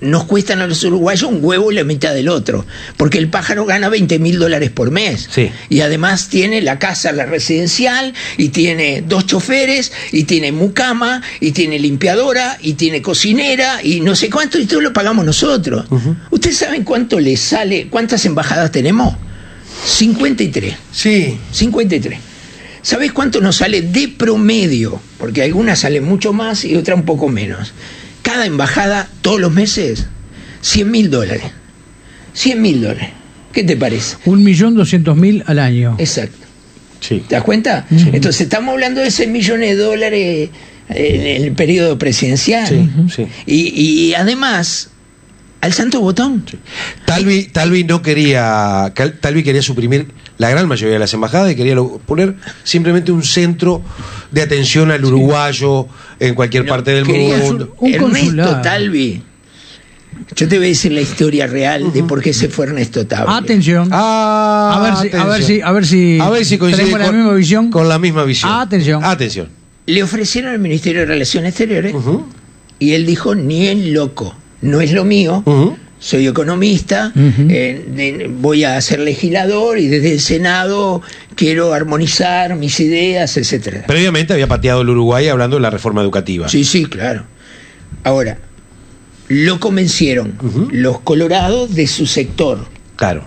nos 0.00 0.24
cuestan 0.24 0.60
a 0.60 0.66
los 0.66 0.82
uruguayos 0.84 1.30
un 1.30 1.40
huevo 1.42 1.72
y 1.72 1.74
la 1.74 1.84
mitad 1.84 2.14
del 2.14 2.28
otro. 2.28 2.64
Porque 2.96 3.18
el 3.18 3.28
pájaro 3.28 3.64
gana 3.64 3.88
20 3.88 4.18
mil 4.18 4.38
dólares 4.38 4.70
por 4.70 4.90
mes. 4.90 5.28
Sí. 5.30 5.50
Y 5.68 5.80
además 5.80 6.28
tiene 6.28 6.60
la 6.62 6.78
casa, 6.78 7.12
la 7.12 7.26
residencial, 7.26 8.14
y 8.36 8.48
tiene 8.48 9.02
dos 9.06 9.26
choferes, 9.26 9.92
y 10.12 10.24
tiene 10.24 10.52
mucama, 10.52 11.22
y 11.40 11.52
tiene 11.52 11.78
limpiadora, 11.78 12.58
y 12.60 12.74
tiene 12.74 13.02
cocinera, 13.02 13.80
y 13.82 14.00
no 14.00 14.14
sé 14.14 14.30
cuánto, 14.30 14.58
y 14.58 14.66
todo 14.66 14.80
lo 14.80 14.92
pagamos 14.92 15.24
nosotros. 15.24 15.86
¿Ustedes 16.30 16.58
saben 16.58 16.84
cuánto 16.84 17.20
le 17.20 17.36
sale, 17.36 17.88
cuántas 17.88 18.24
embajadas 18.26 18.72
tenemos? 18.72 19.14
53. 19.84 20.74
Sí. 20.92 21.38
53. 21.52 22.18
¿Sabes 22.82 23.12
cuánto 23.12 23.40
nos 23.40 23.56
sale 23.56 23.82
de 23.82 24.08
promedio? 24.08 25.00
Porque 25.18 25.42
algunas 25.42 25.80
salen 25.80 26.04
mucho 26.04 26.32
más 26.32 26.64
y 26.64 26.76
otras 26.76 26.96
un 26.96 27.04
poco 27.04 27.28
menos. 27.28 27.72
Cada 28.28 28.44
embajada, 28.44 29.08
todos 29.22 29.40
los 29.40 29.52
meses, 29.54 30.04
100 30.60 30.90
mil 30.90 31.10
dólares. 31.10 31.44
100 32.34 32.60
mil 32.60 32.82
dólares. 32.82 33.08
¿Qué 33.54 33.64
te 33.64 33.74
parece? 33.74 34.18
Un 34.26 34.44
millón 34.44 34.74
doscientos 34.74 35.16
mil 35.16 35.42
al 35.46 35.58
año. 35.58 35.96
Exacto. 35.98 36.36
Sí. 37.00 37.24
¿Te 37.26 37.36
das 37.36 37.42
cuenta? 37.42 37.86
Entonces 37.90 38.42
estamos 38.42 38.74
hablando 38.74 39.00
de 39.00 39.10
6 39.10 39.30
millones 39.30 39.70
de 39.70 39.82
dólares 39.82 40.50
en 40.90 41.42
el 41.42 41.52
periodo 41.52 41.96
presidencial. 41.96 42.68
Sí, 42.68 42.90
sí. 43.16 43.26
Y, 43.46 44.08
y 44.08 44.14
además, 44.14 44.90
al 45.62 45.72
santo 45.72 46.02
botón. 46.02 46.44
Talvi, 47.06 47.44
Talvi 47.44 47.84
no 47.84 48.02
quería, 48.02 48.92
Talvi 49.20 49.42
quería 49.42 49.62
suprimir 49.62 50.08
la 50.38 50.50
gran 50.50 50.66
mayoría 50.68 50.94
de 50.94 50.98
las 51.00 51.12
embajadas 51.14 51.52
y 51.52 51.56
quería 51.56 51.76
poner 52.06 52.36
simplemente 52.64 53.10
un 53.12 53.22
centro 53.22 53.82
de 54.30 54.42
atención 54.42 54.90
al 54.90 55.04
uruguayo 55.04 55.86
en 56.20 56.34
cualquier 56.34 56.66
parte 56.66 56.92
del 56.92 57.04
mundo. 57.04 57.74
Un 57.78 57.94
Ernesto 57.94 58.08
consulado. 58.20 58.62
Talvi. 58.62 59.22
Yo 60.34 60.48
te 60.48 60.56
voy 60.58 60.66
a 60.66 60.68
decir 60.70 60.92
la 60.92 61.00
historia 61.00 61.46
real 61.46 61.92
de 61.92 62.02
por 62.02 62.20
qué 62.20 62.32
se 62.32 62.48
fue 62.48 62.66
Ernesto 62.66 63.06
Talvi. 63.06 63.32
Atención. 63.32 63.88
Ah, 63.92 64.74
a 64.76 64.80
ver 64.82 65.10
si, 65.10 65.16
a 65.16 65.24
ver 65.26 65.42
si, 65.44 65.60
a 65.60 65.70
ver 65.72 65.86
si, 65.86 66.18
A 66.20 66.30
ver 66.30 66.44
si 66.44 66.58
coincide 66.58 66.82
tenemos 66.86 67.00
la 67.00 67.06
con, 67.06 67.16
misma 67.16 67.32
visión. 67.34 67.70
con 67.70 67.88
la 67.88 67.98
misma 67.98 68.24
visión. 68.24 68.50
Atención. 68.52 69.04
Atención. 69.04 69.48
Le 69.86 70.02
ofrecieron 70.02 70.50
al 70.52 70.58
Ministerio 70.58 71.00
de 71.00 71.06
Relaciones 71.06 71.50
Exteriores 71.50 71.94
y 72.78 72.92
él 72.92 73.06
dijo, 73.06 73.34
ni 73.34 73.68
en 73.68 73.92
loco, 73.94 74.34
no 74.60 74.80
es 74.80 74.92
lo 74.92 75.04
mío. 75.04 75.42
ujú. 75.46 75.76
Soy 76.00 76.26
economista, 76.28 77.12
eh, 77.16 77.84
de- 77.88 78.30
voy 78.32 78.62
a 78.64 78.80
ser 78.80 79.00
legislador 79.00 79.78
y 79.78 79.88
desde 79.88 80.12
el 80.12 80.20
Senado 80.20 81.02
quiero 81.34 81.72
armonizar 81.74 82.54
mis 82.54 82.78
ideas, 82.78 83.36
etcétera. 83.36 83.84
Previamente 83.86 84.32
había 84.32 84.46
pateado 84.46 84.82
el 84.82 84.88
Uruguay 84.90 85.26
hablando 85.28 85.56
de 85.56 85.62
la 85.62 85.70
reforma 85.70 86.00
educativa. 86.00 86.48
Sí, 86.48 86.64
sí, 86.64 86.84
claro. 86.86 87.24
Ahora, 88.04 88.38
lo 89.28 89.58
convencieron 89.60 90.34
los 90.72 91.00
colorados 91.00 91.74
de 91.74 91.86
su 91.86 92.06
sector. 92.06 92.66
Claro. 92.96 93.24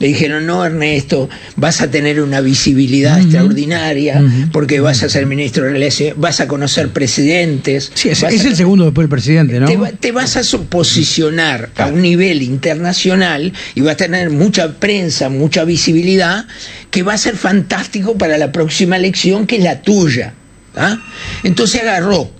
Le 0.00 0.08
dijeron, 0.08 0.46
no, 0.46 0.64
Ernesto, 0.64 1.28
vas 1.56 1.80
a 1.82 1.90
tener 1.90 2.20
una 2.20 2.40
visibilidad 2.40 3.20
extraordinaria 3.20 4.22
porque 4.50 4.80
vas 4.80 5.02
a 5.02 5.08
ser 5.08 5.26
ministro 5.26 5.64
de 5.64 5.70
Relaciones, 5.72 6.14
vas 6.18 6.40
a 6.40 6.48
conocer 6.48 6.88
presidentes. 6.88 7.92
Sí, 7.94 8.08
es, 8.08 8.22
vas 8.22 8.32
es 8.32 8.44
a- 8.44 8.48
el 8.48 8.56
segundo 8.56 8.86
después 8.86 9.04
del 9.04 9.10
presidente, 9.10 9.60
¿no? 9.60 9.66
te, 9.66 9.76
va- 9.76 9.92
te 9.92 10.10
vas 10.10 10.36
a 10.36 10.42
posicionar 10.68 11.70
a 11.76 11.86
un 11.86 12.00
nivel 12.02 12.42
internacional 12.42 13.52
y 13.74 13.80
vas 13.82 13.92
a 13.94 13.96
tener 13.96 14.30
mucha 14.30 14.72
prensa, 14.80 15.28
mucha 15.28 15.64
visibilidad, 15.64 16.46
que 16.90 17.02
va 17.02 17.12
a 17.14 17.18
ser 17.18 17.36
fantástico 17.36 18.16
para 18.16 18.38
la 18.38 18.52
próxima 18.52 18.96
elección, 18.96 19.46
que 19.46 19.56
es 19.56 19.64
la 19.64 19.82
tuya. 19.82 20.32
¿ah? 20.76 20.98
Entonces 21.44 21.82
agarró, 21.82 22.30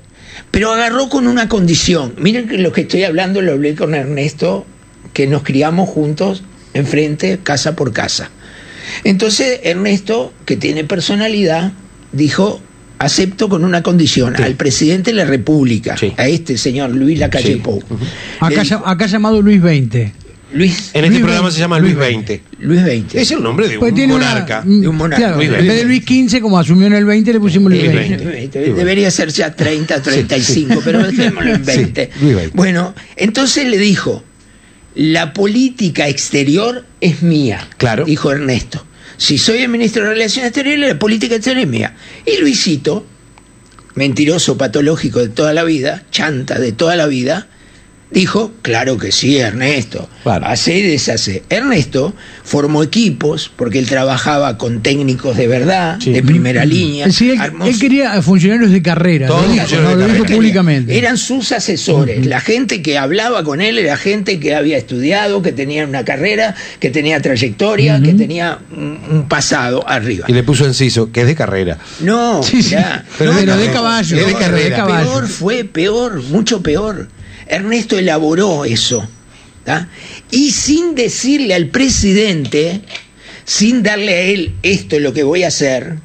pero 0.51 0.73
agarró 0.73 1.09
con 1.09 1.27
una 1.27 1.49
condición. 1.49 2.15
Miren 2.19 2.49
que 2.49 2.59
lo 2.59 2.73
que 2.73 2.81
estoy 2.83 3.05
hablando 3.05 3.43
lo 3.43 3.53
hablé 3.53 3.75
con 3.75 3.95
Ernesto, 3.95 4.67
que 5.13 5.27
nos 5.27 5.43
criamos 5.43 5.89
juntos 5.89 6.43
enfrente, 6.75 7.39
casa 7.43 7.77
por 7.77 7.93
casa. 7.93 8.31
Entonces 9.05 9.61
Ernesto, 9.65 10.33
que 10.45 10.57
tiene 10.57 10.85
personalidad, 10.85 11.73
dijo, 12.13 12.61
acepto 12.99 13.49
con 13.49 13.65
una 13.65 13.83
condición, 13.83 14.37
al 14.37 14.55
presidente 14.55 15.11
de 15.11 15.17
la 15.17 15.25
República, 15.25 15.97
Sí. 15.97 16.13
a 16.17 16.29
este 16.29 16.59
señor 16.59 16.91
Luis 16.91 17.19
Lacalle 17.19 17.55
Sí. 17.55 17.61
Pou. 17.61 17.83
Acá, 18.41 19.07
llamado 19.07 19.41
Luis 19.43 19.61
20. 19.63 20.13
Luis, 20.53 20.91
En 20.95 21.05
este 21.05 21.11
Luis 21.11 21.21
programa 21.23 21.47
XX. 21.49 21.55
se 21.55 21.61
llama 21.61 21.79
Luis 21.79 21.95
XX. 21.95 22.41
Luis 22.59 22.83
20. 22.83 23.21
Es 23.23 23.31
el 23.31 23.41
nombre 23.41 23.69
de 23.69 23.79
Pues 23.79 23.93
un 23.93 24.01
una- 24.01 24.07
monarca. 24.15 24.63
mm, 24.67 24.81
De 24.81 24.89
un 24.89 24.97
monarca. 24.97 25.25
Claro, 25.25 25.37
Luis 25.37 25.49
en 25.49 25.53
vez 25.55 25.63
de 25.63 25.69
20. 25.69 25.85
Luis 25.87 26.05
15, 26.05 26.41
como 26.41 26.59
asumió 26.59 26.87
en 26.89 26.93
el 26.95 27.05
20, 27.05 27.33
le 27.33 27.39
pusimos 27.39 27.71
Luis 27.71 27.85
Luis 27.85 27.95
20. 27.95 28.25
20. 28.25 28.59
20. 28.59 28.75
Debería 28.75 29.11
ser 29.13 29.29
ya 29.31 29.55
30, 29.55 30.03
35, 30.03 30.81
pero 30.85 30.99
dejémoslo 31.07 31.55
en 31.55 31.65
Sí, 31.65 31.71
20. 31.77 32.11
Luis 32.21 32.35
20. 32.35 32.57
Bueno, 32.57 32.95
entonces 33.17 33.69
le 33.69 33.79
dijo, 33.79 34.25
la 34.95 35.33
política 35.33 36.09
exterior 36.09 36.85
es 37.01 37.23
mía, 37.23 37.69
Claro. 37.77 38.05
dijo 38.05 38.31
Ernesto. 38.33 38.85
Si 39.17 39.39
soy 39.39 39.59
el 39.59 39.69
ministro 39.69 40.03
de 40.03 40.11
Relaciones 40.11 40.49
Exteriores, 40.49 40.89
la 40.89 40.99
política 40.99 41.35
exterior 41.37 41.65
es 41.65 41.69
mía. 41.69 41.97
Y 42.25 42.41
Luisito, 42.41 43.07
mentiroso 43.95 44.57
patológico 44.57 45.21
de 45.21 45.29
toda 45.29 45.53
la 45.53 45.63
vida, 45.65 46.05
chanta 46.11 46.59
de 46.59 46.73
toda 46.73 46.97
la 46.97 47.07
vida, 47.07 47.49
dijo, 48.11 48.53
claro 48.63 48.99
que 48.99 49.13
sí, 49.13 49.39
Ernesto, 49.39 50.09
Claro. 50.23 50.47
hace 50.47 50.79
y 50.79 50.83
deshace. 50.83 51.43
Ernesto 51.49 52.15
formó 52.45 52.83
equipos, 52.83 53.51
porque 53.55 53.79
él 53.79 53.87
trabajaba 53.89 54.59
con 54.59 54.83
técnicos 54.83 55.37
de 55.37 55.47
verdad, 55.47 55.99
Sí. 56.01 56.13
de 56.13 56.23
primera 56.23 56.65
línea. 56.65 57.11
Sí, 57.13 57.31
él, 57.31 57.41
armó 57.41 57.67
él 57.67 57.75
su- 57.75 57.81
quería 57.81 58.21
funcionarios 58.23 58.71
de 58.73 58.83
carrera, 58.83 59.29
Todos 59.29 59.43
lo 59.47 59.49
dijo, 59.53 59.61
funcionarios 59.63 59.93
no, 59.93 59.97
de 60.01 60.03
lo 60.09 60.13
dijo 60.13 60.25
carrera. 60.25 60.37
públicamente. 60.37 60.99
Eran 60.99 61.17
sus 61.19 61.53
asesores. 61.53 62.27
La 62.27 62.41
gente 62.41 62.83
que 62.83 62.99
hablaba 62.99 63.45
con 63.45 63.61
él 63.61 63.79
era 63.79 63.97
gente 63.97 64.41
que 64.41 64.55
había 64.55 64.77
estudiado, 64.77 65.43
que 65.43 65.53
tenía 65.53 65.85
una 65.87 66.05
carrera, 66.05 66.55
que 66.81 66.91
tenía 66.91 67.21
trayectoria, 67.23 68.01
que 68.03 68.15
tenía 68.15 68.59
un, 68.77 68.99
un 69.11 69.29
pasado 69.29 69.89
arriba. 69.89 70.27
Y 70.29 70.33
le 70.33 70.43
puso 70.43 70.67
enciso, 70.67 71.13
que 71.13 71.21
es 71.23 71.27
de 71.27 71.35
carrera. 71.37 71.79
No, 72.01 72.43
Sí, 72.43 72.63
sí. 72.63 72.71
ya. 72.71 73.05
Pero 73.19 73.33
No, 73.33 73.39
de- 73.41 73.47
no, 73.47 73.57
de 73.57 73.67
no. 73.69 73.73
caballo, 73.73 74.17
es 74.17 74.27
de 74.27 74.33
pero 74.33 74.39
carrera. 74.39 74.77
caballo. 74.77 75.09
Peor 75.11 75.29
fue, 75.29 75.65
peor, 75.65 76.23
mucho 76.25 76.61
peor. 76.63 77.09
Ernesto 77.51 77.99
elaboró 77.99 78.65
eso. 78.65 79.07
¿tá? 79.65 79.89
Y 80.31 80.53
sin 80.53 80.95
decirle 80.95 81.55
al 81.55 81.67
presidente, 81.67 82.81
sin 83.45 83.83
darle 83.83 84.15
a 84.15 84.21
él 84.23 84.55
esto 84.63 84.97
es 84.97 85.03
lo 85.03 85.13
que 85.13 85.23
voy 85.23 85.43
a 85.43 85.49
hacer, 85.49 85.97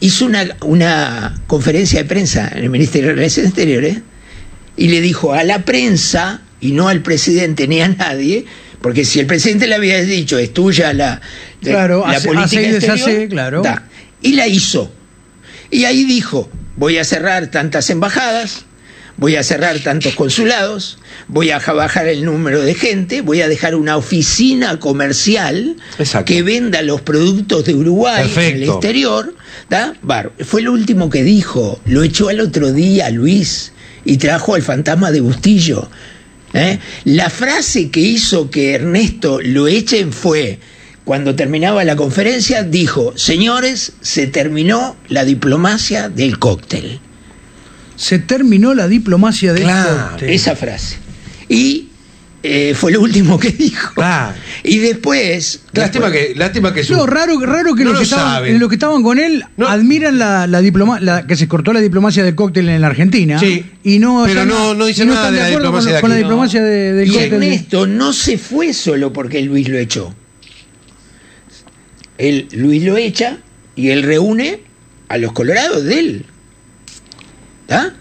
hizo 0.00 0.26
una, 0.26 0.56
una 0.62 1.42
conferencia 1.46 2.00
de 2.02 2.08
prensa 2.08 2.50
en 2.54 2.64
el 2.64 2.70
Ministerio 2.70 3.08
de 3.10 3.16
Relaciones 3.16 3.50
Exteriores 3.50 3.98
y 4.76 4.88
le 4.88 5.00
dijo 5.00 5.32
a 5.32 5.44
la 5.44 5.64
prensa, 5.64 6.42
y 6.60 6.72
no 6.72 6.88
al 6.88 7.02
presidente 7.02 7.68
ni 7.68 7.80
a 7.80 7.88
nadie, 7.88 8.44
porque 8.80 9.04
si 9.04 9.20
el 9.20 9.26
presidente 9.26 9.66
le 9.66 9.74
había 9.74 10.00
dicho 10.02 10.38
es 10.38 10.52
tuya 10.52 10.92
la, 10.92 11.20
Claro, 11.62 12.04
la 12.06 12.16
hace- 12.16 12.26
política 12.28 12.60
hace 12.60 12.68
y 12.68 12.72
deshace, 12.72 12.92
exterior", 13.00 13.28
claro. 13.28 13.62
y 14.22 14.32
la 14.32 14.46
hizo. 14.48 14.92
Y 15.70 15.84
ahí 15.84 16.04
dijo, 16.04 16.48
voy 16.76 16.98
a 16.98 17.04
cerrar 17.04 17.50
tantas 17.50 17.88
embajadas, 17.90 18.64
voy 19.16 19.36
a 19.36 19.42
cerrar 19.42 19.78
tantos 19.80 20.14
consulados, 20.14 20.98
voy 21.28 21.50
a 21.50 21.60
ja- 21.60 21.72
bajar 21.72 22.08
el 22.08 22.24
número 22.24 22.60
de 22.62 22.74
gente, 22.74 23.20
voy 23.20 23.40
a 23.42 23.48
dejar 23.48 23.74
una 23.74 23.96
oficina 23.96 24.78
comercial 24.80 25.76
Exacto. 25.98 26.26
que 26.32 26.42
venda 26.42 26.82
los 26.82 27.00
productos 27.00 27.64
de 27.64 27.74
Uruguay 27.74 28.30
en 28.36 28.56
el 28.56 28.62
exterior. 28.64 29.34
Bar- 30.02 30.32
Fue 30.44 30.62
lo 30.62 30.72
último 30.72 31.10
que 31.10 31.22
dijo, 31.22 31.80
lo 31.86 32.02
echó 32.02 32.28
al 32.28 32.40
otro 32.40 32.72
día 32.72 33.10
Luis 33.10 33.72
y 34.04 34.16
trajo 34.18 34.54
al 34.54 34.62
fantasma 34.62 35.10
de 35.10 35.20
Bustillo. 35.20 35.88
¿eh? 36.52 36.78
La 37.04 37.30
frase 37.30 37.90
que 37.90 38.00
hizo 38.00 38.50
que 38.50 38.74
Ernesto 38.74 39.40
lo 39.42 39.66
echen 39.66 40.12
fue, 40.12 40.58
cuando 41.04 41.34
terminaba 41.34 41.84
la 41.84 41.96
conferencia, 41.96 42.62
dijo, 42.62 43.12
señores, 43.16 43.92
se 44.00 44.26
terminó 44.26 44.96
la 45.08 45.24
diplomacia 45.24 46.08
del 46.08 46.38
cóctel. 46.38 47.00
Se 47.96 48.18
terminó 48.18 48.74
la 48.74 48.88
diplomacia 48.88 49.52
del 49.52 49.62
Claro, 49.64 50.08
cóctel. 50.10 50.30
Esa 50.30 50.56
frase. 50.56 50.96
Y 51.48 51.88
eh, 52.42 52.74
fue 52.74 52.92
lo 52.92 53.00
último 53.00 53.38
que 53.38 53.50
dijo. 53.50 53.94
Claro. 53.94 54.34
Y 54.62 54.78
después... 54.78 55.60
Lástima 55.72 56.06
después- 56.10 56.28
que, 56.28 56.34
lástima 56.38 56.74
que 56.74 56.82
su- 56.84 56.92
No, 56.94 57.06
raro, 57.06 57.38
raro 57.40 57.74
que 57.74 57.84
No 57.84 57.90
los, 57.90 57.94
lo 57.94 57.98
que 58.00 58.04
estaban, 58.04 58.34
saben. 58.34 58.58
los 58.58 58.68
que 58.68 58.74
estaban 58.74 59.02
con 59.02 59.18
él 59.18 59.44
No. 59.56 59.68
admiran 59.68 60.18
la, 60.18 60.46
la 60.46 60.60
diploma, 60.60 61.00
la- 61.00 61.26
que 61.26 61.36
se 61.36 61.46
cortó 61.48 61.72
la 61.72 61.80
diplomacia 61.80 62.22
del 62.24 62.34
cóctel 62.34 62.68
en 62.68 62.80
la 62.80 62.88
Argentina. 62.88 63.38
Sí. 63.38 63.64
Y 63.84 63.98
no 63.98 64.24
Pero 64.26 64.44
no- 64.44 64.74
no 64.74 64.84
dicen 64.86 65.08
nada 65.08 65.30
de 65.30 65.38
la 65.38 65.48
diplomacia 65.48 65.90
con, 65.90 65.94
de 65.94 66.00
con 66.00 66.10
la 66.10 66.16
diplomacia 66.16 66.62
de- 66.62 66.92
del 66.94 67.08
Y 67.08 67.12
cóctel. 67.12 67.32
Ernesto 67.34 67.86
no 67.86 68.12
se 68.12 68.36
fue 68.38 68.72
solo 68.74 69.12
porque 69.12 69.40
Luis 69.42 69.68
lo 69.68 69.78
echó. 69.78 70.14
Él, 72.18 72.48
Luis 72.52 72.82
lo 72.84 72.96
echa 72.96 73.38
y 73.76 73.88
él 73.88 74.02
reúne 74.02 74.60
a 75.08 75.18
los 75.18 75.32
colorados 75.32 75.84
de 75.84 75.98
él. 75.98 76.26
¿Está? 77.66 77.94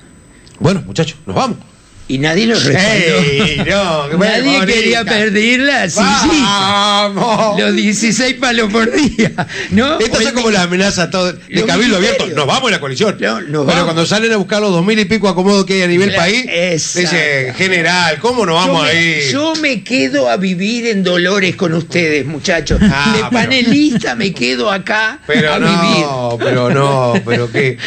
Bueno, 0.60 0.84
muchachos, 0.86 1.18
nos 1.26 1.36
vamos. 1.36 1.58
Y 2.06 2.18
nadie 2.18 2.46
lo 2.48 2.56
respaldó. 2.56 3.18
¡Ey! 3.18 3.58
No, 3.70 4.10
que 4.10 4.18
Nadie 4.18 4.66
quería 4.66 5.06
perder 5.06 5.62
la 5.62 5.90
sillita. 5.90 7.08
¡Vamos! 7.08 7.60
Los 7.60 7.76
16 7.76 8.34
palos 8.36 8.72
por 8.72 8.92
día. 8.92 9.32
¿no? 9.72 10.00
Estas 10.00 10.24
son 10.24 10.34
como 10.34 10.52
las 10.52 10.64
amenazas 10.64 11.10
todo- 11.10 11.32
de 11.32 11.64
cabildo 11.66 11.96
abierto. 11.98 12.28
Nos 12.28 12.46
vamos 12.46 12.66
en 12.66 12.72
la 12.72 12.80
coalición. 12.82 13.18
No, 13.22 13.38
Pero 13.40 13.64
vamos. 13.64 13.84
cuando 13.86 14.06
salen 14.06 14.34
a 14.34 14.38
buscar 14.38 14.62
los 14.62 14.72
dos 14.72 14.86
mil 14.86 15.00
y 15.00 15.06
pico 15.06 15.30
acomodos 15.30 15.66
que 15.66 15.76
hay 15.76 15.82
a 15.84 15.88
nivel 15.88 16.14
país, 16.14 16.46
exacto. 16.50 17.00
dice, 17.00 17.54
general, 17.58 18.18
¿cómo 18.20 18.46
nos 18.46 18.56
vamos 18.56 18.82
yo, 18.84 18.88
a 18.90 18.94
ir? 18.94 19.24
yo 19.32 19.54
me 19.62 19.82
quedo 19.84 20.30
a 20.30 20.36
vivir 20.38 20.88
en 20.88 21.04
Dolores 21.04 21.56
con 21.56 21.74
ustedes, 21.74 22.26
muchachos. 22.26 22.80
Ah, 22.82 23.14
de 23.16 23.20
pero- 23.20 23.30
panelista 23.32 24.14
me 24.16 24.34
quedo 24.34 24.70
acá 24.72 25.20
Pero 25.26 25.54
a 25.54 25.60
no, 25.60 25.68
vivir. 25.68 26.06
pero 26.46 26.70
no, 26.70 27.14
pero 27.26 27.50
qué, 27.52 27.78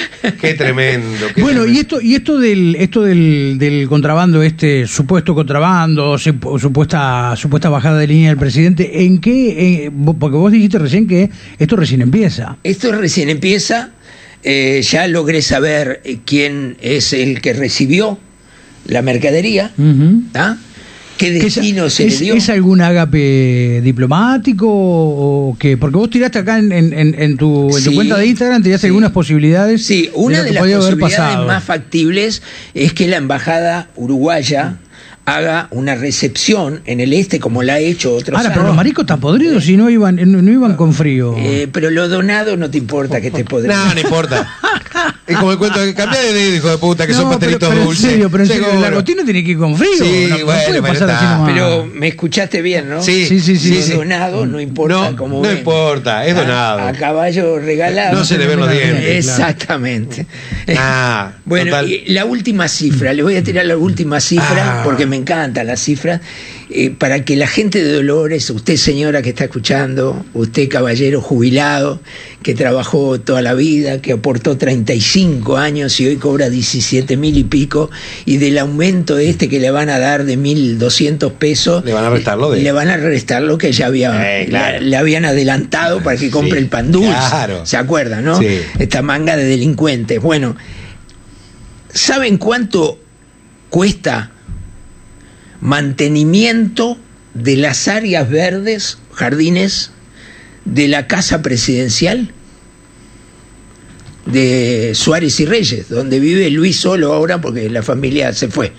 qué 0.40 0.54
tremendo. 0.54 1.26
qué 1.34 1.42
Bueno, 1.42 1.66
y 1.66 1.78
esto, 1.78 2.00
y 2.00 2.14
esto 2.14 2.38
del, 2.38 2.76
esto 2.76 3.02
del, 3.02 3.56
del 3.58 3.86
contrabando, 4.06 4.40
este 4.44 4.86
supuesto 4.86 5.34
contrabando, 5.34 6.14
sup- 6.16 6.60
supuesta, 6.60 7.34
supuesta 7.36 7.68
bajada 7.68 7.98
de 7.98 8.06
línea 8.06 8.28
del 8.28 8.38
presidente, 8.38 9.02
¿en 9.04 9.18
qué? 9.18 9.86
eh, 9.86 9.90
porque 10.20 10.36
vos 10.36 10.52
dijiste 10.52 10.78
recién 10.78 11.08
que 11.08 11.28
esto 11.58 11.74
recién 11.74 12.02
empieza. 12.02 12.56
Esto 12.62 12.92
recién 12.92 13.30
empieza. 13.30 13.90
eh, 14.44 14.80
ya 14.88 15.08
logré 15.08 15.42
saber 15.42 16.02
eh, 16.04 16.18
quién 16.24 16.76
es 16.80 17.12
el 17.12 17.40
que 17.40 17.52
recibió 17.52 18.16
la 18.86 19.02
mercadería. 19.02 19.72
¿ah? 20.34 20.56
¿Qué 21.18 21.30
¿Qué 21.32 21.46
es- 21.46 21.54
destino 21.54 21.88
se 21.88 22.06
es, 22.06 22.14
le 22.20 22.26
dio? 22.26 22.34
¿Es 22.34 22.48
algún 22.50 22.80
ágape 22.82 23.80
diplomático 23.82 24.66
o 24.68 25.56
qué? 25.58 25.76
Porque 25.76 25.96
vos 25.96 26.10
tiraste 26.10 26.38
acá 26.40 26.58
en, 26.58 26.72
en- 26.72 26.92
en- 26.92 27.14
en 27.20 27.36
tu, 27.36 27.74
en 27.76 27.84
tu 27.84 27.94
cuenta 27.94 28.18
de 28.18 28.26
Instagram, 28.26 28.62
tiraste 28.62 28.86
sí. 28.86 28.88
algunas 28.88 29.12
posibilidades. 29.12 29.84
Sí, 29.86 30.10
una 30.14 30.42
de 30.42 30.48
que 30.50 30.54
las 30.54 30.62
posibilidades 30.64 31.38
más 31.46 31.64
factibles 31.64 32.42
es 32.74 32.92
que 32.92 33.08
la 33.08 33.16
embajada 33.16 33.88
uruguaya 33.96 34.76
haga 35.26 35.66
una 35.72 35.94
recepción 35.96 36.82
en 36.86 37.00
el 37.00 37.12
este 37.12 37.38
como 37.40 37.62
la 37.62 37.74
ha 37.74 37.78
hecho 37.80 38.14
otros 38.14 38.38
Ahora, 38.38 38.52
pero 38.54 38.66
los 38.66 38.76
maricos 38.76 39.02
están 39.02 39.20
podridos 39.20 39.68
y 39.68 39.76
no 39.76 39.90
iban, 39.90 40.16
no, 40.30 40.40
no 40.40 40.50
iban 40.52 40.76
con 40.76 40.94
frío. 40.94 41.34
Eh, 41.36 41.68
pero 41.72 41.90
lo 41.90 42.08
donado 42.08 42.56
no 42.56 42.70
te 42.70 42.78
importa 42.78 43.20
que 43.20 43.30
te 43.30 43.44
podrá. 43.44 43.76
No, 43.86 43.94
no 43.94 44.00
importa. 44.00 44.48
Es 45.26 45.36
como 45.36 45.50
el 45.52 45.58
cuento 45.58 45.80
de 45.80 45.92
cambiar 45.92 46.22
de 46.24 46.32
dedo, 46.32 46.56
hijo 46.56 46.68
de 46.70 46.78
puta, 46.78 47.04
que 47.06 47.12
son 47.12 47.24
No, 47.24 47.30
pastelitos 47.30 47.68
pero 47.68 47.82
dulces. 47.84 48.04
En 48.04 48.10
serio, 48.12 48.30
pero 48.30 48.44
en 48.44 48.48
serio, 48.48 48.66
el 48.72 48.84
agostino 48.84 49.24
tiene 49.24 49.42
que 49.44 49.50
ir 49.50 49.58
con 49.58 49.76
frío. 49.76 49.90
Sí, 49.98 50.26
no, 50.30 50.38
no 50.38 50.44
bueno, 50.46 50.60
puede 50.62 50.66
pero 50.70 50.82
pasar 50.82 51.10
está. 51.10 51.16
así 51.18 51.24
nomás. 51.26 51.50
Pero 51.52 51.86
me 51.92 52.08
escuchaste 52.08 52.62
bien, 52.62 52.88
¿no? 52.88 53.02
Sí, 53.02 53.26
Sí, 53.26 53.40
sí, 53.40 53.56
sí, 53.56 53.74
Lo 53.74 53.82
sí. 53.82 53.92
donado 53.94 54.46
no 54.46 54.60
importa 54.60 55.10
No, 55.10 55.16
cómo 55.16 55.42
no 55.42 55.50
importa, 55.52 56.24
es 56.24 56.34
donado. 56.36 56.80
A, 56.80 56.92
caballo 56.92 57.58
regalado. 57.58 58.16
No 58.16 58.24
se 58.24 58.38
le 58.38 58.46
ven 58.46 58.60
los 58.60 58.70
dientes, 58.70 59.26
claro. 59.26 59.50
Exactamente. 59.50 60.26
Ah, 60.78 61.32
bueno, 61.44 61.72
total. 61.72 61.90
y 61.92 62.04
la 62.12 62.24
última 62.24 62.68
cifra, 62.68 63.12
les 63.12 63.24
voy 63.24 63.36
a 63.36 63.42
tirar 63.42 63.66
la 63.66 63.76
última 63.76 64.20
cifra 64.20 64.80
Ah. 64.80 64.82
porque 64.84 65.06
me 65.06 65.15
encanta 65.16 65.64
la 65.64 65.76
cifra. 65.76 66.20
eh, 66.68 66.90
para 66.90 67.24
que 67.24 67.36
la 67.36 67.46
gente 67.46 67.82
de 67.84 67.92
Dolores, 67.92 68.50
usted 68.50 68.74
señora 68.76 69.22
que 69.22 69.28
está 69.28 69.44
escuchando, 69.44 70.24
usted 70.34 70.68
caballero 70.68 71.20
jubilado, 71.20 72.00
que 72.42 72.54
trabajó 72.56 73.20
toda 73.20 73.40
la 73.40 73.54
vida, 73.54 74.02
que 74.02 74.12
aportó 74.14 74.56
35 74.58 75.58
años 75.58 76.00
y 76.00 76.06
hoy 76.08 76.16
cobra 76.16 76.50
17 76.50 77.16
mil 77.16 77.38
y 77.38 77.44
pico, 77.44 77.88
y 78.24 78.38
del 78.38 78.58
aumento 78.58 79.16
este 79.16 79.48
que 79.48 79.60
le 79.60 79.70
van 79.70 79.88
a 79.90 80.00
dar 80.00 80.24
de 80.24 80.36
1.200 80.36 81.30
pesos, 81.34 81.84
Le 81.84 81.92
van 81.92 82.04
a 82.04 82.10
restar 82.10 82.36
lo 82.36 82.50
de- 82.50 82.60
le 82.62 82.72
van 82.72 82.88
a 82.88 82.96
restar 82.96 83.42
lo 83.42 83.58
que 83.58 83.70
ya 83.70 83.86
había, 83.86 84.40
Eh, 84.42 84.46
claro. 84.46 84.80
le, 84.80 84.86
le 84.86 84.96
habían 84.96 85.24
adelantado 85.24 86.02
para 86.02 86.16
que 86.16 86.30
compre 86.30 86.58
Sí, 86.58 86.64
el 86.64 86.68
pan 86.68 86.90
dulce. 86.90 87.10
claro. 87.10 87.64
¿Se 87.64 87.76
acuerdan, 87.76 88.24
no? 88.24 88.40
Sí. 88.40 88.46
Esta 88.80 89.02
manga 89.02 89.36
de 89.36 89.44
delincuentes. 89.44 90.20
Bueno, 90.20 90.56
¿saben 91.92 92.38
cuánto 92.38 92.98
cuesta 93.70 94.32
mantenimiento 95.60 96.98
de 97.34 97.56
las 97.56 97.88
áreas 97.88 98.28
verdes, 98.30 98.98
jardines, 99.12 99.90
de 100.64 100.88
la 100.88 101.06
casa 101.06 101.42
presidencial 101.42 102.32
de 104.26 104.92
Suárez 104.94 105.38
y 105.40 105.46
Reyes, 105.46 105.88
donde 105.88 106.18
vive 106.18 106.50
Luis 106.50 106.76
solo 106.76 107.12
ahora 107.12 107.40
porque 107.40 107.70
la 107.70 107.82
familia 107.82 108.32
se 108.32 108.48
fue. 108.48 108.72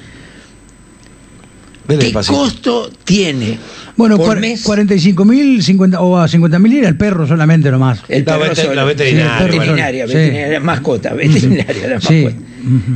¿Qué 1.88 2.12
costo 2.12 2.92
tiene 3.06 3.58
Bueno, 3.96 4.18
por 4.18 4.38
mes 4.42 4.62
45 4.64 5.24
mil, 5.24 5.64
50 5.64 6.02
o 6.02 6.18
a 6.18 6.28
50 6.28 6.60
mil 6.60 6.74
era 6.80 6.90
el 6.90 6.98
perro 6.98 7.26
solamente 7.26 7.72
nomás. 7.72 8.00
el 8.10 8.26
La 8.26 8.38
perro 8.38 8.52
vete- 8.54 8.62
solo? 8.64 8.74
la 8.76 8.84
veterinaria, 8.84 9.30
Sí, 9.30 9.32
el 9.32 9.48
perro 9.48 9.60
veterinaria. 9.62 10.08
Sí. 10.08 10.14
veterinaria, 10.14 10.60
mascota, 10.60 11.14
veterinaria, 11.14 11.88
la 11.88 12.02
Sí. 12.02 12.28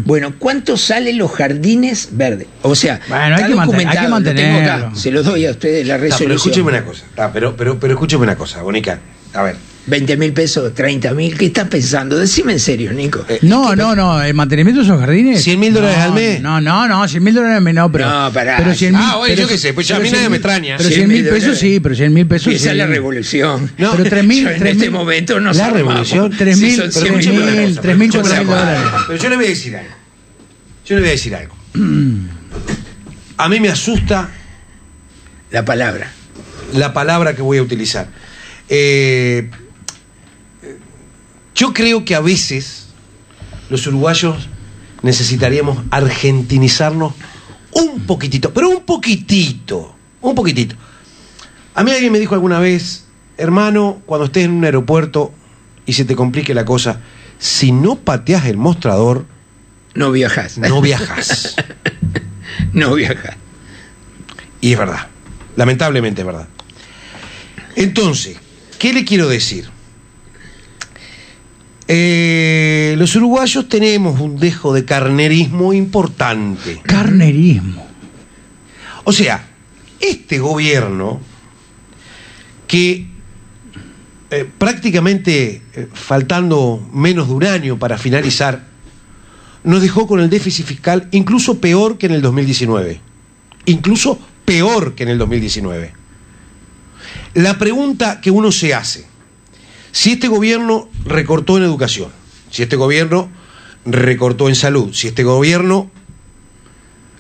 Bueno, 0.06 0.34
¿cuánto 0.38 0.78
salen 0.78 1.18
los 1.18 1.32
jardines 1.32 2.10
verdes? 2.12 2.48
O 2.62 2.76
sea, 2.76 3.00
Bueno, 3.08 3.24
hay 3.24 3.44
que 3.46 3.50
manten- 3.50 3.50
hay 3.50 3.56
que 3.56 3.56
documentado, 3.56 4.10
lo 4.20 4.24
tengo 4.24 4.58
acá, 4.58 4.68
mantenerlo. 4.78 4.96
se 4.96 5.12
los 5.12 5.26
doy 5.26 5.46
a 5.46 5.52
ustedes 5.52 5.88
la 5.88 5.94
Ah, 5.96 5.98
pero 5.98 6.10
resolución. 6.12 6.38
escúcheme 6.38 6.70
una 6.70 6.86
cosa. 6.86 7.04
Pero, 7.34 7.56
pero, 7.56 7.80
pero 7.80 7.94
escúcheme 7.94 8.24
una 8.24 8.36
cosa, 8.36 8.62
Bonica. 8.62 9.00
A 9.34 9.44
ver. 9.44 9.56
20 9.88 10.16
mil 10.18 10.32
pesos, 10.32 10.74
30 10.76 11.14
mil, 11.16 11.36
¿qué 11.36 11.48
estás 11.48 11.68
pensando? 11.68 12.16
Decime 12.18 12.54
en 12.54 12.60
serio, 12.60 12.94
Nico. 12.94 13.26
Eh, 13.28 13.40
No, 13.42 13.76
no, 13.76 13.96
no, 13.96 14.22
el 14.22 14.34
mantenimiento 14.36 14.82
de 14.82 14.86
esos 14.88 15.00
jardines. 15.00 15.44
100 15.44 15.60
mil 15.60 15.74
dólares 15.74 15.98
No, 15.98 16.04
al 16.04 16.14
mes. 16.14 16.42
No, 16.42 16.62
no, 16.62 16.88
no, 16.88 17.08
100 17.08 17.24
mil 17.24 17.34
dólares 17.34 17.58
al 17.58 17.64
mes 17.64 17.74
no, 17.74 17.92
pero. 17.92 18.08
No, 18.08 18.32
pará. 18.32 18.58
Pero 18.58 18.76
100 18.76 18.92
mil. 18.94 19.02
Ah, 19.04 19.18
oye, 19.18 19.34
pero- 19.34 19.42
yo 19.44 19.48
qué 19.50 19.58
sé, 19.58 19.74
pues 19.74 19.88
ya 19.88 19.96
a 19.96 20.00
mí 20.00 20.06
100 20.08 20.16
nadie 20.18 20.30
me 20.30 20.38
extraña. 20.38 20.78
Pero 20.78 20.90
100 20.90 21.00
100 21.00 21.10
mil 21.10 21.30
pesos 21.30 21.58
sí, 21.58 21.80
pero 21.80 21.96
100 21.96 22.14
mil 22.14 22.28
pesos 22.28 22.46
Empieza 22.48 22.72
sí. 22.72 22.78
la 22.78 22.86
revolución. 22.88 23.72
No, 23.80 23.92
Pero 23.94 24.04
3 24.10 24.24
mil, 24.24 24.48
en 24.48 24.60
3 24.60 24.76
este 24.76 24.90
momento 24.92 25.40
no 25.40 25.52
La 25.52 25.70
revolución. 25.72 26.32
Tres 26.38 26.58
Si 26.60 26.66
mil, 26.66 26.76
son 26.76 26.90
tres 26.92 27.24
100 27.24 27.36
mil, 27.36 27.40
dólares. 27.40 27.80
Pero 27.82 29.18
yo 29.18 29.30
le 29.30 29.36
voy 29.36 29.46
a 29.46 29.50
decir 29.50 29.76
algo. 29.76 29.90
Yo 30.86 30.96
le 30.96 31.02
voy 31.02 31.10
a 31.10 31.12
decir 31.14 31.36
algo. 31.36 31.56
A 33.38 33.50
mí 33.50 33.60
me 33.60 33.70
asusta 33.70 34.30
La 35.52 35.66
palabra. 35.66 36.12
la 36.74 36.94
palabra 36.94 37.36
que 37.36 37.42
voy 37.42 37.58
a 37.58 37.64
utilizar. 37.64 38.08
Eh, 38.70 39.50
yo 41.62 41.74
creo 41.74 42.04
que 42.06 42.16
a 42.16 42.22
veces 42.22 42.88
los 43.70 43.86
uruguayos 43.86 44.50
necesitaríamos 45.04 45.78
argentinizarnos 45.92 47.14
un 47.74 48.08
poquitito, 48.08 48.52
pero 48.52 48.68
un 48.68 48.82
poquitito, 48.82 49.94
un 50.22 50.34
poquitito. 50.34 50.76
A 51.76 51.84
mí 51.84 51.92
alguien 51.92 52.12
me 52.12 52.18
dijo 52.18 52.34
alguna 52.34 52.60
vez, 52.60 53.06
hermano, 53.38 54.02
cuando 54.08 54.26
estés 54.26 54.46
en 54.46 54.54
un 54.54 54.66
aeropuerto 54.66 55.36
y 55.86 55.94
se 55.94 56.04
te 56.04 56.16
complique 56.16 56.56
la 56.56 56.66
cosa, 56.66 57.00
si 57.38 57.72
no 57.72 57.96
pateas 57.96 58.48
el 58.48 58.58
mostrador, 58.58 59.28
No 59.94 60.12
viajas. 60.12 60.58
no 60.58 60.82
viajas. 60.82 61.56
no 62.74 62.96
viajas. 62.96 63.36
Y 64.62 64.74
es 64.74 64.80
verdad. 64.80 65.10
Lamentablemente 65.56 66.22
es 66.22 66.26
verdad. 66.26 66.48
Entonces, 67.76 68.38
¿qué 68.80 68.94
le 68.94 69.06
quiero 69.06 69.28
decir? 69.30 69.70
Eh, 71.94 72.96
los 72.98 73.14
uruguayos 73.18 73.68
tenemos 73.68 74.22
un 74.22 74.38
dejo 74.38 74.74
de 74.74 74.86
carnerismo 74.86 75.74
importante. 75.74 76.80
Carnerismo. 76.84 77.86
O 79.04 79.12
sea, 79.12 79.46
este 80.00 80.40
gobierno 80.40 81.20
que 82.66 83.08
eh, 84.30 84.50
prácticamente 84.58 85.64
eh, 85.74 85.90
faltando 85.92 86.82
menos 86.94 87.28
de 87.28 87.34
un 87.34 87.44
año 87.44 87.78
para 87.78 87.98
finalizar, 87.98 88.68
nos 89.66 89.82
dejó 89.82 90.08
con 90.08 90.22
el 90.22 90.30
déficit 90.30 90.66
fiscal 90.66 91.10
incluso 91.12 91.60
peor 91.60 91.98
que 91.98 92.06
en 92.06 92.14
el 92.14 92.22
2019. 92.22 93.02
Incluso 93.66 94.18
peor 94.46 94.96
que 94.96 95.04
en 95.04 95.10
el 95.10 95.18
2019. 95.18 95.92
La 97.34 97.58
pregunta 97.58 98.22
que 98.22 98.32
uno 98.32 98.50
se 98.54 98.74
hace, 98.74 99.11
si 99.92 100.14
este 100.14 100.28
gobierno 100.28 100.90
recortó 101.06 101.58
en 101.58 101.64
educación, 101.64 102.10
si 102.50 102.64
este 102.64 102.76
gobierno 102.76 103.30
recortó 103.86 104.50
en 104.50 104.56
salud, 104.56 104.94
si 104.94 105.08
este 105.08 105.24
gobierno 105.24 105.90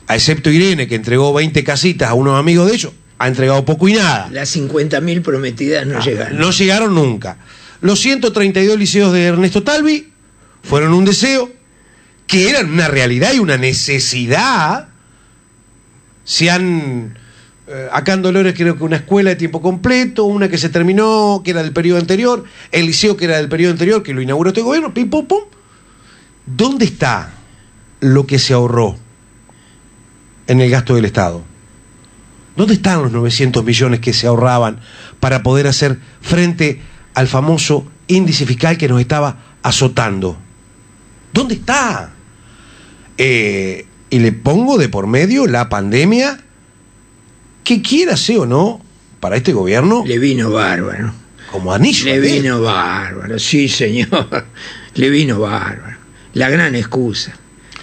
a 0.07 0.15
excepto 0.15 0.49
Irene, 0.49 0.87
que 0.87 0.95
entregó 0.95 1.33
20 1.33 1.63
casitas 1.63 2.09
a 2.09 2.13
unos 2.13 2.37
amigos 2.37 2.67
de 2.67 2.75
ellos, 2.75 2.91
ha 3.17 3.27
entregado 3.27 3.63
poco 3.63 3.87
y 3.87 3.93
nada. 3.93 4.27
Las 4.31 4.49
50 4.49 4.99
mil 4.99 5.21
prometidas 5.21 5.87
no 5.87 6.01
llegaron. 6.01 6.37
No 6.37 6.51
llegaron 6.51 6.95
nunca. 6.95 7.37
Los 7.79 7.99
132 8.01 8.77
liceos 8.77 9.13
de 9.13 9.23
Ernesto 9.23 9.63
Talvi 9.63 10.11
fueron 10.63 10.93
un 10.93 11.05
deseo 11.05 11.49
que 12.27 12.49
eran 12.49 12.71
una 12.71 12.87
realidad 12.87 13.33
y 13.33 13.39
una 13.39 13.57
necesidad. 13.57 14.89
Se 16.25 16.49
han. 16.49 17.17
Eh, 17.73 17.87
acá 17.89 18.13
en 18.13 18.21
Dolores 18.21 18.53
creo 18.55 18.77
que 18.77 18.83
una 18.83 18.97
escuela 18.97 19.29
de 19.29 19.37
tiempo 19.37 19.61
completo, 19.61 20.25
una 20.25 20.49
que 20.49 20.57
se 20.57 20.67
terminó, 20.67 21.41
que 21.43 21.51
era 21.51 21.63
del 21.63 21.71
periodo 21.71 21.99
anterior, 21.99 22.43
el 22.73 22.85
liceo 22.85 23.15
que 23.15 23.25
era 23.25 23.37
del 23.37 23.47
periodo 23.47 23.71
anterior, 23.71 24.03
que 24.03 24.13
lo 24.13 24.21
inauguró 24.21 24.49
este 24.49 24.61
gobierno, 24.61 24.93
pim, 24.93 25.09
pum, 25.09 25.25
pum. 25.25 25.43
¿Dónde 26.45 26.83
está 26.83 27.31
lo 28.01 28.27
que 28.27 28.39
se 28.39 28.53
ahorró 28.53 28.97
en 30.47 30.59
el 30.59 30.69
gasto 30.69 30.95
del 30.95 31.05
Estado? 31.05 31.43
¿Dónde 32.57 32.73
están 32.73 33.03
los 33.03 33.11
900 33.13 33.63
millones 33.63 34.01
que 34.01 34.11
se 34.11 34.27
ahorraban 34.27 34.81
para 35.21 35.41
poder 35.41 35.67
hacer 35.67 35.97
frente 36.19 36.81
al 37.13 37.29
famoso 37.29 37.89
índice 38.07 38.45
fiscal 38.45 38.77
que 38.77 38.89
nos 38.89 38.99
estaba 38.99 39.55
azotando? 39.63 40.37
¿Dónde 41.31 41.55
está? 41.55 42.11
Eh, 43.17 43.85
y 44.09 44.19
le 44.19 44.33
pongo 44.33 44.77
de 44.77 44.89
por 44.89 45.07
medio 45.07 45.47
la 45.47 45.69
pandemia, 45.69 46.41
que 47.63 47.81
quiera 47.81 48.17
ser 48.17 48.39
o 48.39 48.45
no, 48.45 48.81
para 49.19 49.37
este 49.37 49.53
gobierno, 49.53 50.03
Le 50.05 50.17
vino 50.19 50.49
bárbaro. 50.51 51.13
como 51.51 51.73
anillo. 51.73 52.05
Le 52.05 52.19
dedo. 52.19 52.33
vino 52.33 52.61
bárbaro, 52.61 53.37
sí 53.39 53.67
señor. 53.69 54.45
Le 54.95 55.09
vino 55.09 55.39
bárbaro. 55.39 55.97
La 56.33 56.49
gran 56.49 56.75
excusa. 56.75 57.33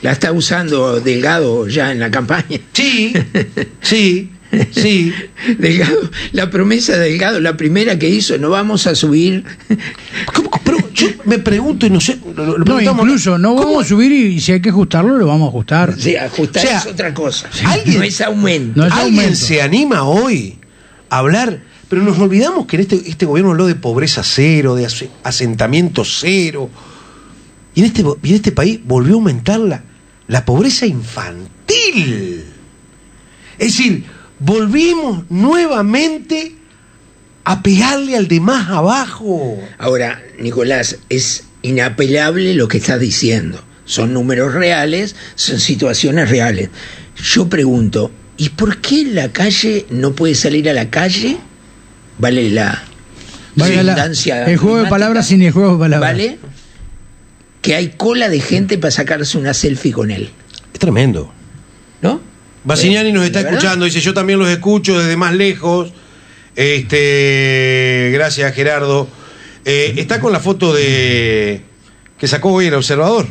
La 0.02 0.12
está 0.12 0.32
usando 0.32 1.00
Delgado 1.00 1.66
ya 1.68 1.90
en 1.92 1.98
la 2.00 2.10
campaña. 2.10 2.60
Sí, 2.72 3.12
sí, 3.82 4.30
sí. 4.70 5.12
Delgado, 5.58 6.10
la 6.32 6.50
promesa 6.50 6.96
de 6.96 7.10
Delgado, 7.10 7.40
la 7.40 7.56
primera 7.56 7.98
que 7.98 8.08
hizo, 8.08 8.38
no 8.38 8.50
vamos 8.50 8.86
a 8.86 8.94
subir. 8.94 9.44
¿Cómo- 10.34 10.50
Pero 10.64 10.78
yo 10.92 11.08
me 11.24 11.38
pregunto 11.38 11.86
y 11.86 11.90
no 11.90 12.00
sé. 12.00 12.18
lo- 12.34 12.56
lo 12.58 12.64
No, 12.64 12.80
incluso 12.80 13.38
no 13.38 13.50
¿cómo- 13.54 13.64
vamos 13.64 13.84
a 13.84 13.88
subir 13.88 14.10
y 14.12 14.40
si 14.40 14.52
hay 14.52 14.60
que 14.60 14.70
ajustarlo, 14.70 15.16
lo 15.18 15.26
vamos 15.26 15.46
a 15.46 15.48
ajustar. 15.50 15.94
Sí, 15.98 16.16
ajustar 16.16 16.64
O 16.64 16.68
sea, 16.68 16.78
es 16.78 16.86
otra 16.86 17.12
cosa. 17.14 17.48
alguien- 17.66 17.98
no 17.98 18.02
es 18.04 18.20
aumento. 18.20 18.80
No 18.80 18.86
es 18.86 18.92
¿Alguien 18.92 19.20
aumento. 19.20 19.38
se 19.46 19.60
anima 19.62 20.04
hoy 20.04 20.58
a 21.10 21.18
hablar? 21.18 21.62
Pero 21.88 22.02
nos 22.02 22.18
olvidamos 22.18 22.66
que 22.66 22.76
en 22.76 22.82
este, 22.82 22.96
este 23.08 23.24
gobierno 23.26 23.50
habló 23.52 23.66
de 23.66 23.74
pobreza 23.74 24.22
cero, 24.22 24.74
de 24.74 24.84
ase- 24.86 25.08
asentamiento 25.24 26.04
cero. 26.04 26.68
Y 27.74 27.80
en 27.80 27.86
este, 27.86 28.02
y 28.22 28.28
en 28.30 28.34
este 28.34 28.52
país 28.52 28.80
volvió 28.84 29.14
a 29.14 29.16
aumentar 29.16 29.58
la, 29.60 29.84
la 30.26 30.44
pobreza 30.44 30.84
infantil. 30.86 32.44
Es 33.58 33.66
decir, 33.76 34.04
volvimos 34.40 35.24
nuevamente 35.30 36.54
a 37.44 37.62
pegarle 37.62 38.16
al 38.16 38.28
de 38.28 38.40
más 38.40 38.68
abajo. 38.68 39.58
Ahora, 39.78 40.20
Nicolás, 40.38 40.98
es 41.08 41.44
inapelable 41.62 42.54
lo 42.54 42.68
que 42.68 42.78
estás 42.78 43.00
diciendo. 43.00 43.62
Son 43.84 44.12
números 44.12 44.52
reales, 44.54 45.16
son 45.34 45.58
situaciones 45.60 46.28
reales. 46.30 46.68
Yo 47.16 47.48
pregunto, 47.48 48.10
¿y 48.36 48.50
por 48.50 48.78
qué 48.82 49.04
la 49.06 49.32
calle 49.32 49.86
no 49.90 50.12
puede 50.12 50.34
salir 50.34 50.68
a 50.68 50.74
la 50.74 50.90
calle? 50.90 51.38
Vale 52.18 52.50
la 52.50 52.82
la- 53.56 53.66
redundancia 53.66 54.44
el 54.44 54.56
juego 54.58 54.82
de 54.82 54.90
palabras 54.90 55.26
sin 55.28 55.42
el 55.42 55.52
juego 55.52 55.72
de 55.74 55.78
palabras. 55.78 56.12
¿Vale? 56.12 56.38
Que 57.62 57.74
hay 57.74 57.88
cola 57.96 58.28
de 58.28 58.40
gente 58.40 58.78
para 58.78 58.90
sacarse 58.90 59.38
una 59.38 59.54
selfie 59.54 59.92
con 59.92 60.10
él. 60.10 60.30
Es 60.72 60.78
tremendo. 60.78 61.32
¿No? 62.02 62.20
Bassignani 62.68 63.12
nos 63.12 63.24
está 63.24 63.42
¿De 63.42 63.48
escuchando, 63.48 63.84
dice, 63.86 64.00
yo 64.00 64.14
también 64.14 64.38
los 64.38 64.48
escucho 64.48 64.98
desde 64.98 65.16
más 65.16 65.34
lejos. 65.34 65.92
Este, 66.54 68.10
gracias 68.12 68.54
Gerardo. 68.54 69.08
Eh, 69.64 69.94
está 69.96 70.20
con 70.20 70.32
la 70.32 70.40
foto 70.40 70.72
de 70.74 71.62
que 72.18 72.26
sacó 72.28 72.52
hoy 72.52 72.66
el 72.66 72.74
observador. 72.74 73.26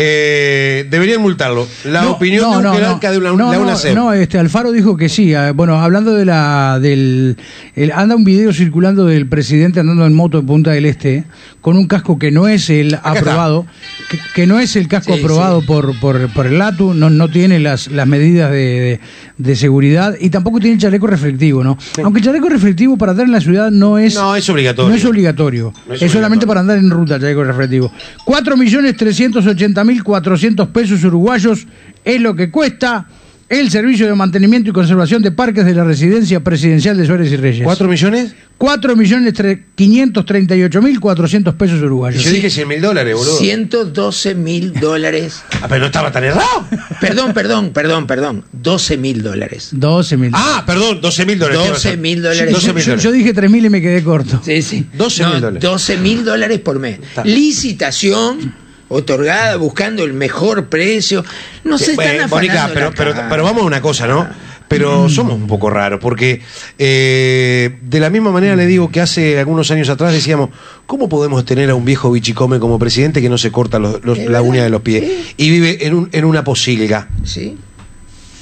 Eh, 0.00 0.86
deberían 0.90 1.20
multarlo. 1.20 1.66
La 1.84 2.02
No, 2.02 2.12
opinión 2.12 2.44
no, 2.44 2.60
de 2.60 2.68
un 2.68 2.74
jerarca 2.74 3.08
no. 3.08 3.12
de 3.12 3.18
una, 3.18 3.30
la 3.32 3.36
no, 3.56 3.62
UNACEP. 3.62 3.94
no, 3.96 4.12
este 4.12 4.38
Alfaro 4.38 4.70
dijo 4.70 4.96
que 4.96 5.08
sí. 5.08 5.34
ah, 5.34 5.50
Bueno, 5.52 5.80
hablando 5.82 6.14
de 6.14 6.24
la 6.24 6.78
del 6.80 7.36
el- 7.74 7.90
anda 7.90 8.14
un 8.14 8.22
video 8.22 8.52
circulando 8.52 9.06
del 9.06 9.26
presidente 9.28 9.80
andando 9.80 10.06
en 10.06 10.14
moto 10.14 10.38
en 10.38 10.46
Punta 10.46 10.70
del 10.70 10.84
Este 10.84 11.24
con 11.60 11.76
un 11.76 11.88
casco 11.88 12.16
que 12.18 12.30
no 12.30 12.46
es 12.46 12.70
el 12.70 12.94
aprobado, 13.02 13.66
que, 14.10 14.18
que 14.34 14.46
no 14.46 14.58
es 14.58 14.74
el 14.76 14.88
casco 14.88 15.12
Sí, 15.14 15.20
aprobado 15.20 15.60
sí. 15.60 15.66
Por, 15.66 15.98
por 16.00 16.32
por 16.32 16.46
el 16.46 16.60
ATU, 16.62 16.94
no 16.94 17.10
no 17.10 17.28
tiene 17.28 17.58
las 17.58 17.88
las 17.88 18.06
medidas 18.06 18.50
de, 18.50 18.56
de- 18.58 19.00
de 19.38 19.54
seguridad 19.56 20.16
y 20.20 20.30
tampoco 20.30 20.58
tiene 20.58 20.76
chaleco 20.78 21.06
reflectivo, 21.06 21.62
¿no? 21.62 21.78
Aunque 22.02 22.18
el 22.18 22.24
chaleco 22.24 22.48
reflectivo 22.48 22.96
para 22.96 23.12
andar 23.12 23.26
en 23.26 23.32
la 23.32 23.40
ciudad 23.40 23.70
no 23.70 23.96
es 23.98 24.14
No, 24.16 24.34
es 24.34 24.48
obligatorio. 24.50 24.88
No 24.90 24.96
es 24.96 25.04
obligatorio. 25.04 25.72
No 25.86 25.94
es, 25.94 26.02
es 26.02 26.10
solamente 26.10 26.44
obligatorio. 26.44 26.48
para 26.48 26.60
andar 26.60 26.78
en 26.78 26.90
ruta, 26.90 27.20
chaleco 27.20 27.44
reflectivo. 27.44 27.92
4.380.400 28.26 30.72
pesos 30.72 31.04
uruguayos 31.04 31.66
es 32.04 32.20
lo 32.20 32.34
que 32.34 32.50
cuesta 32.50 33.06
el 33.48 33.70
servicio 33.70 34.06
de 34.06 34.14
mantenimiento 34.14 34.70
y 34.70 34.72
conservación 34.72 35.22
de 35.22 35.30
parques 35.30 35.64
de 35.64 35.74
la 35.74 35.84
residencia 35.84 36.40
presidencial 36.40 36.96
de 36.98 37.06
Suárez 37.06 37.30
y 37.32 37.36
Reyes. 37.36 37.64
¿Cuatro 37.64 37.88
millones? 37.88 38.34
4.538.400 38.58 41.54
pesos 41.56 41.80
Y 41.80 41.84
uruguayos. 41.84 42.22
yo 42.24 42.30
dije 42.30 42.50
100 42.50 42.68
mil 42.68 42.80
dólares, 42.80 43.14
boludo. 43.16 43.38
112 43.38 44.34
mil 44.34 44.72
dólares. 44.74 45.42
Ah, 45.62 45.66
pero 45.68 45.80
no 45.80 45.86
estaba 45.86 46.10
tan 46.12 46.24
errado. 46.24 46.66
Perdón, 47.00 47.32
perdón, 47.32 47.70
perdón, 47.72 48.06
perdón. 48.06 48.44
12 48.52 48.96
mil 48.96 49.22
dólares. 49.22 49.70
12.000. 49.74 50.30
Ah, 50.34 50.64
perdón, 50.66 51.00
12 51.00 51.26
mil 51.26 51.38
dólares. 51.38 51.68
12 51.68 51.80
tiene 51.88 51.96
mil 52.02 52.22
dólares. 52.22 52.52
12 52.52 52.72
mil 52.72 52.82
yo, 52.82 52.90
dólares. 52.90 53.04
yo 53.04 53.12
dije 53.12 53.34
3.000 53.34 53.66
y 53.66 53.70
me 53.70 53.80
quedé 53.80 54.02
corto. 54.02 54.40
Sí, 54.44 54.62
sí. 54.62 54.86
12 54.94 55.24
mil 55.24 55.40
dólares. 55.40 55.62
12 55.62 55.96
mil 55.98 56.24
dólares 56.24 56.58
por 56.60 56.78
mes. 56.78 56.98
Está. 57.00 57.24
Licitación 57.24 58.54
otorgada 58.88 59.56
buscando 59.56 60.04
el 60.04 60.12
mejor 60.12 60.66
precio. 60.68 61.24
No 61.64 61.78
se 61.78 61.92
están 61.92 61.96
Bueno, 62.06 62.24
afanando 62.24 62.36
Mónica, 62.36 62.94
pero, 63.28 63.44
vamos 63.44 63.62
a 63.62 63.66
una 63.66 63.80
cosa, 63.80 64.06
¿no? 64.06 64.28
Pero 64.68 65.08
somos 65.08 65.34
un 65.34 65.46
poco 65.46 65.70
raros, 65.70 65.98
porque 65.98 66.42
eh, 66.78 67.78
de 67.80 68.00
la 68.00 68.10
misma 68.10 68.30
manera 68.30 68.54
le 68.54 68.66
digo 68.66 68.90
que 68.90 69.00
hace 69.00 69.38
algunos 69.38 69.70
años 69.70 69.88
atrás 69.88 70.12
decíamos, 70.12 70.50
¿cómo 70.86 71.08
podemos 71.08 71.44
tener 71.46 71.70
a 71.70 71.74
un 71.74 71.86
viejo 71.86 72.10
bichicome 72.10 72.58
como 72.58 72.78
presidente 72.78 73.22
que 73.22 73.30
no 73.30 73.38
se 73.38 73.50
corta 73.50 73.78
los- 73.78 74.04
los- 74.04 74.18
la 74.18 74.42
uña 74.42 74.62
de 74.62 74.68
los 74.68 74.82
pies 74.82 75.04
sí. 75.04 75.34
y 75.38 75.50
vive 75.50 75.86
en, 75.86 75.94
un, 75.94 76.08
en 76.12 76.24
una 76.26 76.44
posilga? 76.44 77.08
¿Sí? 77.24 77.56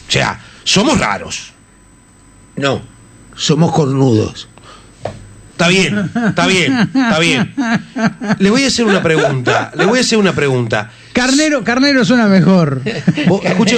O 0.08 0.10
sea, 0.10 0.40
somos 0.64 0.98
raros. 0.98 1.52
No, 2.56 2.82
somos 3.36 3.70
cornudos. 3.72 4.48
Está 5.56 5.68
bien, 5.68 6.10
está 6.28 6.46
bien, 6.46 6.78
está 6.94 7.18
bien. 7.18 7.54
Le 8.40 8.50
voy 8.50 8.64
a 8.64 8.66
hacer 8.66 8.84
una 8.84 9.02
pregunta, 9.02 9.72
le 9.74 9.86
voy 9.86 9.96
a 9.98 10.02
hacer 10.02 10.18
una 10.18 10.34
pregunta. 10.34 10.90
Carnero, 11.14 11.64
carnero 11.64 12.04
suena 12.04 12.26
mejor. 12.26 12.82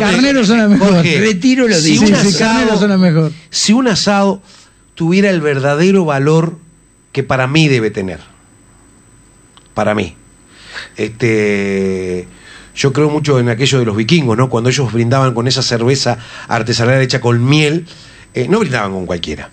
Carnero 0.01 0.45
suena 0.45 0.67
mejor. 0.67 0.95
Jorge, 0.95 1.21
Retiro 1.21 1.69
lo 1.69 1.77
si 1.77 1.91
dicho. 1.93 2.07
Sí, 2.07 2.13
un 2.13 2.19
sí, 2.33 2.37
carnero 2.37 2.67
asado- 2.71 2.79
suena 2.81 2.99
mejor. 2.99 3.33
si 3.51 3.73
un 3.73 3.87
asado 3.87 4.43
tuviera 4.97 5.31
el 5.31 5.41
verdadero 5.41 6.05
valor 6.05 6.59
que 7.13 7.23
para 7.23 7.47
mí 7.47 7.69
debe 7.69 7.93
tener. 7.93 8.19
Para 9.75 9.95
mí. 9.95 10.17
Este. 10.97 12.27
Yo 12.75 12.93
creo 12.93 13.09
mucho 13.09 13.39
en 13.39 13.49
aquello 13.49 13.79
de 13.79 13.85
los 13.85 13.97
vikingos, 13.97 14.37
¿no? 14.37 14.49
Cuando 14.49 14.69
ellos 14.71 14.93
brindaban 14.93 15.33
con 15.33 15.47
esa 15.47 15.63
cerveza 15.63 16.19
artesanal 16.49 17.01
hecha 17.03 17.21
con 17.21 17.45
miel, 17.45 17.87
eh, 18.35 18.47
no 18.49 18.59
brindaban 18.59 18.91
con 18.93 19.07
cualquiera. 19.07 19.51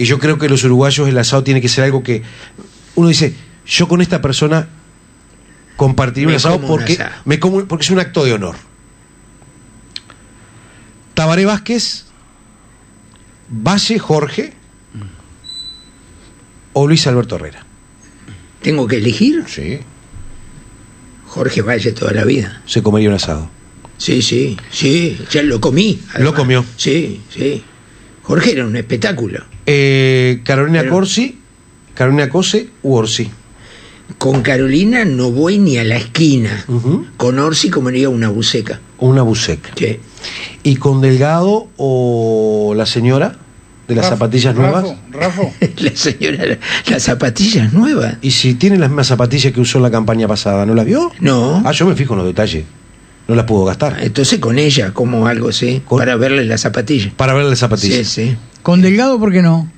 Y 0.00 0.06
yo 0.06 0.18
creo 0.18 0.38
que 0.38 0.48
los 0.48 0.64
uruguayos 0.64 1.06
el 1.10 1.18
asado 1.18 1.44
tiene 1.44 1.60
que 1.60 1.68
ser 1.68 1.84
algo 1.84 2.02
que 2.02 2.22
uno 2.94 3.08
dice, 3.08 3.34
yo 3.66 3.86
con 3.86 4.00
esta 4.00 4.22
persona 4.22 4.66
compartiré 5.76 6.26
un 6.26 6.32
asado 6.32 6.56
un 6.56 6.66
porque, 6.66 6.94
asado. 6.94 7.10
me 7.26 7.38
como- 7.38 7.66
porque 7.66 7.84
es 7.84 7.90
un 7.90 7.98
acto 7.98 8.24
de 8.24 8.32
honor. 8.32 8.56
Tabaré 11.12 11.44
Vázquez, 11.44 12.06
Valle 13.50 13.98
Jorge 13.98 14.54
o 16.72 16.86
Luis 16.86 17.06
Alberto 17.06 17.36
Herrera. 17.36 17.66
¿Tengo 18.62 18.86
que 18.86 18.96
elegir? 18.96 19.44
Sí. 19.48 19.80
Jorge 21.26 21.60
Valle 21.60 21.92
toda 21.92 22.12
la 22.12 22.24
vida. 22.24 22.62
Se 22.64 22.82
comería 22.82 23.10
un 23.10 23.16
asado. 23.16 23.50
Sí, 23.98 24.22
sí, 24.22 24.56
sí. 24.70 25.18
Ya 25.30 25.42
lo 25.42 25.60
comí. 25.60 26.00
Lo 26.20 26.32
comió. 26.32 26.64
Sí, 26.78 27.20
sí. 27.28 27.62
Jorge 28.22 28.52
era 28.52 28.64
un 28.66 28.76
espectáculo. 28.76 29.44
Eh, 29.72 30.40
Carolina 30.44 30.80
Pero- 30.80 30.92
Corsi, 30.94 31.38
Carolina 31.94 32.28
Cose 32.28 32.68
u 32.82 32.94
Orsi. 32.94 33.30
Con 34.18 34.42
Carolina 34.42 35.04
no 35.04 35.30
voy 35.30 35.58
ni 35.58 35.78
a 35.78 35.84
la 35.84 35.96
esquina. 35.96 36.64
Con 37.16 37.38
Orsi 37.38 37.70
comería 37.70 38.08
una 38.08 38.28
buceca. 38.28 38.80
Una 38.98 39.22
buceca. 39.22 39.70
Sí. 39.76 40.00
¿Y 40.64 40.76
con 40.76 41.00
Delgado 41.00 41.68
o 41.76 42.74
la 42.76 42.86
señora 42.86 43.36
de 43.86 43.94
las 43.94 44.08
zapatillas 44.08 44.54
nuevas? 44.56 44.84
Rafo. 45.12 45.52
La 45.78 45.94
señora, 45.94 46.58
las 46.88 47.02
zapatillas 47.04 47.72
nuevas. 47.72 48.16
¿Y 48.20 48.32
si 48.32 48.54
tiene 48.54 48.76
las 48.78 48.90
mismas 48.90 49.06
zapatillas 49.06 49.52
que 49.52 49.60
usó 49.60 49.78
en 49.78 49.82
la 49.84 49.90
campaña 49.92 50.26
pasada, 50.26 50.66
no 50.66 50.74
las 50.74 50.86
vio? 50.86 51.12
No. 51.20 51.62
Ah, 51.64 51.70
yo 51.72 51.86
me 51.86 51.94
fijo 51.94 52.14
en 52.14 52.18
los 52.18 52.26
detalles. 52.26 52.64
No 53.28 53.36
las 53.36 53.44
pudo 53.46 53.64
gastar. 53.64 53.98
Entonces 54.02 54.40
con 54.40 54.58
ella 54.58 54.92
como 54.92 55.28
algo 55.28 55.50
Con- 55.84 55.98
para 56.00 56.16
verle 56.16 56.44
las 56.44 56.62
zapatillas. 56.62 57.12
Para 57.14 57.32
ver 57.32 57.44
las 57.44 57.58
Sí, 57.58 57.60
zapatillas. 57.60 58.06
sí. 58.08 58.36
Con 58.62 58.82
Delgado, 58.82 59.18
¿por 59.18 59.32
qué 59.32 59.42
no? 59.42 59.70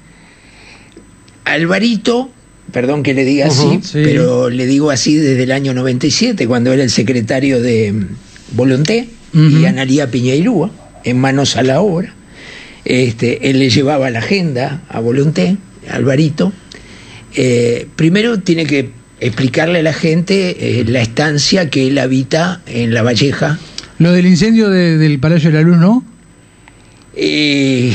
Alvarito, 1.44 2.30
perdón 2.72 3.02
que 3.02 3.14
le 3.14 3.24
diga 3.24 3.46
así, 3.46 3.80
sí. 3.82 4.00
pero 4.04 4.48
le 4.50 4.66
digo 4.66 4.90
así 4.90 5.16
desde 5.16 5.42
el 5.42 5.52
año 5.52 5.74
97, 5.74 6.46
cuando 6.46 6.72
era 6.72 6.82
el 6.82 6.90
secretario 6.90 7.60
de 7.60 7.94
Volonté 8.52 9.08
Ujú. 9.34 9.58
y 9.58 9.66
Analía 9.66 10.10
Piñeirúa, 10.10 10.70
en 11.04 11.18
manos 11.18 11.56
a 11.56 11.62
la 11.62 11.80
obra. 11.80 12.14
Este, 12.84 13.50
él 13.50 13.58
le 13.58 13.70
llevaba 13.70 14.10
la 14.10 14.20
agenda 14.20 14.82
a 14.88 15.00
Volonté, 15.00 15.56
Alvarito. 15.90 16.52
Eh, 17.34 17.86
primero 17.96 18.40
tiene 18.40 18.66
que 18.66 18.90
explicarle 19.20 19.80
a 19.80 19.82
la 19.82 19.92
gente 19.92 20.80
eh, 20.80 20.84
la 20.84 21.00
estancia 21.00 21.70
que 21.70 21.86
él 21.88 21.98
habita 21.98 22.60
en 22.66 22.92
La 22.94 23.02
Valleja. 23.02 23.58
Lo 23.98 24.12
del 24.12 24.26
incendio 24.26 24.68
de- 24.68 24.98
del 24.98 25.18
Palacio 25.18 25.50
de 25.50 25.56
la 25.58 25.62
Luz, 25.62 25.76
¿no? 25.78 26.04
Eh, 27.14 27.94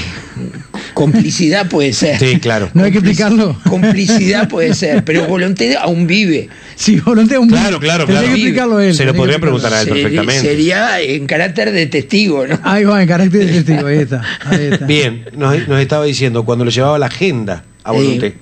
complicidad 0.93 1.68
puede 1.70 1.91
ser. 1.93 2.20
Sí, 2.20 2.39
claro. 2.39 2.70
No 2.74 2.84
hay 2.84 2.91
que 2.91 2.99
explicarlo. 2.99 3.57
Complicidad 3.68 4.47
puede 4.47 4.74
ser, 4.76 5.03
pero 5.03 5.26
Volonté 5.26 5.76
aún 5.76 6.05
vive. 6.07 6.49
Sí, 6.76 6.99
volonté 6.99 7.38
un 7.39 7.47
Claro, 7.49 7.80
claro, 7.80 8.05
claro. 8.05 8.28
que 8.28 8.34
explicarlo 8.34 8.80
él. 8.80 8.93
Se 8.93 9.05
lo 9.05 9.13
podría 9.15 9.39
preguntar 9.39 9.74
a 9.74 9.82
él 9.82 9.88
perfectamente. 9.89 10.41
Sería 10.41 11.01
en 11.01 11.26
carácter 11.26 11.72
de 11.72 11.88
testigo, 11.88 12.45
¿no? 12.45 12.59
Ahí 12.63 12.84
va, 12.84 13.01
en 13.01 13.07
carácter 13.07 13.45
de 13.47 13.53
testigo, 13.63 13.88
ahí 13.88 13.97
está. 13.99 14.22
Ahí 14.45 14.70
está. 14.72 14.86
Bien, 14.86 15.26
nos, 15.36 15.68
nos 15.68 15.80
estaba 15.82 16.05
diciendo 16.05 16.45
cuando 16.45 16.63
le 16.65 16.72
llevaba 16.72 16.99
la 16.99 17.07
agenda 17.07 17.63
a 17.84 17.91
Sí. 17.91 17.97
Volunté. 17.97 18.36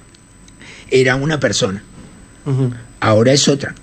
Era 0.92 1.16
una 1.16 1.40
persona, 1.40 1.82
ahora 3.00 3.32
es 3.34 3.48
otra. 3.48 3.74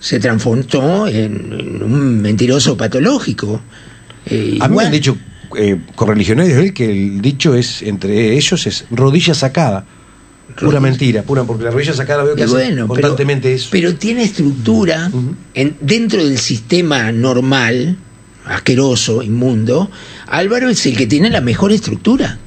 Se 0.00 0.18
transformó 0.20 1.08
en, 1.08 1.52
en 1.52 1.82
un 1.82 2.22
mentiroso 2.22 2.76
patológico. 2.76 3.60
Eh, 4.26 4.56
A 4.60 4.68
mí 4.68 4.76
me 4.76 4.84
han 4.84 4.92
dicho 4.92 5.16
eh, 5.56 5.76
correligionarios 5.94 6.56
de 6.56 6.62
él 6.64 6.74
que 6.74 6.90
el 6.90 7.20
dicho 7.20 7.54
es, 7.54 7.82
entre 7.82 8.32
ellos, 8.36 8.66
es 8.66 8.84
rodilla 8.90 9.34
sacada. 9.34 9.84
Pura 10.58 10.80
mentira, 10.80 11.22
pura, 11.22 11.44
porque 11.44 11.64
la 11.64 11.70
rodilla 11.70 11.92
sacada 11.92 12.24
veo 12.24 12.34
que 12.34 12.42
hace 12.44 12.52
bueno, 12.52 12.88
pero, 12.92 13.16
eso. 13.16 13.68
pero 13.70 13.94
tiene 13.96 14.22
estructura 14.24 15.10
en- 15.54 15.76
dentro 15.80 16.24
del 16.24 16.38
sistema 16.38 17.12
normal, 17.12 17.96
asqueroso, 18.46 19.22
inmundo. 19.22 19.90
Álvaro 20.26 20.68
es 20.70 20.84
el 20.86 20.96
que 20.96 21.06
tiene 21.06 21.30
la 21.30 21.40
mejor 21.42 21.70
estructura. 21.72 22.38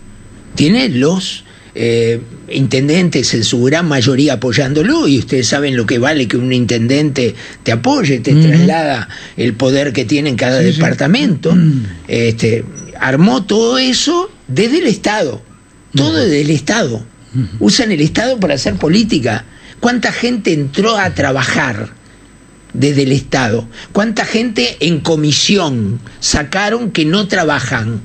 Tiene 0.55 0.89
los 0.89 1.45
eh, 1.73 2.19
intendentes 2.49 3.33
en 3.33 3.45
su 3.45 3.63
gran 3.63 3.87
mayoría 3.87 4.33
apoyándolo 4.33 5.07
y 5.07 5.19
ustedes 5.19 5.47
saben 5.47 5.77
lo 5.77 5.85
que 5.85 5.99
vale 5.99 6.27
que 6.27 6.35
un 6.35 6.51
intendente 6.51 7.33
te 7.63 7.71
apoye, 7.71 8.19
te 8.19 8.33
traslada 8.33 9.07
el 9.37 9.53
poder 9.53 9.93
que 9.93 10.03
tiene 10.03 10.29
en 10.31 10.35
cada 10.35 10.59
Sí, 10.61 10.71
sí. 10.73 10.73
departamento. 10.73 11.55
Este, 12.09 12.65
armó 13.01 13.43
todo 13.43 13.79
eso 13.79 14.31
desde 14.47 14.77
el 14.77 14.87
Estado, 14.87 15.41
todo 15.95 16.13
desde 16.13 16.41
el 16.41 16.51
Estado. 16.51 17.03
Usan 17.59 17.91
el 17.91 17.99
Estado 18.01 18.39
para 18.39 18.53
hacer 18.53 18.75
política. 18.75 19.45
¿Cuánta 19.79 20.11
gente 20.11 20.53
entró 20.53 20.97
a 20.97 21.09
trabajar 21.15 21.89
desde 22.73 23.03
el 23.03 23.11
Estado? 23.11 23.67
¿Cuánta 23.91 24.23
gente 24.23 24.77
en 24.81 24.99
comisión 24.99 25.99
sacaron 26.19 26.91
que 26.91 27.05
no 27.05 27.27
trabajan? 27.27 28.01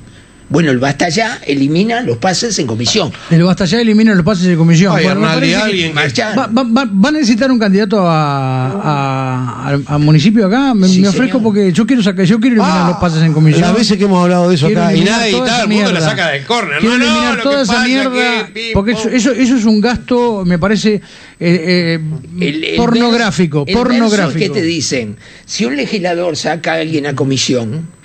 Bueno, 0.49 0.71
el 0.71 0.79
basta 0.79 1.09
ya 1.09 1.39
elimina 1.45 2.01
los 2.01 2.17
pases 2.19 2.57
en 2.59 2.67
comisión. 2.67 3.11
El 3.29 3.43
basta 3.43 3.65
ya 3.65 3.81
elimina 3.81 4.15
los 4.15 4.23
pases 4.23 4.45
de 4.45 4.55
comisión. 4.55 4.93
Ay, 4.95 5.03
Bueno, 5.03 5.25
Arnaldi, 5.27 5.53
alguien 5.53 5.93
que-. 5.93 6.21
Va, 6.23 6.47
va- 6.47 6.63
va- 6.63 6.85
¿Va 6.89 7.09
a 7.09 7.11
necesitar 7.11 7.51
un 7.51 7.59
candidato 7.59 7.99
a, 8.07 9.97
municipio 9.99 10.45
acá? 10.47 10.73
Me, 10.73 10.87
Sí, 10.87 11.01
me 11.01 11.09
ofrezco 11.09 11.39
señor. 11.39 11.43
porque 11.43 11.71
yo 11.73 11.85
quiero 11.85 12.01
sacar, 12.01 12.23
yo 12.25 12.39
quiero 12.39 12.55
eliminar 12.55 12.85
Ah, 12.85 12.89
los 12.91 12.97
pases 12.97 13.23
en 13.23 13.33
comisión. 13.33 13.61
Las 13.61 13.75
veces 13.75 13.97
que 13.97 14.05
hemos 14.05 14.23
hablado 14.23 14.47
de 14.47 14.55
eso 14.55 14.67
Quiero 14.67 14.83
acá 14.83 14.95
y 14.95 15.03
nada, 15.03 15.29
y 15.29 15.35
esa 15.35 15.61
el 15.63 15.67
mundo 15.69 15.91
la 15.91 16.01
saca 16.01 16.29
del 16.29 16.45
córner. 16.45 16.79
Quiero 16.79 16.97
No, 16.97 17.03
no, 17.03 17.11
eliminar 17.11 17.35
lo 17.37 17.43
toda 17.43 17.55
que 17.57 17.61
esa 17.63 17.73
pasa 17.73 17.85
mierda, 17.87 18.47
que 18.53 18.71
porque 18.73 18.91
eso, 18.93 19.09
eso, 19.09 19.31
eso 19.31 19.55
es 19.57 19.65
un 19.65 19.81
gasto, 19.81 20.43
me 20.45 20.57
parece, 20.57 20.93
eh, 20.95 21.01
eh, 21.39 21.99
El- 22.39 22.63
el 22.63 22.75
pornográfico, 22.77 23.65
el 23.67 23.73
pornográfico. 23.75 24.29
verso 24.33 24.39
que 24.39 24.49
te 24.49 24.61
dicen, 24.65 25.17
si 25.45 25.65
un 25.65 25.75
legislador 25.75 26.37
saca 26.37 26.73
a 26.73 26.75
alguien 26.75 27.05
a 27.05 27.15
comisión, 27.15 27.71
Mm. 27.71 27.96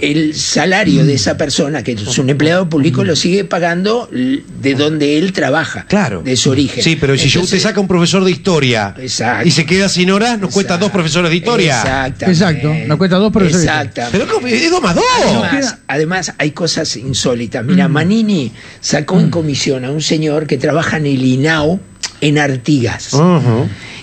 El 0.00 0.34
salario 0.34 1.04
de 1.04 1.14
esa 1.14 1.36
persona, 1.36 1.82
que 1.82 1.92
es 1.92 2.18
un 2.18 2.30
empleado 2.30 2.68
público, 2.68 3.04
lo 3.04 3.14
sigue 3.16 3.44
pagando 3.44 4.08
de 4.10 4.74
donde 4.74 5.18
él 5.18 5.32
trabaja, 5.32 5.86
Claro. 5.88 6.22
de 6.22 6.36
su 6.36 6.50
origen. 6.50 6.82
Sí, 6.82 6.96
pero 7.00 7.16
si 7.16 7.28
yo 7.28 7.40
usted 7.42 7.58
saca 7.60 7.80
un 7.80 7.88
profesor 7.88 8.24
de 8.24 8.30
historia 8.30 8.94
Exacto. 8.98 9.46
y 9.46 9.50
se 9.50 9.64
queda 9.66 9.88
sin 9.88 10.10
horas, 10.10 10.38
nos 10.38 10.52
cuesta 10.52 10.74
Exacto. 10.74 10.84
dos 10.86 10.92
profesores 10.92 11.30
de 11.30 11.36
historia. 11.36 12.06
Exacto, 12.26 12.74
nos 12.86 12.98
cuesta 12.98 13.16
dos 13.16 13.32
profesores 13.32 13.62
de 13.64 13.68
historia. 13.68 13.82
Exactamente. 13.82 14.18
Pero 14.40 14.46
es 14.46 14.70
dos 14.70 14.82
más 14.82 14.94
dos. 14.94 15.04
Además, 15.22 15.78
además, 15.86 16.34
hay 16.38 16.50
cosas 16.52 16.96
insólitas. 16.96 17.64
Mira, 17.64 17.88
Mm. 17.88 17.92
Manini 17.92 18.52
sacó 18.80 19.18
en 19.20 19.30
comisión 19.30 19.84
a 19.84 19.90
un 19.90 20.02
señor 20.02 20.46
que 20.46 20.56
trabaja 20.58 20.96
en 20.96 21.06
el 21.06 21.24
INAO 21.24 21.80
en 22.20 22.38
Artigas. 22.38 23.10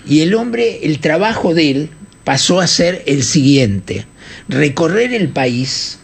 Y 0.09 0.21
el 0.21 0.33
hombre, 0.35 0.79
el 0.83 0.99
trabajo 0.99 1.53
de 1.53 1.71
él 1.71 1.89
pasó 2.27 2.59
a 2.59 2.67
ser 2.67 3.03
el 3.05 3.23
siguiente: 3.23 4.05
recorrer 4.49 5.13
el 5.13 5.29
país 5.29 5.99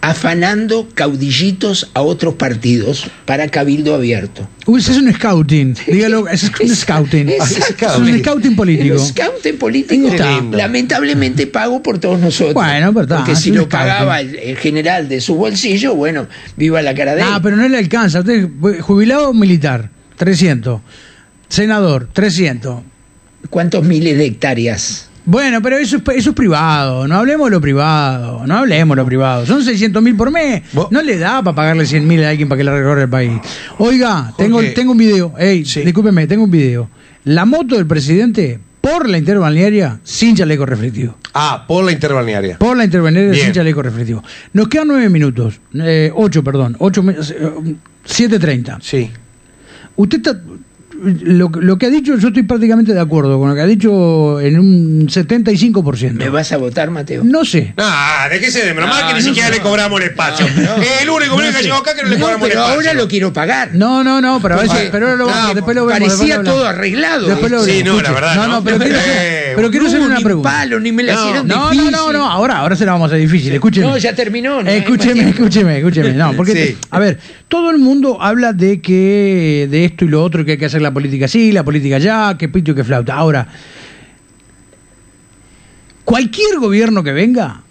afanando 0.00 0.88
caudillitos 0.92 1.90
a 1.94 2.02
otros 2.02 2.34
partidos 2.34 3.06
para 3.24 3.46
cabildo 3.48 3.94
abierto. 3.94 4.48
Uy, 4.66 4.80
ese 4.80 4.90
es 4.92 4.98
un 4.98 5.12
scouting, 5.14 5.76
dígalo, 5.86 6.26
ese 6.28 6.46
es 6.46 6.70
un 6.70 6.76
scouting. 6.76 7.28
Exacto. 7.30 7.86
Es 7.86 7.98
un 7.98 8.18
scouting 8.18 8.56
político. 8.56 8.94
El 8.94 9.00
scouting 9.00 9.56
político, 9.56 10.08
está. 10.08 10.42
lamentablemente 10.50 11.46
pago 11.46 11.80
por 11.84 12.00
todos 12.00 12.18
nosotros. 12.18 12.54
Bueno, 12.54 12.92
pero 12.92 13.04
está, 13.04 13.16
Porque 13.18 13.32
es 13.32 13.38
si 13.38 13.50
un 13.52 13.58
lo 13.58 13.62
scouting. 13.62 13.78
pagaba 13.88 14.20
el, 14.20 14.34
el 14.34 14.56
general 14.56 15.08
de 15.08 15.20
su 15.20 15.36
bolsillo, 15.36 15.94
bueno, 15.94 16.26
viva 16.56 16.82
la 16.82 16.96
cara 16.96 17.14
de 17.14 17.22
él. 17.22 17.28
Ah, 17.30 17.38
pero 17.40 17.54
no 17.56 17.68
le 17.68 17.78
alcanza. 17.78 18.18
Usted, 18.18 18.48
jubilado 18.80 19.32
militar, 19.32 19.88
300. 20.16 20.80
Senador, 21.48 22.08
300. 22.12 22.82
¿Cuántos 23.48 23.84
miles 23.84 24.18
de 24.18 24.26
hectáreas? 24.26 25.08
Bueno, 25.26 25.62
pero 25.62 25.78
eso 25.78 25.96
es, 25.96 26.02
eso 26.16 26.30
es 26.30 26.36
privado. 26.36 27.08
No 27.08 27.16
hablemos 27.16 27.46
de 27.46 27.52
lo 27.52 27.60
privado. 27.60 28.46
No 28.46 28.56
hablemos 28.58 28.94
de 28.96 29.02
lo 29.02 29.06
privado. 29.06 29.46
Son 29.46 29.64
600 29.64 30.02
mil 30.02 30.14
por 30.16 30.30
mes. 30.30 30.62
Vos- 30.72 30.88
No 30.90 31.00
le 31.02 31.16
da 31.18 31.42
para 31.42 31.54
pagarle 31.54 31.86
100 31.86 32.06
mil 32.06 32.22
a 32.24 32.28
alguien 32.30 32.48
para 32.48 32.58
que 32.58 32.64
le 32.64 32.70
recorra 32.78 33.02
el 33.02 33.08
país. 33.08 33.32
Oiga, 33.78 34.32
tengo, 34.36 34.62
tengo 34.74 34.92
un 34.92 34.98
video. 34.98 35.34
Ey, 35.38 35.64
Sí. 35.64 35.80
discúlpeme, 35.80 36.26
tengo 36.26 36.44
un 36.44 36.50
video. 36.50 36.90
La 37.24 37.46
moto 37.46 37.74
del 37.76 37.86
presidente 37.86 38.58
por 38.82 39.08
la 39.08 39.16
interbalnearia 39.16 39.98
sin 40.04 40.36
chaleco 40.36 40.66
reflectivo. 40.66 41.16
Ah, 41.32 41.64
por 41.66 41.84
la 41.84 41.92
interbalnearia. 41.92 42.58
Por 42.58 42.76
la 42.76 42.84
interbalnearia 42.84 43.30
Bien. 43.32 43.44
sin 43.46 43.54
chaleco 43.54 43.82
reflectivo. 43.82 44.22
Nos 44.52 44.68
quedan 44.68 44.88
nueve 44.88 45.08
minutos. 45.08 45.58
Eh, 45.74 46.12
ocho, 46.14 46.44
perdón. 46.44 46.76
Ocho, 46.80 47.02
eh, 47.10 47.16
7.30. 48.04 48.78
Sí. 48.82 49.10
Usted 49.96 50.18
está. 50.18 50.38
Lo, 51.04 51.50
lo 51.54 51.76
que 51.78 51.86
ha 51.86 51.90
dicho, 51.90 52.16
yo 52.18 52.28
estoy 52.28 52.42
prácticamente 52.44 52.94
de 52.94 53.00
acuerdo 53.00 53.38
con 53.38 53.48
lo 53.50 53.54
que 53.54 53.60
ha 53.60 53.66
dicho 53.66 54.40
en 54.40 54.58
un 54.58 55.06
75%. 55.08 56.12
¿Me 56.12 56.28
vas 56.28 56.50
a 56.52 56.56
votar, 56.56 56.90
Mateo? 56.90 57.22
No 57.24 57.44
sé. 57.44 57.74
Ah, 57.76 58.26
déjese 58.30 58.64
de 58.64 58.72
bromar 58.72 59.02
No, 59.02 59.08
que 59.08 59.14
ni 59.14 59.20
no 59.20 59.26
siquiera 59.26 59.48
sé. 59.48 59.54
le 59.56 59.60
cobramos 59.60 60.00
el 60.00 60.08
espacio. 60.08 60.46
el 60.46 61.10
único 61.10 61.36
que 61.36 61.62
llegó 61.62 61.76
acá 61.76 61.94
que 61.94 62.02
no 62.02 62.08
le 62.08 62.16
No, 62.16 62.22
cobramos 62.26 62.46
el 62.46 62.50
pero 62.52 62.60
espacio. 62.62 62.80
ahora 62.80 62.94
lo 62.94 63.08
quiero 63.08 63.32
pagar. 63.32 63.70
No, 63.74 64.02
no, 64.02 64.20
no, 64.20 64.40
pero 64.40 64.54
a 64.58 64.62
veces, 64.62 64.88
pero 64.90 65.06
ahora 65.10 65.16
lo, 65.18 65.30
no, 65.30 65.54
después 65.54 65.76
lo 65.76 65.86
vemos. 65.86 66.00
después 66.00 66.18
Parecía 66.18 66.36
lo 66.38 66.44
todo 66.44 66.66
arreglado. 66.66 67.26
Después 67.28 67.52
lo 67.52 67.64
Sí, 67.64 67.82
no, 67.84 68.00
la 68.00 68.10
verdad, 68.12 68.34
No, 68.36 68.42
no. 68.46 68.52
no, 68.54 68.64
pero 68.64 68.78
quiero 68.78 68.98
hacer, 68.98 69.12
Eh, 69.16 69.52
pero 69.56 69.70
quiero 69.70 69.86
hacer 69.86 70.00
una 70.00 70.16
ni 70.18 70.24
pregunta. 70.24 70.50
palo, 70.50 70.80
ni 70.80 70.92
me 70.92 71.02
la 71.02 71.14
No. 71.14 71.20
hicieron 71.20 71.46
No, 71.48 71.56
no, 71.56 71.70
difícil. 71.70 71.92
no, 71.92 72.12
no, 72.12 72.30
ahora, 72.30 72.58
ahora 72.58 72.76
se 72.76 72.84
la 72.86 72.92
vamos 72.92 73.06
a 73.10 73.14
hacer 73.14 73.20
difícil. 73.28 73.52
Escúcheme. 73.54 73.86
No, 73.86 73.96
ya 73.98 74.14
terminó. 74.14 74.60
escúcheme, 74.60 75.28
escúcheme, 75.30 75.78
escúcheme. 75.78 76.12
No, 76.12 76.32
porque, 76.34 76.52
Sí. 76.54 76.76
a 76.90 76.98
ver, 76.98 77.18
todo 77.48 77.70
el 77.70 77.78
mundo 77.78 78.20
habla 78.20 78.52
de 78.52 78.80
que 78.80 79.68
de 79.70 79.84
esto 79.84 80.04
y 80.04 80.08
lo 80.08 80.22
otro, 80.22 80.44
que 80.44 80.52
hay 80.52 80.58
que 80.58 80.66
hacer 80.66 80.82
la 80.82 80.92
política 80.92 81.26
así, 81.26 81.52
la 81.52 81.64
política 81.64 81.96
allá, 81.96 82.36
que 82.38 82.48
pito 82.48 82.72
y 82.72 82.74
que 82.74 82.84
flauta. 82.84 83.14
Ahora, 83.14 83.46
cualquier 86.04 86.58
gobierno 86.58 87.02
que 87.02 87.12
venga 87.12 87.62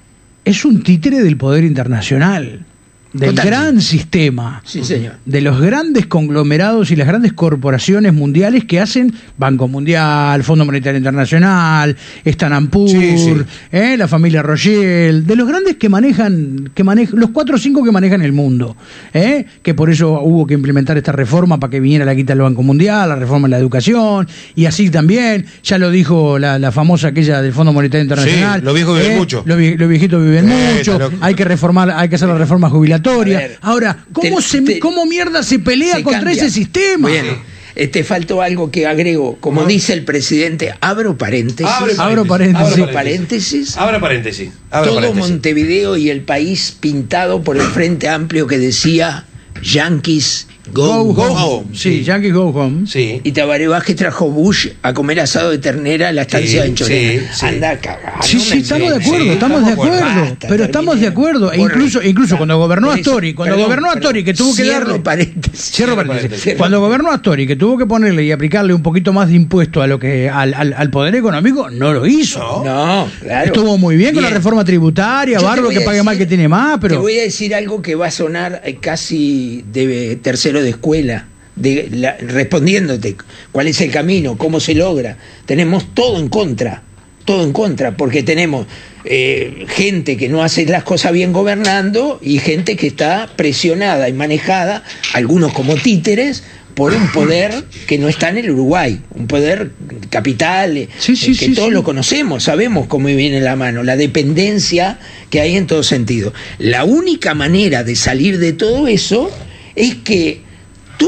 es 0.46 0.66
un 0.66 0.84
títere 0.84 1.22
del 1.22 1.38
poder 1.38 1.64
internacional, 1.64 2.66
del 3.14 3.36
gran 3.36 3.80
sistema 3.82 4.62
Sí, 4.66 4.84
señor. 4.84 5.14
de 5.26 5.42
los 5.42 5.62
grandes 5.62 6.08
conglomerados 6.08 6.90
y 6.92 6.96
las 6.96 7.08
grandes 7.08 7.34
corporaciones 7.34 8.14
mundiales 8.14 8.66
que 8.66 8.80
hacen 8.80 9.14
Banco 9.38 9.68
Mundial, 9.68 10.44
Fondo 10.44 10.66
Monetario 10.66 10.98
Internacional, 10.98 11.96
Sí, 12.26 13.18
sí. 13.18 13.34
¿eh? 13.72 13.96
la 13.98 14.08
familia 14.08 14.42
Rochelle, 14.42 15.22
de 15.22 15.36
los 15.36 15.48
grandes 15.48 15.76
que 15.78 15.90
manejan, 15.90 16.72
que 16.74 16.84
manejan, 16.84 17.20
los 17.20 17.30
cuatro 17.30 17.56
o 17.56 17.60
cinco 17.60 17.84
que 17.84 17.92
manejan 17.92 18.22
el 18.22 18.34
mundo, 18.34 18.76
¿eh? 19.14 19.46
que 19.62 19.74
por 19.74 19.90
eso 19.90 20.20
hubo 20.22 20.46
que 20.48 20.54
implementar 20.54 20.98
esta 20.98 21.12
reforma 21.12 21.60
para 21.60 21.72
que 21.72 21.80
viniera 21.80 22.06
la 22.06 22.16
quita 22.16 22.34
del 22.34 22.42
Banco 22.44 22.64
Mundial, 22.64 23.10
la 23.10 23.16
reforma 23.16 23.48
en 23.48 23.52
la 23.52 23.58
educación, 23.60 24.28
y 24.56 24.66
así 24.66 24.90
también, 24.90 25.46
ya 25.64 25.78
lo 25.78 25.92
dijo 25.92 26.40
la, 26.40 26.58
la 26.60 26.72
famosa 26.72 27.10
aquella 27.10 27.42
del 27.42 27.54
Fondo 27.54 27.74
Monetario 27.74 28.04
Internacional. 28.04 28.62
los 28.64 28.74
viejos 28.74 29.00
viven 29.00 29.18
mucho. 29.18 29.44
Los, 29.46 29.58
vie- 29.58 29.78
los 29.78 29.90
viejitos 29.90 30.24
viven 30.24 30.50
Eh, 30.52 30.74
mucho, 30.78 31.12
hay 31.22 31.34
que 31.36 31.46
reformar, 31.46 31.92
hay 31.92 32.10
que 32.10 32.16
hacer 32.16 32.28
la 32.28 32.38
reforma 32.38 32.70
jubilatoria. 32.70 33.03
Ver, 33.04 33.58
Ahora, 33.62 34.06
¿cómo, 34.14 34.38
te- 34.38 34.42
se, 34.44 34.62
te- 34.62 34.80
¿cómo 34.80 35.06
mierda 35.06 35.44
se 35.44 35.60
pelea 35.60 35.98
Se 35.98 36.04
contra 36.04 36.22
cambia. 36.24 36.44
ese 36.44 36.50
sistema? 36.52 37.10
Bueno, 37.10 37.38
eh, 37.76 37.88
te 37.88 38.04
faltó 38.04 38.42
algo 38.42 38.70
que 38.72 38.86
agrego. 38.88 39.38
Como 39.40 39.66
dice 39.66 39.94
el 39.94 40.04
presidente, 40.04 40.74
abro 40.82 41.18
paréntesis. 41.18 41.72
Abre 41.72 41.94
Abro 41.98 42.26
paréntesis. 42.26 42.74
Abro 42.74 42.92
paréntesis. 42.94 43.78
Abra 43.78 44.00
paréntesis. 44.00 44.52
Todo 44.72 44.96
paréntesis. 44.96 45.16
Montevideo 45.30 45.98
y 45.98 46.10
el 46.10 46.22
país 46.22 46.76
pintado 46.80 47.42
por 47.44 47.58
el 47.58 47.64
Frente 47.64 48.10
Amplio 48.10 48.46
que 48.48 48.58
decía 48.60 49.26
Yankees 49.62 50.48
go, 50.72 51.04
Go, 51.04 51.14
go. 51.14 51.24
home. 51.24 51.34
home, 51.42 51.66
Sí, 51.74 51.98
sí. 52.00 52.04
Yankee 52.04 52.32
Go 52.32 52.46
Home. 52.50 52.88
Sí. 52.88 53.20
Y 53.24 53.32
Tabaré 53.32 53.68
Vázquez 53.68 53.96
trajo 53.96 54.30
Bush 54.30 54.68
a 54.82 54.94
comer 54.94 55.20
asado 55.20 55.52
de 55.52 55.58
ternera 55.58 56.10
en 56.10 56.16
la 56.16 56.22
estancia 56.24 56.50
Sí, 56.50 56.56
de 56.58 56.64
Anchorena. 56.64 57.22
sí, 57.22 57.28
sí. 57.40 57.46
Anda 57.46 57.70
a 57.72 57.78
cagar. 57.80 58.14
Sí, 58.24 58.36
no 58.38 58.42
sí, 58.44 58.56
me 58.56 58.62
estamos 58.62 58.90
de 58.90 58.96
acuerdo, 59.04 59.24
sí, 59.24 59.30
estamos 59.30 59.66
de 59.66 59.72
acuerdo. 59.74 60.22
Basta, 60.22 60.48
pero 60.48 60.64
estamos 60.64 61.00
de 61.00 61.08
acuerdo. 61.08 61.52
E 61.52 61.60
incluso, 61.60 62.02
incluso 62.02 62.38
cuando 62.38 62.58
gobernó 62.58 62.92
Astori, 62.92 63.34
cuando 63.34 63.56
perdón, 63.56 63.68
gobernó 63.70 63.88
perdón. 63.88 64.00
Astori, 64.04 64.24
que 64.24 64.34
tuvo 64.34 64.56
que 64.56 64.64
Cierro 64.64 64.86
darle... 64.88 65.00
paréntesis. 65.00 65.72
Cierro 65.76 65.96
paréntesis. 65.96 66.30
paréntesis. 66.30 66.56
Cuando 66.58 66.80
gobernó 66.80 67.12
Astori, 67.12 67.48
que 67.48 67.56
tuvo 67.56 67.78
que 67.78 67.86
ponerle 67.86 68.24
y 68.24 68.32
aplicarle 68.32 68.74
un 68.74 68.82
poquito 68.84 69.12
más 69.14 69.30
de 69.30 69.36
impuesto 69.36 69.82
a 69.82 69.88
lo 69.88 70.00
que 70.00 70.30
al, 70.30 70.54
al- 70.54 70.74
al 70.74 70.90
poder 70.90 71.16
económico, 71.16 71.70
no 71.70 71.94
lo 71.94 72.06
hizo. 72.08 72.64
No, 72.64 73.10
claro. 73.22 73.46
Estuvo 73.48 73.78
muy 73.78 73.96
bien, 73.98 74.14
con 74.14 74.24
la 74.24 74.30
reforma 74.30 74.64
tributaria, 74.64 75.36
Yo 75.36 75.40
te 75.42 75.46
Barro 75.46 75.70
que 75.70 75.82
a 75.84 75.86
pague 75.86 76.04
más 76.04 76.18
que 76.18 76.26
tiene 76.26 76.48
más, 76.48 76.80
Te 76.80 76.88
pero... 76.88 77.02
voy 77.02 77.20
a 77.20 77.24
decir 77.24 77.54
algo 77.54 77.82
que 77.82 77.96
va 77.96 78.08
a 78.08 78.12
sonar 78.12 78.62
eh, 78.64 78.76
casi 78.80 79.64
de 79.72 80.18
de 80.62 80.70
escuela, 80.72 81.28
de 81.56 81.88
la- 81.92 82.18
respondiéndote 82.18 83.16
cuál 83.52 83.68
es 83.68 83.80
el 83.82 83.92
camino, 83.92 84.38
cómo 84.38 84.60
se 84.60 84.74
logra. 84.76 85.18
Tenemos 85.46 85.94
todo 85.94 86.20
en 86.20 86.30
contra, 86.30 86.84
todo 87.26 87.44
en 87.44 87.54
contra, 87.54 87.96
porque 87.98 88.24
tenemos 88.24 88.68
eh, 89.06 89.66
gente 89.68 90.16
que 90.18 90.30
no 90.30 90.44
hace 90.44 90.66
las 90.66 90.84
cosas 90.84 91.12
bien 91.12 91.34
gobernando 91.34 92.20
y 92.22 92.40
gente 92.40 92.76
que 92.78 92.88
está 92.88 93.30
presionada 93.36 94.08
y 94.10 94.14
manejada, 94.14 94.84
algunos 95.14 95.52
como 95.54 95.76
títeres, 95.76 96.44
por 96.74 96.92
un 96.92 97.08
poder 97.12 97.54
que 97.86 98.00
no 98.00 98.08
está 98.08 98.30
en 98.30 98.38
el 98.40 98.50
Uruguay, 98.50 99.00
un 99.12 99.28
poder 99.28 99.72
capital, 100.10 100.76
eh, 100.78 100.90
Sí, 100.98 101.16
sí, 101.16 101.38
que 101.38 101.46
sí, 101.48 101.54
todos 101.54 101.72
lo 101.72 101.84
conocemos, 101.84 102.44
sabemos 102.46 102.88
cómo 102.88 103.08
viene 103.10 103.42
la 103.42 103.56
mano, 103.56 103.84
la 103.84 103.96
dependencia 103.96 104.98
que 105.30 105.40
hay 105.40 105.56
en 105.56 105.68
todo 105.68 105.84
sentido. 105.84 106.34
La 106.58 106.84
única 106.84 107.36
manera 107.36 107.84
de 107.84 107.96
salir 107.96 108.40
de 108.40 108.54
todo 108.54 108.88
eso 108.88 109.30
es 109.76 109.96
que 109.96 110.42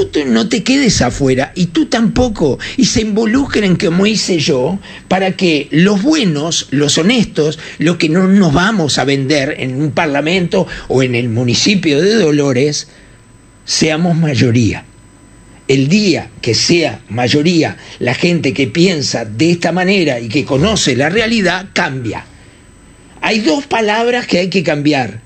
tú 0.04 0.26
no 0.26 0.50
te 0.50 0.64
quedes 0.64 1.02
afuera 1.02 1.54
y 1.56 1.68
tú 1.68 1.86
tampoco, 1.86 2.60
y 2.76 2.86
se 2.86 3.02
involucren, 3.02 3.78
como 3.78 4.06
hice 4.06 4.40
yo, 4.40 4.80
para 5.08 5.32
que 5.38 5.70
los 5.72 6.02
buenos, 6.02 6.68
los 6.72 6.98
honestos, 6.98 7.60
los 7.78 7.96
que 7.98 8.10
no 8.10 8.28
nos 8.28 8.54
vamos 8.54 8.98
a 8.98 9.06
vender 9.06 9.56
en 9.60 9.82
un 9.82 9.92
parlamento 9.92 10.68
o 10.90 11.02
en 11.02 11.16
el 11.16 11.30
municipio 11.30 12.02
de 12.02 12.16
Dolores, 12.16 12.90
seamos 13.64 14.18
mayoría. 14.18 14.86
El 15.68 15.88
día 15.88 16.30
que 16.42 16.54
sea 16.54 17.02
mayoría 17.10 17.78
la 18.00 18.14
gente 18.14 18.54
que 18.54 18.68
piensa 18.68 19.26
de 19.26 19.52
esta 19.52 19.72
manera 19.72 20.20
y 20.20 20.28
que 20.28 20.46
conoce 20.46 20.96
la 20.96 21.10
realidad, 21.10 21.70
cambia. 21.74 22.26
Hay 23.22 23.40
dos 23.40 23.66
palabras 23.66 24.28
que 24.28 24.40
hay 24.40 24.50
que 24.50 24.62
cambiar. 24.62 25.22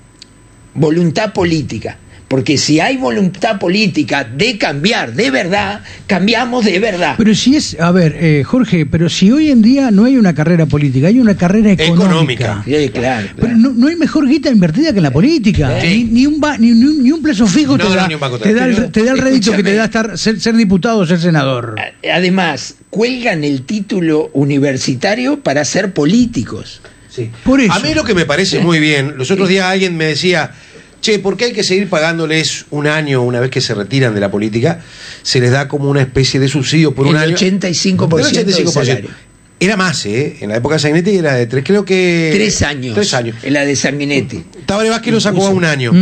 Voluntad 0.74 1.32
política. 1.34 1.98
Porque 2.30 2.58
si 2.58 2.78
hay 2.78 2.96
voluntad 2.96 3.58
política 3.58 4.22
de 4.22 4.56
cambiar 4.56 5.12
de 5.14 5.32
verdad, 5.32 5.80
cambiamos 6.06 6.64
de 6.64 6.78
verdad. 6.78 7.16
Pero 7.18 7.34
si 7.34 7.56
es, 7.56 7.76
a 7.80 7.90
ver, 7.90 8.16
eh, 8.20 8.44
Jorge, 8.44 8.86
pero 8.86 9.08
si 9.08 9.32
hoy 9.32 9.50
en 9.50 9.62
día 9.62 9.90
no 9.90 10.04
hay 10.04 10.16
una 10.16 10.32
carrera 10.32 10.66
política, 10.66 11.08
hay 11.08 11.18
una 11.18 11.36
carrera 11.36 11.72
económica. 11.72 12.62
Económica. 12.62 12.62
Sí, 12.64 12.88
claro, 12.90 13.26
Pero 13.34 13.56
no, 13.56 13.70
no 13.70 13.88
hay 13.88 13.96
mejor 13.96 14.28
guita 14.28 14.48
invertida 14.48 14.92
que 14.92 14.98
en 14.98 15.02
la 15.02 15.10
política. 15.10 15.80
Sí. 15.80 16.04
Ni, 16.04 16.20
ni 16.20 16.26
un 16.26 16.38
ba- 16.38 16.56
ni, 16.56 16.70
ni- 16.70 16.98
ni 17.02 17.10
un 17.10 17.20
plazo 17.20 17.48
fijo 17.48 17.76
No, 17.76 17.82
te, 17.82 17.90
no, 17.90 17.96
da, 17.96 18.06
ni 18.06 18.14
un 18.14 18.20
banco 18.20 18.38
te, 18.38 18.54
da 18.54 18.64
el, 18.66 18.92
te 18.92 19.02
da 19.02 19.10
el 19.10 19.18
rédito 19.18 19.50
que 19.50 19.64
te 19.64 19.74
da 19.74 19.86
estar, 19.86 20.16
ser, 20.16 20.38
ser 20.38 20.54
diputado 20.54 20.98
o 21.00 21.06
ser 21.06 21.18
senador. 21.18 21.74
Además, 22.14 22.76
cuelgan 22.90 23.42
el 23.42 23.62
título 23.62 24.30
universitario 24.34 25.40
para 25.40 25.64
ser 25.64 25.92
políticos. 25.92 26.80
Sí. 27.08 27.28
Por 27.42 27.60
eso. 27.60 27.72
A 27.72 27.80
mí 27.80 27.92
lo 27.92 28.04
que 28.04 28.14
me 28.14 28.24
parece 28.24 28.60
muy 28.60 28.78
bien, 28.78 29.14
los 29.16 29.32
otros 29.32 29.48
días 29.48 29.66
alguien 29.66 29.96
me 29.96 30.04
decía, 30.04 30.52
che, 31.00 31.18
¿por 31.18 31.36
qué 31.36 31.46
hay 31.46 31.52
que 31.52 31.62
seguir 31.62 31.88
pagándoles 31.88 32.66
un 32.70 32.86
año 32.86 33.22
una 33.22 33.40
vez 33.40 33.50
que 33.50 33.60
se 33.60 33.74
retiran 33.74 34.14
de 34.14 34.20
la 34.20 34.30
política? 34.30 34.80
Se 35.22 35.40
les 35.40 35.50
da 35.50 35.68
como 35.68 35.90
una 35.90 36.02
especie 36.02 36.40
de 36.40 36.48
subsidio 36.48 36.94
por 36.94 37.06
El 37.06 37.14
un 37.14 37.18
año. 37.18 37.36
85% 37.36 38.36
El 38.38 38.46
del 38.46 38.68
salario. 38.68 39.10
Era 39.58 39.76
más, 39.76 40.06
¿eh? 40.06 40.38
En 40.40 40.48
la 40.48 40.56
época 40.56 40.76
de 40.76 40.78
Sanguinetti 40.80 41.16
era 41.16 41.34
de 41.34 41.46
tres, 41.46 41.62
creo 41.66 41.84
que... 41.84 42.30
Tres 42.32 42.62
años. 42.62 42.94
Tres 42.94 43.12
años. 43.12 43.36
En 43.42 43.52
la 43.52 43.66
de 43.66 43.76
Sanguinetti. 43.76 44.42
Tabaré 44.64 44.88
Vázquez 44.88 45.12
lo 45.12 45.20
sacó 45.20 45.46
a 45.46 45.50
un 45.50 45.66
año. 45.66 45.92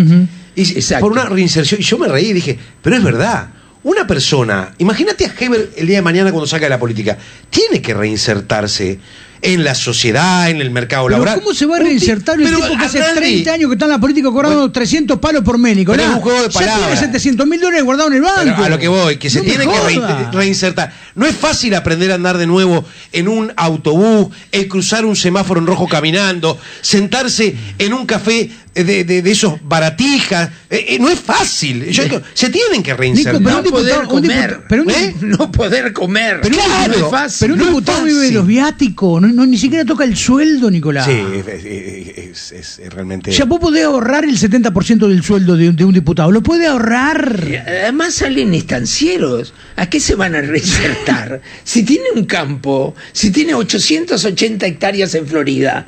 Y 0.54 0.62
Exacto. 0.62 1.04
por 1.04 1.12
una 1.12 1.24
reinserción. 1.24 1.80
Y 1.80 1.84
yo 1.84 1.98
me 1.98 2.06
reí 2.06 2.26
y 2.26 2.32
dije, 2.34 2.58
pero 2.82 2.96
es 2.96 3.02
verdad. 3.02 3.48
Una 3.82 4.06
persona, 4.06 4.74
imagínate 4.78 5.24
a 5.26 5.34
Heber 5.38 5.70
el 5.76 5.86
día 5.86 5.96
de 5.96 6.02
mañana 6.02 6.30
cuando 6.30 6.46
salga 6.46 6.66
de 6.66 6.70
la 6.70 6.78
política, 6.78 7.16
tiene 7.50 7.80
que 7.80 7.94
reinsertarse 7.94 8.98
en 9.42 9.62
la 9.64 9.74
sociedad, 9.74 10.50
en 10.50 10.60
el 10.60 10.70
mercado 10.70 11.04
Pero 11.06 11.16
laboral. 11.18 11.40
¿cómo 11.40 11.54
se 11.54 11.64
va 11.66 11.76
a 11.76 11.80
Un 11.80 11.86
reinsertar 11.86 12.36
pero 12.36 12.56
tipo 12.58 12.78
que 12.78 12.84
hace 12.84 12.98
nadie- 12.98 13.14
30 13.14 13.52
años 13.52 13.68
que 13.68 13.74
está 13.74 13.84
en 13.84 13.90
la 13.92 14.00
política 14.00 14.30
cobrando 14.30 14.70
300 14.72 15.18
palos 15.18 15.42
por 15.44 15.58
mes, 15.58 15.76
Nicolás? 15.76 16.00
Pero 16.00 16.10
es 16.10 16.16
un 16.16 16.22
juego 16.22 16.38
de 16.42 16.48
Ya 16.48 16.58
tiene 16.58 16.72
palabras. 16.72 17.00
700 17.00 17.46
mil 17.46 17.60
dólares 17.60 17.84
guardados 17.84 18.10
en 18.12 18.16
el 18.16 18.22
banco. 18.22 18.40
Pero 18.56 18.64
a 18.64 18.68
lo 18.68 18.78
que 18.78 18.88
voy, 18.88 19.16
que 19.16 19.30
se 19.30 19.38
No 19.38 19.44
tiene 19.44 19.64
que 19.64 19.70
rein- 19.70 20.32
reinsertar. 20.32 20.92
No 21.14 21.26
es 21.26 21.36
fácil 21.36 21.74
aprender 21.74 22.10
a 22.12 22.14
andar 22.16 22.36
de 22.38 22.46
nuevo 22.46 22.84
en 23.12 23.28
un 23.28 23.52
autobús, 23.56 24.28
el 24.52 24.68
cruzar 24.68 25.04
un 25.04 25.16
semáforo 25.16 25.60
en 25.60 25.66
rojo 25.66 25.86
caminando, 25.88 26.58
sentarse 26.80 27.54
en 27.78 27.92
un 27.92 28.06
café 28.06 28.50
de, 28.84 29.04
de- 29.04 29.22
de 29.22 29.30
esos 29.30 29.54
baratijas. 29.62 30.50
Eh, 30.70 30.84
eh, 30.90 30.98
no 30.98 31.08
es 31.08 31.18
fácil. 31.18 31.84
Yo 31.86 32.02
digo, 32.04 32.20
se 32.34 32.50
tienen 32.50 32.82
que 32.82 32.94
reinsertar. 32.94 33.42
pero 33.42 33.50
No 33.50 33.58
un 33.58 33.64
diputado- 33.64 33.82
poder 33.82 33.98
un 34.00 34.06
comer. 34.08 34.50
diputado- 34.50 34.64
pero 34.68 34.82
un- 34.82 34.90
¿Eh? 34.90 35.14
No 35.20 35.50
poder 35.52 35.92
comer. 35.92 36.40
Pero 36.42 36.56
un 36.56 36.60
no 36.62 36.68
diputado- 36.68 37.04
es 37.06 37.10
fácil. 37.10 37.38
Pero 37.40 37.54
un 37.54 37.58
no 37.60 37.66
diputado 37.66 38.04
vive 38.04 38.18
de 38.20 38.32
los 38.32 38.46
viáticos, 38.46 39.22
no, 39.22 39.28
no, 39.28 39.46
ni 39.46 39.56
siquiera 39.58 39.84
toca 39.84 40.04
el 40.04 40.16
sueldo, 40.16 40.70
Nicolás. 40.70 41.06
Sí, 41.06 41.12
es, 41.34 41.46
es- 41.64 42.52
es- 42.52 42.78
es 42.78 42.92
realmente. 42.92 43.30
Ya 43.30 43.44
vos 43.44 43.60
podés 43.60 43.84
ahorrar 43.84 44.24
el 44.24 44.36
70% 44.38 45.08
del 45.08 45.22
sueldo 45.22 45.56
de, 45.56 45.70
un- 45.70 45.76
de 45.76 45.84
un 45.84 45.92
diputado. 45.94 46.30
Lo 46.30 46.42
puede 46.42 46.66
ahorrar. 46.66 47.42
Además 47.66 48.14
salen 48.14 48.54
estancieros. 48.54 49.54
¿A 49.76 49.86
qué 49.88 50.00
se 50.00 50.14
van 50.14 50.34
a 50.34 50.40
reinsertar? 50.40 51.40
si 51.64 51.82
tiene 51.84 52.04
un 52.14 52.24
campo, 52.24 52.94
si 53.12 53.30
tiene 53.30 53.54
880 53.54 54.66
hectáreas 54.66 55.14
en 55.14 55.26
Florida, 55.26 55.86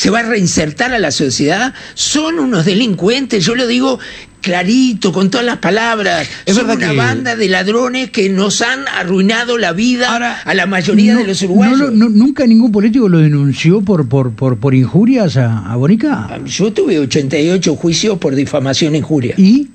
¿se 0.00 0.08
va 0.08 0.20
a 0.20 0.22
reinsertar 0.22 0.94
a 0.94 0.98
la 0.98 1.10
sociedad? 1.10 1.74
Son 1.92 2.38
unos 2.38 2.64
delincuentes, 2.64 3.44
yo 3.44 3.54
lo 3.54 3.66
digo 3.66 3.98
clarito, 4.40 5.12
con 5.12 5.28
todas 5.28 5.44
las 5.44 5.58
palabras. 5.58 6.26
Es 6.46 6.56
Son 6.56 6.66
verdad 6.66 6.78
una 6.84 6.90
que- 6.92 6.96
banda 6.96 7.36
de 7.36 7.48
ladrones 7.50 8.10
que 8.10 8.30
nos 8.30 8.62
han 8.62 8.88
arruinado 8.88 9.58
la 9.58 9.72
vida 9.74 10.10
Ahora, 10.10 10.40
a 10.42 10.54
la 10.54 10.64
mayoría 10.64 11.12
no- 11.12 11.20
de 11.20 11.26
los 11.26 11.42
uruguayos. 11.42 11.78
no 11.78 11.84
lo- 11.88 11.90
no- 11.90 12.08
¿Nunca 12.08 12.46
ningún 12.46 12.72
político 12.72 13.10
lo 13.10 13.18
denunció 13.18 13.82
por, 13.82 14.08
por, 14.08 14.32
por, 14.32 14.56
por 14.56 14.74
injurias 14.74 15.36
a, 15.36 15.70
a 15.70 15.76
Bonica? 15.76 16.30
Yo 16.46 16.72
tuve 16.72 16.98
88 16.98 17.76
juicios 17.76 18.16
por 18.18 18.34
difamación 18.34 18.94
e 18.94 18.98
injuria. 18.98 19.34
¿Y? 19.36 19.68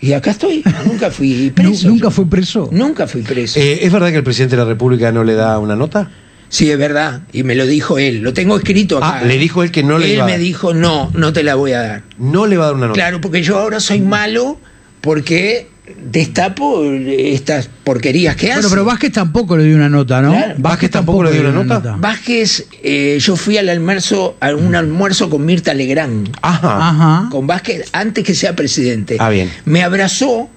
Y 0.00 0.12
acá 0.12 0.30
estoy. 0.30 0.62
Nunca 0.86 1.10
fui 1.10 1.50
preso. 1.56 1.88
¿Nunca 1.88 2.04
yo. 2.04 2.10
fue 2.12 2.26
preso? 2.26 2.68
Nunca 2.70 3.08
fui 3.08 3.22
preso. 3.22 3.58
Eh, 3.58 3.80
¿Es 3.84 3.90
verdad 3.92 4.10
que 4.10 4.18
el 4.18 4.22
presidente 4.22 4.54
de 4.54 4.62
la 4.62 4.68
República 4.68 5.10
no 5.10 5.24
le 5.24 5.34
da 5.34 5.58
una 5.58 5.74
nota? 5.74 6.08
Sí, 6.48 6.70
es 6.70 6.78
verdad. 6.78 7.22
Y 7.32 7.42
me 7.42 7.54
lo 7.54 7.66
dijo 7.66 7.98
él. 7.98 8.20
Lo 8.22 8.32
tengo 8.32 8.56
escrito 8.56 8.98
acá. 8.98 9.20
Ah, 9.20 9.24
le 9.24 9.36
dijo 9.38 9.62
él 9.62 9.70
que 9.70 9.82
no 9.82 9.98
le 9.98 10.06
Él 10.06 10.12
iba 10.14 10.22
a 10.24 10.26
me 10.26 10.32
dar. 10.32 10.40
dijo, 10.40 10.74
no, 10.74 11.10
no 11.14 11.32
te 11.32 11.42
la 11.42 11.54
voy 11.56 11.72
a 11.72 11.82
dar. 11.82 12.02
No 12.18 12.46
le 12.46 12.56
va 12.56 12.64
a 12.64 12.66
dar 12.68 12.76
una 12.76 12.86
nota. 12.88 12.94
Claro, 12.98 13.20
porque 13.20 13.42
yo 13.42 13.58
ahora 13.58 13.80
soy 13.80 14.00
malo 14.00 14.58
porque 15.00 15.68
destapo 16.10 16.84
estas 16.84 17.68
porquerías 17.84 18.36
que 18.36 18.46
hace. 18.50 18.60
Bueno, 18.60 18.70
pero 18.70 18.84
Vázquez 18.84 19.12
tampoco 19.12 19.56
le 19.56 19.64
dio 19.64 19.76
una 19.76 19.88
nota, 19.88 20.20
¿no? 20.20 20.32
Claro. 20.32 20.54
¿Vázquez 20.58 20.90
tampoco 20.90 21.22
le 21.24 21.32
dio 21.32 21.48
una 21.48 21.64
nota? 21.64 21.96
Vázquez, 21.98 22.66
eh, 22.82 23.18
yo 23.20 23.36
fui 23.36 23.56
al 23.58 23.68
almuerzo, 23.68 24.36
a 24.40 24.54
un 24.54 24.74
almuerzo 24.74 25.30
con 25.30 25.44
Mirta 25.44 25.72
Legrand. 25.74 26.30
Ajá. 26.42 26.88
Ajá. 26.88 27.28
Con 27.30 27.46
Vázquez 27.46 27.88
antes 27.92 28.24
que 28.24 28.34
sea 28.34 28.54
presidente. 28.56 29.16
Ah, 29.18 29.30
bien. 29.30 29.50
Me 29.64 29.82
abrazó 29.82 30.50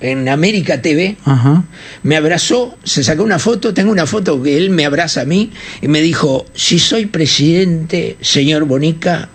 en 0.00 0.28
América 0.28 0.82
TV. 0.82 1.16
Ajá. 1.24 1.64
Me 2.02 2.16
abrazó, 2.16 2.76
se 2.84 3.02
sacó 3.04 3.22
una 3.22 3.38
foto, 3.38 3.72
tengo 3.74 3.90
una 3.92 4.06
foto 4.06 4.42
que 4.42 4.56
él 4.56 4.70
me 4.70 4.84
abraza 4.84 5.22
a 5.22 5.24
mí 5.24 5.50
y 5.80 5.88
me 5.88 6.00
dijo, 6.02 6.46
si 6.54 6.78
soy 6.78 7.06
presidente, 7.06 8.16
señor 8.20 8.64
Bonica, 8.64 9.28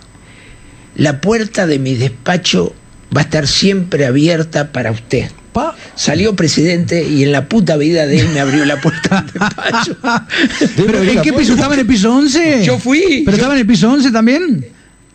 la 0.96 1.20
puerta 1.20 1.66
de 1.66 1.78
mi 1.78 1.94
despacho 1.94 2.74
va 3.16 3.22
a 3.22 3.24
estar 3.24 3.46
siempre 3.46 4.06
abierta 4.06 4.70
para 4.72 4.90
usted. 4.92 5.30
Pa. 5.52 5.74
Salió 5.96 6.36
presidente 6.36 7.04
y 7.04 7.24
en 7.24 7.32
la 7.32 7.48
puta 7.48 7.76
vida 7.76 8.06
de 8.06 8.20
él 8.20 8.28
me 8.28 8.38
abrió 8.38 8.64
la 8.64 8.80
puerta 8.80 9.22
del 9.22 9.32
despacho. 9.32 9.96
¿Pero 10.76 11.02
en 11.02 11.22
qué 11.22 11.32
piso? 11.32 11.54
¿Estaba 11.54 11.74
en 11.74 11.80
el 11.80 11.86
piso 11.86 12.14
11? 12.14 12.64
Yo 12.64 12.78
fui. 12.78 13.22
¿Pero 13.24 13.30
yo- 13.32 13.32
estaba 13.32 13.54
en 13.54 13.60
el 13.60 13.66
piso 13.66 13.90
11 13.90 14.12
también? 14.12 14.64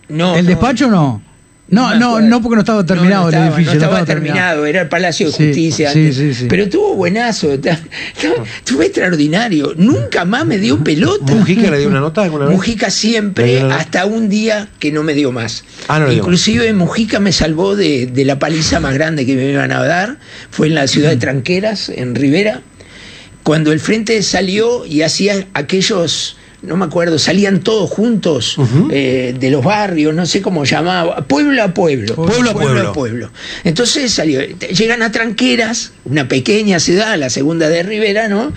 No, 0.09 0.35
¿El 0.35 0.43
no. 0.43 0.49
despacho 0.49 0.89
no? 0.89 1.21
No, 1.67 1.95
no, 1.95 2.21
no 2.21 2.41
porque 2.43 2.55
no 2.57 2.61
estaba 2.61 2.85
terminado 2.85 3.23
No, 3.23 3.23
no 3.23 3.27
el 3.29 3.33
estaba, 3.33 3.47
edificio. 3.55 3.79
No 3.79 3.85
estaba, 3.85 4.05
terminado, 4.05 4.65
era 4.67 4.81
el 4.81 4.87
Palacio 4.87 5.25
de 5.27 5.33
Sí, 5.33 5.45
Justicia. 5.47 5.91
sí, 5.91 5.99
antes. 5.99 6.15
sí, 6.17 6.33
sí. 6.35 6.45
Pero 6.47 6.63
estuvo 6.65 6.93
buenazo, 6.95 7.53
está- 7.53 7.79
estuvo 8.59 8.83
extraordinario. 8.83 9.73
Nunca 9.75 10.25
más 10.25 10.45
me 10.45 10.59
dio 10.59 10.83
pelota. 10.83 11.33
¿Mujica 11.33 11.71
le 11.71 11.79
dio 11.79 11.87
una 11.87 11.99
nota 12.01 12.21
alguna 12.21 12.45
vez? 12.45 12.53
Mujica 12.55 12.85
¿Le 12.87 12.91
siempre, 12.91 13.61
hasta 13.61 14.05
un 14.05 14.29
día 14.29 14.69
que 14.79 14.91
no 14.91 15.01
me 15.01 15.15
dio 15.15 15.31
más. 15.31 15.63
Ah, 15.87 15.97
no 15.97 16.05
le 16.05 16.11
dio 16.13 16.21
Inclusive 16.21 16.71
Mujica 16.73 17.19
me 17.19 17.31
salvó 17.31 17.75
de, 17.75 18.05
de 18.05 18.25
la 18.25 18.37
paliza 18.37 18.79
más 18.79 18.93
grande 18.93 19.25
que 19.25 19.35
me 19.35 19.49
iban 19.49 19.71
a 19.71 19.83
dar. 19.83 20.17
Fue 20.51 20.67
en 20.67 20.75
la 20.75 20.85
ciudad 20.87 21.09
de 21.09 21.17
Tranqueras, 21.17 21.89
en 21.89 22.13
Rivera, 22.13 22.61
cuando 23.41 23.71
el 23.71 23.79
frente 23.79 24.21
salió 24.21 24.85
y 24.85 25.01
hacía 25.01 25.47
aquellos, 25.55 26.37
no 26.65 26.77
me 26.77 26.85
acuerdo, 26.85 27.19
salían 27.19 27.59
todos 27.61 27.89
juntos 27.89 28.57
eh, 28.91 29.35
de 29.37 29.51
los 29.51 29.63
barrios, 29.63 30.13
no 30.13 30.25
sé 30.25 30.41
cómo 30.41 30.65
llamaba, 30.65 31.25
pueblo 31.27 31.63
a 31.63 31.73
pueblo. 31.73 32.15
Pueblo 32.15 32.51
a 32.51 32.53
pueblo. 32.53 32.93
pueblo. 32.93 33.31
Entonces 33.63 34.11
salió, 34.11 34.41
llegan 34.41 35.01
a 35.01 35.11
Tranqueras, 35.11 35.93
una 36.05 36.27
pequeña 36.27 36.79
ciudad, 36.79 37.17
la 37.17 37.29
segunda 37.29 37.69
de 37.69 37.83
Rivera, 37.83 38.27
¿no? 38.27 38.53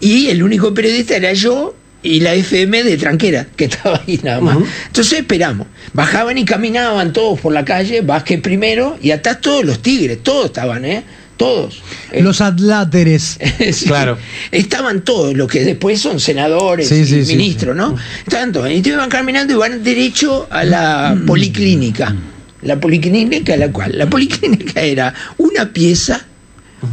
Y 0.00 0.28
el 0.28 0.42
único 0.42 0.74
periodista 0.74 1.16
era 1.16 1.32
yo 1.32 1.74
y 2.02 2.20
la 2.20 2.34
FM 2.34 2.84
de 2.84 2.96
Tranquera, 2.96 3.46
que 3.56 3.64
estaba 3.66 4.02
ahí 4.06 4.20
nada 4.22 4.40
más. 4.40 4.58
Entonces 4.86 5.20
esperamos. 5.20 5.66
Bajaban 5.92 6.38
y 6.38 6.44
caminaban 6.44 7.12
todos 7.12 7.40
por 7.40 7.52
la 7.52 7.64
calle, 7.64 8.00
Vázquez 8.02 8.40
primero, 8.40 8.98
y 9.02 9.10
atrás 9.10 9.40
todos 9.40 9.64
los 9.64 9.80
tigres, 9.80 10.22
todos 10.22 10.46
estaban, 10.46 10.84
¿eh? 10.84 11.02
Todos. 11.36 11.82
Eh, 12.12 12.22
Los 12.22 12.40
atláteres. 12.40 13.38
Sí. 13.72 13.86
Claro. 13.86 14.16
Estaban 14.50 15.02
todos 15.02 15.34
los 15.34 15.48
que 15.48 15.64
después 15.64 16.00
son 16.00 16.20
senadores 16.20 16.88
Sí, 16.88 16.96
y 16.96 17.06
sí, 17.06 17.24
sí, 17.24 17.36
ministros, 17.36 17.76
¿no? 17.76 17.96
Estaban 18.24 18.52
todos. 18.52 18.70
Y 18.70 18.80
te 18.80 18.90
iban 18.90 19.08
caminando 19.08 19.52
y 19.52 19.56
van 19.56 19.82
derecho 19.82 20.46
a 20.50 20.64
la 20.64 21.18
policlínica. 21.26 22.14
La 22.62 22.78
policlínica, 22.80 23.56
la 23.56 23.70
cual. 23.72 23.96
La 23.96 24.08
policlínica 24.08 24.80
era 24.80 25.12
una 25.38 25.72
pieza, 25.72 26.24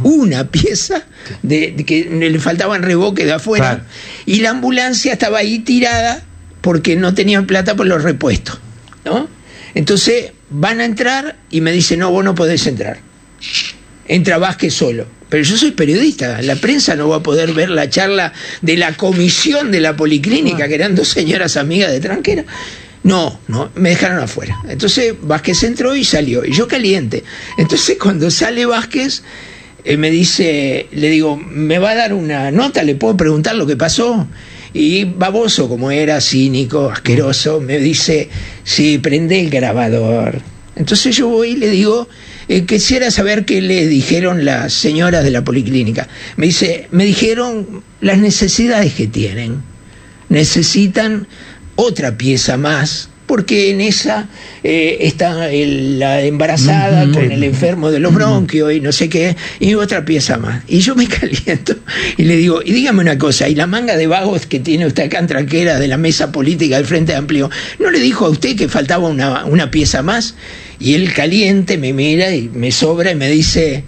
una 0.02 0.50
pieza, 0.50 1.04
de, 1.42 1.72
de 1.76 1.84
que 1.84 2.04
le 2.04 2.38
faltaban 2.38 2.82
reboques 2.82 3.24
de 3.24 3.32
afuera. 3.32 3.76
Claro. 3.76 3.84
Y 4.26 4.40
la 4.40 4.50
ambulancia 4.50 5.12
estaba 5.12 5.38
ahí 5.38 5.60
tirada 5.60 6.22
porque 6.60 6.96
no 6.96 7.14
tenían 7.14 7.46
plata 7.46 7.76
por 7.76 7.86
los 7.86 8.02
repuestos, 8.02 8.58
¿no? 9.04 9.28
Entonces 9.74 10.32
van 10.50 10.80
a 10.80 10.84
entrar 10.84 11.36
y 11.50 11.60
me 11.60 11.72
dicen, 11.72 12.00
no, 12.00 12.10
vos 12.10 12.24
no 12.24 12.34
podés 12.34 12.66
entrar 12.66 12.98
entra 14.06 14.38
Vázquez 14.38 14.74
solo. 14.74 15.06
Pero 15.28 15.42
yo 15.42 15.56
soy 15.56 15.72
periodista, 15.72 16.40
la 16.42 16.54
prensa 16.56 16.94
no 16.94 17.08
va 17.08 17.16
a 17.16 17.22
poder 17.22 17.52
ver 17.52 17.70
la 17.70 17.90
charla 17.90 18.32
de 18.62 18.76
la 18.76 18.96
comisión 18.96 19.72
de 19.72 19.80
la 19.80 19.96
policlínica, 19.96 20.68
que 20.68 20.74
eran 20.74 20.94
dos 20.94 21.08
señoras 21.08 21.56
amigas 21.56 21.90
de 21.90 22.00
Tranquera. 22.00 22.44
No, 23.02 23.40
no, 23.48 23.70
me 23.74 23.90
dejaron 23.90 24.18
afuera. 24.18 24.60
Entonces 24.68 25.14
Vázquez 25.20 25.62
entró 25.64 25.96
y 25.96 26.04
salió, 26.04 26.44
y 26.44 26.52
yo 26.52 26.68
caliente. 26.68 27.24
Entonces 27.58 27.98
cuando 28.00 28.30
sale 28.30 28.64
Vázquez, 28.64 29.22
eh, 29.84 29.96
me 29.96 30.10
dice, 30.10 30.86
le 30.92 31.10
digo, 31.10 31.36
¿me 31.36 31.78
va 31.78 31.90
a 31.90 31.94
dar 31.94 32.14
una 32.14 32.50
nota? 32.50 32.82
¿Le 32.82 32.94
puedo 32.94 33.16
preguntar 33.16 33.56
lo 33.56 33.66
que 33.66 33.76
pasó? 33.76 34.26
Y 34.72 35.04
baboso, 35.04 35.68
como 35.68 35.90
era, 35.90 36.20
cínico, 36.20 36.90
asqueroso, 36.90 37.60
me 37.60 37.78
dice, 37.78 38.28
sí, 38.64 38.98
prende 38.98 39.38
el 39.38 39.50
grabador. 39.50 40.40
Entonces 40.74 41.14
yo 41.14 41.28
voy 41.28 41.50
y 41.50 41.56
le 41.56 41.68
digo, 41.68 42.08
eh, 42.48 42.64
quisiera 42.64 43.10
saber 43.10 43.44
qué 43.44 43.60
le 43.60 43.86
dijeron 43.86 44.44
las 44.44 44.72
señoras 44.72 45.24
de 45.24 45.30
la 45.30 45.44
policlínica. 45.44 46.08
Me 46.36 46.46
dice, 46.46 46.88
me 46.90 47.04
dijeron 47.04 47.82
las 48.00 48.18
necesidades 48.18 48.94
que 48.94 49.06
tienen. 49.06 49.62
Necesitan 50.28 51.26
otra 51.76 52.16
pieza 52.16 52.56
más 52.56 53.08
porque 53.26 53.70
en 53.70 53.80
esa 53.80 54.28
eh, 54.62 54.98
está 55.00 55.50
el- 55.50 55.98
la 55.98 56.22
embarazada 56.22 57.10
con 57.12 57.30
el 57.30 57.42
enfermo 57.42 57.90
de 57.90 57.98
los 58.00 58.12
bronquios 58.14 58.72
y 58.72 58.80
no 58.80 58.92
sé 58.92 59.08
qué, 59.08 59.36
y 59.60 59.74
otra 59.74 60.04
pieza 60.04 60.36
más. 60.38 60.62
Y 60.68 60.78
yo 60.80 60.94
me 60.94 61.06
caliento 61.08 61.74
y 62.16 62.24
le 62.24 62.36
digo, 62.36 62.60
y 62.64 62.72
dígame 62.72 63.00
una 63.00 63.18
cosa, 63.18 63.48
y 63.48 63.54
la 63.54 63.66
manga 63.66 63.96
de 63.96 64.06
vagos 64.06 64.46
que 64.46 64.60
tiene 64.60 64.86
usted 64.86 65.04
acá 65.04 65.18
en 65.18 65.26
tranquera 65.26 65.78
de 65.78 65.88
la 65.88 65.96
mesa 65.96 66.32
política 66.32 66.76
del 66.76 66.86
Frente 66.86 67.14
Amplio, 67.14 67.50
¿no 67.78 67.90
le 67.90 68.00
dijo 68.00 68.26
a 68.26 68.30
usted 68.30 68.56
que 68.56 68.68
faltaba 68.68 69.08
una, 69.08 69.44
una 69.44 69.70
pieza 69.70 70.02
más? 70.02 70.34
Y 70.78 70.94
él 70.94 71.12
caliente 71.12 71.78
me 71.78 71.92
mira 71.92 72.34
y 72.34 72.48
me 72.52 72.72
sobra 72.72 73.10
y 73.12 73.14
me 73.14 73.28
dice, 73.28 73.84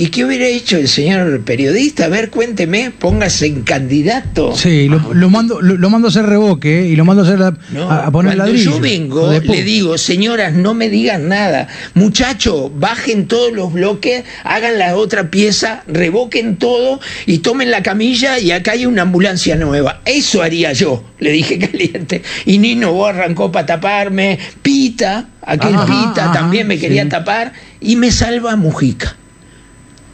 ¿y 0.00 0.06
qué 0.08 0.24
hubiera 0.24 0.46
hecho 0.46 0.78
el 0.78 0.88
señor 0.88 1.42
periodista? 1.42 2.06
A 2.06 2.08
ver, 2.08 2.30
cuénteme, 2.30 2.90
póngase 2.90 3.46
en 3.46 3.62
candidato. 3.62 4.56
Sí, 4.56 4.88
lo, 4.88 5.12
lo 5.12 5.28
mando, 5.28 5.60
lo, 5.60 5.76
lo 5.76 5.90
mando 5.90 6.08
a 6.08 6.10
hacer 6.10 6.24
revoque 6.24 6.80
¿eh? 6.80 6.86
y 6.88 6.96
lo 6.96 7.04
mando 7.04 7.22
a 7.22 7.26
hacer 7.26 7.38
la- 7.38 7.56
No, 7.70 7.90
a, 7.90 8.06
a 8.06 8.10
poner 8.10 8.34
cuando 8.36 8.52
ladrillo. 8.52 8.70
yo 8.72 8.80
vengo, 8.80 9.30
le 9.30 9.62
digo, 9.62 9.98
señoras, 9.98 10.54
no 10.54 10.72
me 10.72 10.88
digan 10.88 11.28
nada. 11.28 11.68
Muchachos, 11.94 12.70
bajen 12.74 13.26
todos 13.28 13.52
los 13.52 13.72
bloques, 13.74 14.24
hagan 14.44 14.78
la 14.78 14.96
otra 14.96 15.30
pieza, 15.30 15.82
revoquen 15.86 16.56
todo 16.56 16.98
y 17.26 17.38
tomen 17.38 17.70
la 17.70 17.82
camilla 17.82 18.38
y 18.38 18.52
acá 18.52 18.72
hay 18.72 18.86
una 18.86 19.02
ambulancia 19.02 19.56
nueva. 19.56 20.00
Eso 20.06 20.42
haría 20.42 20.72
yo, 20.72 21.04
le 21.18 21.30
dije 21.32 21.58
caliente. 21.70 22.22
Y 22.46 22.56
Nino 22.58 22.92
vos 22.94 23.10
arrancó 23.10 23.52
para 23.52 23.66
taparme, 23.66 24.38
Pita, 24.62 25.28
aquel 25.42 25.74
Ajá, 25.74 25.84
Pita 25.86 26.24
ajá, 26.24 26.32
también 26.32 26.66
me 26.66 26.78
quería 26.78 27.02
sí. 27.02 27.08
tapar 27.10 27.52
y 27.82 27.96
me 27.96 28.10
salva 28.10 28.56
Mujica. 28.56 29.16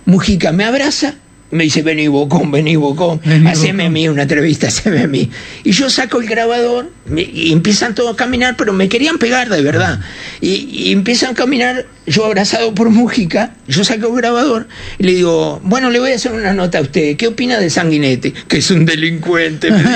Mujica 0.07 0.53
me 0.53 0.65
abraza, 0.65 1.15
me 1.51 1.65
dice, 1.65 1.83
vení 1.83 2.09
Bocón, 2.09 2.51
vení 2.51 2.75
Bocón, 2.77 3.21
Vení, 3.25 3.47
haceme 3.49 3.87
a 3.87 3.91
mí 3.91 4.09
una 4.09 4.23
entrevista, 4.23 4.67
haceme 4.69 5.03
a 5.03 5.07
mí. 5.07 5.31
Y 5.65 5.73
yo 5.73 5.91
saco 5.91 6.21
el 6.21 6.27
grabador 6.29 6.91
me- 7.07 7.23
y 7.23 7.53
empiezan 7.53 7.95
todos 7.95 8.15
a 8.15 8.17
caminar, 8.17 8.57
pero 8.57 8.73
me 8.73 8.89
querían 8.89 9.19
pegar 9.19 9.49
de 9.49 9.63
verdad. 9.63 10.01
Y, 10.41 10.69
y 10.71 10.93
empiezan 10.93 11.31
a 11.33 11.35
caminar, 11.35 11.87
yo 12.07 12.25
abrazado 12.25 12.75
por 12.75 12.91
Mujica, 12.91 13.55
yo 13.69 13.85
saco 13.85 14.09
el 14.09 14.17
grabador 14.17 14.67
y 14.99 15.05
le 15.05 15.15
digo, 15.15 15.61
bueno, 15.65 15.91
le 15.91 16.01
voy 16.01 16.13
a 16.13 16.17
hacer 16.17 16.33
una 16.33 16.53
nota 16.53 16.79
a 16.79 16.83
usted, 16.83 17.17
¿qué 17.17 17.27
opina 17.29 17.59
de 17.61 17.71
Sanguinetti? 17.71 18.33
Que 18.49 18.59
es 18.59 18.71
un 18.71 18.85
delincuente, 18.87 19.71
me 19.71 19.79
dice. 19.79 19.91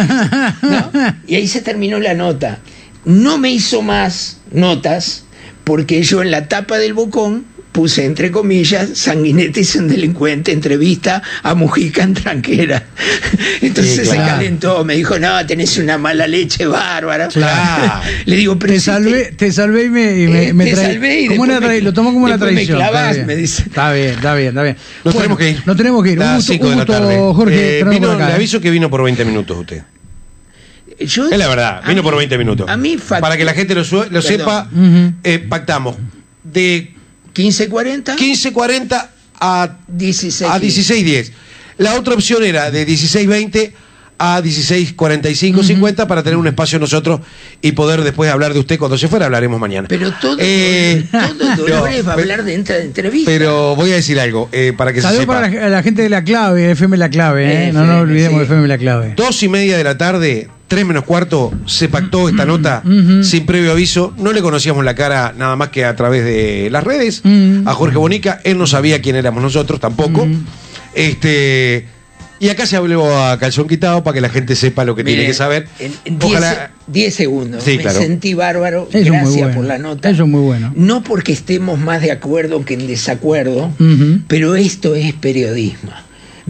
¿No? 0.63 0.93
Y 1.27 1.35
ahí 1.37 1.47
se 1.49 1.61
terminó 1.63 1.99
la 2.01 2.15
nota. 2.15 2.59
No 3.05 3.39
me 3.39 3.51
hizo 3.51 3.81
más 3.83 4.39
notas 4.53 5.25
porque 5.65 6.03
yo 6.03 6.23
en 6.23 6.31
la 6.31 6.49
tapa 6.49 6.79
del 6.79 6.95
Bocón 6.95 7.45
puse 7.73 8.05
entre 8.05 8.31
comillas, 8.31 8.91
Sanguinetti 8.95 9.61
es 9.61 9.77
un 9.77 9.87
delincuente, 9.89 10.51
entrevista 10.53 11.23
a 11.43 11.55
Mujica 11.55 12.03
en 12.03 12.15
tranquera. 12.15 12.83
Entonces 13.61 13.97
Sí, 13.97 14.05
se 14.07 14.15
claro. 14.17 14.27
calentó, 14.37 14.85
me 14.85 14.97
dijo, 14.97 15.19
no, 15.19 15.45
tenés 15.47 15.79
una 15.79 15.97
mala 15.99 16.27
leche 16.27 16.67
bárbara. 16.67 17.29
Claro. 17.29 18.03
Le 18.27 18.37
digo, 18.37 18.59
pero 18.59 18.73
Te 18.73 18.81
si 18.81 18.85
salvé, 18.87 19.33
te 19.37 19.53
salvé 19.53 19.85
y 19.85 19.89
me, 19.91 20.19
y 20.21 20.27
me, 20.27 20.49
Eh, 20.49 20.53
me 20.53 20.65
te 20.67 20.77
salvé 20.77 21.21
y 21.23 21.27
como 21.29 21.43
una 21.43 21.61
me- 21.61 21.81
lo 21.81 21.93
tomo 21.93 22.13
como 22.13 22.25
una 22.25 22.35
después 22.35 22.51
me 22.53 22.57
traición. 22.57 22.79
clavás, 22.79 23.03
está 23.03 23.13
bien. 23.15 23.27
me 23.27 23.37
dice. 23.37 23.63
Está 23.63 23.93
bien, 23.93 24.09
está 24.11 24.35
bien, 24.35 24.49
está 24.49 24.63
bien. 24.63 24.77
Nos 25.05 25.15
Bueno, 25.15 25.19
tenemos 25.21 25.39
que 25.39 25.51
ir. 25.51 25.63
Nos 25.67 25.77
tenemos 25.77 26.03
que 26.05 26.11
ir. 26.13 26.19
Un 26.19 26.25
Las 26.25 26.37
gusto, 26.37 26.53
5 26.53 26.65
un 26.65 26.71
de 26.71 26.77
la 26.77 26.85
gusto, 26.85 26.93
tarde. 27.01 27.17
Jorge. 27.19 27.79
Eh, 27.81 27.85
vino- 27.85 28.11
acá, 28.13 28.27
le 28.27 28.33
¿eh? 28.33 28.35
aviso 28.37 28.61
que 28.61 28.71
vino 28.71 28.91
por 28.91 29.03
20 29.05 29.25
minutos 29.25 29.57
usted. 29.59 29.83
Yo- 30.99 31.31
Es 31.31 31.39
la 31.39 31.49
verdad, 31.49 31.83
vino 31.87 32.03
mí- 32.03 32.09
por 32.09 32.17
20 32.17 32.37
minutos. 32.37 32.69
A 32.69 32.77
mí, 32.77 32.97
fact- 32.99 33.21
Para 33.21 33.37
que 33.37 33.45
la 33.45 33.55
gente 33.55 33.75
lo, 33.75 33.85
sepa, 33.85 34.69
eh, 35.25 35.39
pactamos 35.49 35.97
de 36.45 36.93
15.40, 37.35 38.17
15.40 38.17 39.09
a 39.41 39.77
16. 39.89 40.51
a 40.51 40.61
16.10. 40.61 41.33
La 41.79 41.95
otra 41.95 42.15
opción 42.15 42.45
era 42.45 42.71
de 42.71 42.87
16.20 42.87 43.73
a 44.23 44.43
16.45, 44.43 45.63
50 45.65 46.07
para 46.07 46.23
tener 46.23 46.37
un 46.37 46.47
espacio 46.47 46.79
nosotros 46.79 47.21
y 47.63 47.73
poder 47.73 48.03
después 48.03 48.31
hablar 48.31 48.53
de 48.53 48.61
usted 48.61 48.79
cuando 48.79 48.99
se 48.99 49.09
fuera, 49.09 49.25
hablaremos 49.25 49.59
mañana. 49.59 49.89
Pero 49.89 50.13
todo, 50.21 50.37
Eh, 50.39 51.07
todo 51.11 51.57
Dolores 51.57 52.01
no, 52.01 52.05
va 52.05 52.13
a 52.13 52.17
hablar 52.17 52.45
de 52.45 52.55
esta 52.55 52.77
entrevista. 52.77 53.31
Pero 53.31 53.75
voy 53.77 53.93
a 53.93 53.95
decir 53.95 54.21
algo, 54.21 54.51
eh, 54.53 54.75
para 54.77 54.93
que 54.93 55.01
se 55.01 55.09
sepa. 55.09 55.33
para 55.41 55.49
la, 55.49 55.69
la 55.71 55.83
gente 55.83 56.03
de 56.03 56.11
la 56.11 56.23
clave, 56.23 56.71
FM 56.73 56.99
La 56.99 57.09
Clave, 57.09 57.69
¿eh? 57.69 57.73
no 57.73 57.87
nos 57.87 58.03
olvidemos 58.03 58.35
sí. 58.35 58.39
de 58.41 58.45
FM 58.45 58.69
La 58.69 58.77
Clave. 58.77 59.15
Dos 59.17 59.43
y 59.43 59.49
media 59.49 59.79
de 59.79 59.85
la 59.85 59.97
tarde, 59.97 60.51
tres 60.71 60.87
menos 60.87 61.03
cuarto, 61.05 61.53
se 61.67 61.89
pactó 61.89 62.29
esta 62.29 62.45
nota 62.47 62.83
Ujú. 62.87 63.25
sin 63.25 63.45
previo 63.45 63.73
aviso. 63.73 64.15
No 64.17 64.33
le 64.33 64.41
conocíamos 64.41 64.85
la 64.85 64.95
cara 64.95 65.35
nada 65.37 65.57
más 65.57 65.71
que 65.71 65.85
a 65.85 65.97
través 65.97 66.25
de 66.25 66.69
las 66.71 66.85
redes. 66.85 67.23
Mm. 67.25 67.67
A 67.67 67.75
Jorge 67.75 67.97
Bonica, 67.99 68.41
él 68.45 68.57
no 68.57 68.69
sabía 68.69 69.03
quién 69.03 69.17
éramos 69.17 69.43
nosotros 69.43 69.81
tampoco. 69.81 70.27
Mm. 70.27 70.45
Este. 70.95 71.87
Y 72.39 72.49
acá 72.49 72.67
se 72.67 72.77
habló 72.77 73.21
a 73.27 73.37
calzón 73.39 73.67
quitado 73.69 74.03
para 74.03 74.15
que 74.15 74.21
la 74.23 74.29
gente 74.31 74.55
sepa 74.57 74.85
lo 74.85 74.95
que 74.95 75.03
tiene 75.05 75.27
que 75.27 75.35
saber. 75.35 75.67
En, 75.79 75.93
en 76.05 76.19
10 76.21 76.31
Ojalá. 76.33 76.71
10 76.87 77.15
segundos. 77.15 77.65
Sí, 77.65 77.77
me 77.77 77.83
claro. 77.83 77.99
sentí 77.99 78.33
bárbaro. 78.35 78.89
Eso 78.91 78.99
es 78.99 79.05
muy 79.11 79.11
Gracias 79.19 79.37
bueno. 79.41 79.55
por 79.57 79.65
la 79.67 79.79
nota. 79.79 80.09
Eso 80.09 80.23
es 80.23 80.29
muy 80.29 80.41
bueno. 80.41 80.73
No 80.77 81.03
porque 81.03 81.33
estemos 81.33 81.79
más 81.79 82.01
de 82.01 82.13
acuerdo 82.13 82.65
que 82.65 82.75
en 82.75 82.87
desacuerdo, 82.87 83.71
pero 84.29 84.55
esto 84.55 84.95
es 84.95 85.13
periodismo. 85.15 85.91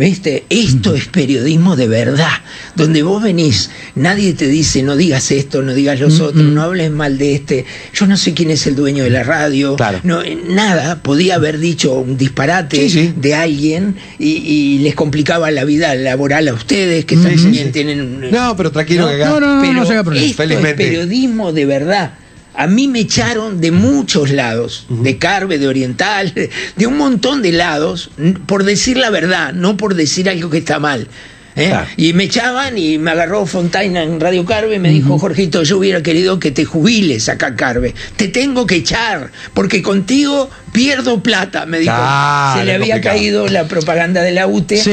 ¿Viste? 0.01 0.45
Esto 0.49 0.95
es 0.95 1.09
periodismo 1.09 1.77
de 1.77 1.87
verdad. 1.87 2.33
Donde 2.75 3.03
vos 3.03 3.23
venís, 3.23 3.69
nadie 3.95 4.33
te 4.33 4.49
dice 4.49 4.83
no 4.83 4.97
digas 4.97 5.31
esto, 5.31 5.61
no 5.61 5.75
digas 5.75 6.01
los 6.01 6.21
otros, 6.21 6.43
no 6.43 6.63
hables 6.63 6.91
mal 6.91 7.19
de 7.19 7.35
este. 7.35 7.67
Yo 7.93 8.07
no 8.07 8.17
sé 8.17 8.33
quién 8.33 8.51
es 8.51 8.67
el 8.67 8.77
dueño 8.77 9.05
de 9.05 9.11
la 9.11 9.25
radio. 9.25 9.77
Claro. 9.77 10.01
No, 10.03 10.23
eh, 10.23 10.39
nada, 10.49 11.03
podía 11.03 11.35
haber 11.35 11.59
dicho 11.59 11.93
un 11.93 12.17
disparate 12.17 12.79
Sí, 12.79 12.89
sí. 12.89 13.13
de 13.15 13.35
alguien 13.35 13.95
y, 14.19 14.29
y 14.39 14.79
les 14.79 14.95
complicaba 14.95 15.51
la 15.51 15.65
vida 15.65 15.95
laboral 15.95 16.49
a 16.49 16.55
ustedes, 16.55 17.05
que 17.05 17.17
también 17.19 17.71
tienen. 17.71 18.31
No, 18.31 18.57
pero 18.57 18.73
tranquilo 18.73 19.07
que 19.07 19.17
acá. 19.17 19.29
No, 19.29 19.41
no, 19.41 19.57
no, 19.57 19.61
Pero 19.61 19.75
no 19.75 19.85
se 19.85 19.93
haga 19.93 20.05
problema. 20.05 20.25
esto 20.27 20.37
Felizmente. 20.43 20.83
es 20.83 20.89
periodismo 20.89 21.53
de 21.53 21.67
verdad. 21.67 22.15
A 22.55 22.67
mí 22.67 22.89
me 22.89 23.01
echaron 23.01 23.61
de 23.61 23.71
muchos 23.71 24.31
lados, 24.31 24.87
de 24.89 25.19
Carve, 25.19 25.59
de 25.59 25.69
Oriental, 25.69 26.33
de 26.77 26.87
un 26.87 26.97
montón 26.97 27.43
de 27.43 27.53
lados, 27.53 28.11
por 28.47 28.65
decir 28.65 28.97
la 28.97 29.11
verdad, 29.11 29.53
no 29.53 29.77
por 29.77 29.95
decir 29.95 30.29
algo 30.29 30.51
que 30.51 30.59
está 30.59 30.79
mal. 30.79 31.09
¿Eh? 31.57 31.69
Claro. 31.69 31.87
Y 31.97 32.13
me 32.13 32.25
echaban 32.25 32.77
y 32.79 32.99
me 32.99 33.11
agarró 33.11 33.47
Fontaina 33.47 34.03
en 34.03 34.21
Radio 34.21 34.45
Carve 34.45 34.77
y 34.77 34.79
me 34.79 34.91
dijo, 34.91 35.19
Jorgito, 35.19 35.63
yo 35.63 35.79
hubiera 35.79 36.03
querido 36.03 36.39
que 36.39 36.51
te 36.51 36.65
jubiles 36.65 37.29
acá, 37.29 37.57
Carve. 37.57 37.95
Te 38.17 38.29
tengo 38.29 38.67
que 38.67 38.77
echar, 38.77 39.31
porque 39.55 39.83
contigo 39.83 40.51
pierdo 40.73 41.23
plata, 41.23 41.67
me 41.67 41.79
dijo. 41.81 41.93
Claro, 41.95 42.61
Se 42.61 42.65
le 42.65 42.75
había 42.75 42.95
complicado. 42.95 43.17
caído 43.17 43.49
la 43.49 43.65
propaganda 43.65 44.23
de 44.23 44.33
la 44.33 44.47
UTE. 44.47 44.77
Sí, 44.77 44.91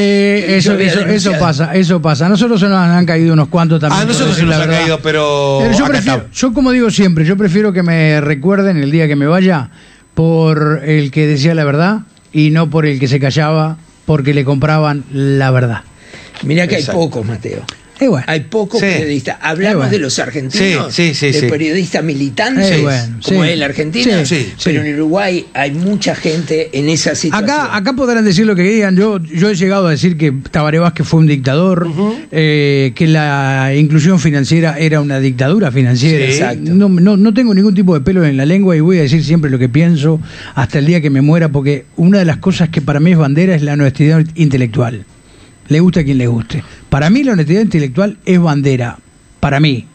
eso, 0.54 0.74
eso, 0.78 1.02
eso 1.02 1.32
pasa, 1.40 1.76
eso 1.76 2.02
pasa. 2.02 2.26
A 2.26 2.30
nosotros 2.30 2.60
se 2.60 2.68
nos 2.68 2.78
han 2.80 3.06
caído 3.06 3.34
unos 3.34 3.48
cuantos 3.50 3.80
también. 3.80 4.02
A 4.02 4.06
nosotros 4.06 4.36
se 4.36 4.42
nos 4.44 4.50
la 4.52 4.56
ha 4.56 4.60
verdad. 4.60 4.80
caído, 4.80 5.00
pero. 5.02 5.60
Pero 5.62 5.78
yo, 5.78 5.86
prefiero, 5.86 6.26
yo 6.34 6.54
como 6.54 6.72
digo 6.72 6.90
siempre, 6.90 7.26
yo 7.26 7.38
prefiero 7.38 7.74
que 7.74 7.84
me 7.84 8.20
recuerden 8.22 8.78
el 8.78 8.92
día 8.92 9.08
que 9.08 9.16
me 9.16 9.28
vaya 9.28 9.70
por 10.14 10.82
el 10.84 11.12
que 11.12 11.28
decía 11.28 11.54
la 11.54 11.64
verdad 11.64 12.00
y 12.34 12.50
no 12.50 12.70
por 12.70 12.86
el 12.88 13.00
que 13.00 13.08
se 13.08 13.20
callaba 13.20 13.78
porque 14.06 14.34
le 14.34 14.44
compraban 14.46 15.04
la 15.12 15.52
verdad. 15.52 15.82
Mirá 16.44 16.68
que 16.68 16.78
hay 16.78 16.84
pocos, 16.84 17.26
Mateo. 17.26 17.64
Bueno, 18.00 18.24
Hay 18.28 18.42
pocos 18.42 18.80
Sí. 18.80 18.86
periodistas. 18.86 19.38
Hablamos 19.42 19.72
Eh, 19.74 19.76
bueno. 19.78 19.92
de 19.92 19.98
los 19.98 20.20
argentinos, 20.20 20.94
Sí, 20.94 21.16
sí, 21.16 21.16
sí, 21.16 21.32
de 21.32 21.40
sí. 21.40 21.48
periodistas 21.48 22.04
militantes, 22.04 22.70
Eh, 22.74 22.82
bueno, 22.84 23.18
como 23.24 23.44
sí. 23.44 23.50
es 23.50 23.58
la 23.58 23.66
Argentina. 23.66 24.24
Sí, 24.24 24.36
sí, 24.36 24.54
pero 24.64 24.84
sí. 24.84 24.88
en 24.88 24.94
Uruguay 24.94 25.46
hay 25.56 25.72
mucha 25.72 26.14
gente 26.14 26.70
en 26.78 26.90
esa 26.90 27.16
situación. 27.16 27.50
acá, 27.50 27.76
acá 27.76 27.94
podrán 27.94 28.24
decir 28.24 28.46
lo 28.46 28.56
que 28.56 28.62
digan. 28.62 28.96
Yo, 28.96 29.18
yo 29.24 29.50
he 29.50 29.56
llegado 29.56 29.88
a 29.88 29.90
decir 29.90 30.16
que 30.16 30.32
Tabaré 30.52 30.78
Vázquez 30.78 31.08
fue 31.08 31.22
un 31.22 31.26
dictador, 31.26 31.88
eh, 32.32 32.92
que 32.94 33.08
la 33.08 33.74
inclusión 33.76 34.20
financiera 34.20 34.78
era 34.78 35.02
una 35.02 35.20
dictadura 35.20 35.72
financiera. 35.72 36.24
Sí, 36.28 36.34
exacto. 36.34 36.72
No, 36.76 36.90
no, 36.90 37.18
no 37.18 37.34
tengo 37.34 37.56
ningún 37.56 37.74
tipo 37.74 37.96
de 37.96 38.02
pelo 38.02 38.24
en 38.24 38.38
la 38.38 38.46
lengua 38.46 38.76
y 38.78 38.80
voy 38.80 39.00
a 39.00 39.02
decir 39.02 39.24
siempre 39.24 39.50
lo 39.50 39.58
que 39.58 39.70
pienso 39.70 40.22
hasta 40.54 40.78
el 40.78 40.86
día 40.86 41.02
que 41.02 41.10
me 41.10 41.22
muera, 41.22 41.50
porque 41.50 41.86
una 41.96 42.20
de 42.20 42.26
las 42.26 42.38
cosas 42.38 42.70
que 42.70 42.80
para 42.82 43.00
mí 43.00 43.14
es 43.14 43.18
bandera 43.18 43.56
es 43.56 43.64
la 43.64 43.74
honestidad 43.74 44.24
intelectual. 44.36 45.04
Le 45.70 45.80
gusta 45.80 46.02
a 46.02 46.04
quien 46.04 46.18
le 46.18 46.28
guste. 46.28 46.64
Para 46.90 47.10
mí 47.10 47.24
la 47.24 47.34
honestidad 47.34 47.62
intelectual 47.62 48.18
es 48.26 48.40
bandera. 48.40 48.98
Para 49.40 49.60
mí. 49.60 49.86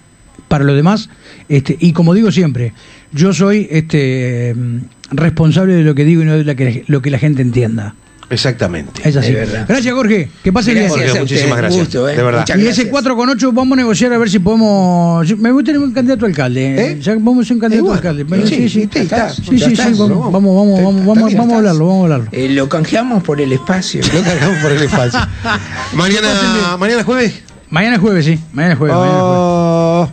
Para 0.48 0.64
los 0.64 0.76
demás, 0.76 1.08
este, 1.48 1.78
y 1.80 1.94
como 1.94 2.12
digo 2.12 2.30
siempre, 2.30 2.74
yo 3.10 3.32
soy 3.32 3.68
este 3.70 4.54
mm, 4.54 4.78
responsable 5.12 5.72
de 5.72 5.82
lo 5.82 5.94
que 5.94 6.04
digo 6.04 6.20
y 6.20 6.26
no 6.26 6.36
de 6.36 6.44
lo 6.44 6.54
que, 6.54 6.84
lo 6.88 7.00
que 7.00 7.10
la 7.10 7.18
gente 7.18 7.40
entienda. 7.40 7.94
Exactamente. 8.32 9.02
Es 9.08 9.14
así. 9.16 9.32
Gracias, 9.68 9.94
Jorge. 9.94 10.30
Que 10.42 10.52
pase 10.52 10.72
bien. 10.72 10.88
Jorge, 10.88 11.10
a 11.10 11.20
muchísimas 11.20 11.58
gracias. 11.58 11.80
gusto, 11.80 12.08
eh. 12.08 12.16
De 12.16 12.22
verdad. 12.22 12.40
Muchas 12.40 12.56
Y 12.58 12.62
gracias. 12.62 12.78
ese 12.86 12.90
4 12.90 13.14
con 13.16 13.28
8 13.28 13.52
vamos 13.52 13.76
a 13.76 13.80
negociar 13.82 14.12
a 14.12 14.18
ver 14.18 14.30
si 14.30 14.38
podemos. 14.38 15.28
yo- 15.28 15.36
Me 15.36 15.50
gusta 15.52 15.66
tener 15.72 15.80
un 15.86 15.92
candidato 15.92 16.24
a 16.24 16.28
alcalde. 16.28 16.92
¿Eh? 16.92 16.98
Ya 17.00 17.12
vamos 17.14 17.44
a 17.44 17.48
ser 17.48 17.54
un 17.56 17.60
candidato 17.60 17.88
Eh, 17.88 17.92
a 17.92 17.94
alcalde. 17.96 18.24
Bueno, 18.24 18.46
sí, 18.46 18.54
sí, 18.56 18.68
sí. 18.68 18.88
sí, 18.92 18.98
está, 19.00 19.28
Sí, 19.30 19.42
ya 19.58 19.66
sí, 19.66 19.72
está, 19.74 19.84
sí, 19.88 19.92
Vamos, 19.98 20.08
vamos. 20.08 20.32
vamos, 20.32 20.56
vamos, 20.56 20.78
Está- 20.78 20.82
vamos, 20.84 21.00
está 21.00 21.06
vamos, 21.12 21.26
bien, 21.28 21.38
vamos 21.38 21.52
a 21.52 21.56
hablarlo, 21.58 21.86
vamos 21.86 22.00
a 22.00 22.02
hablarlo. 22.04 22.26
Eh, 22.32 22.48
lo 22.48 22.68
canjeamos 22.68 23.22
por 23.22 23.40
el 23.40 23.52
espacio. 23.52 24.00
Lo 24.14 24.22
cargamos 24.22 24.58
por 24.62 24.72
el 24.72 24.82
espacio. 24.82 25.20
mañana, 25.94 26.76
mañana 26.78 27.04
jueves. 27.04 27.34
Mañana 27.68 27.96
es 27.96 28.00
jueves, 28.00 28.24
sí. 28.24 28.38
Mañana 28.52 28.72
es 28.74 28.78
jueves. 28.78 28.96
mañana 28.96 29.12
es 29.12 29.12
jueves. 29.12 29.30
Oh, 29.30 30.08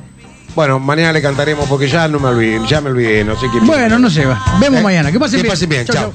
bueno, 0.55 0.79
mañana 0.79 1.13
le 1.13 1.21
cantaremos 1.21 1.69
porque 1.69 1.87
ya 1.87 2.07
no 2.09 2.19
me 2.19 2.27
olvidé, 2.29 2.59
ya 2.67 2.81
me 2.81 2.89
olvidé, 2.89 3.23
no 3.23 3.39
sé 3.39 3.47
quién. 3.51 3.65
Bueno, 3.65 3.97
no 3.97 4.09
sé, 4.09 4.25
va. 4.25 4.41
Vemos 4.59 4.79
Eh, 4.81 4.83
mañana. 4.83 5.11
Que 5.11 5.19
pasen 5.19 5.37
que 5.37 5.43
bien. 5.43 5.51
pasen 5.53 5.69
bien, 5.69 5.85
chao. 5.85 6.11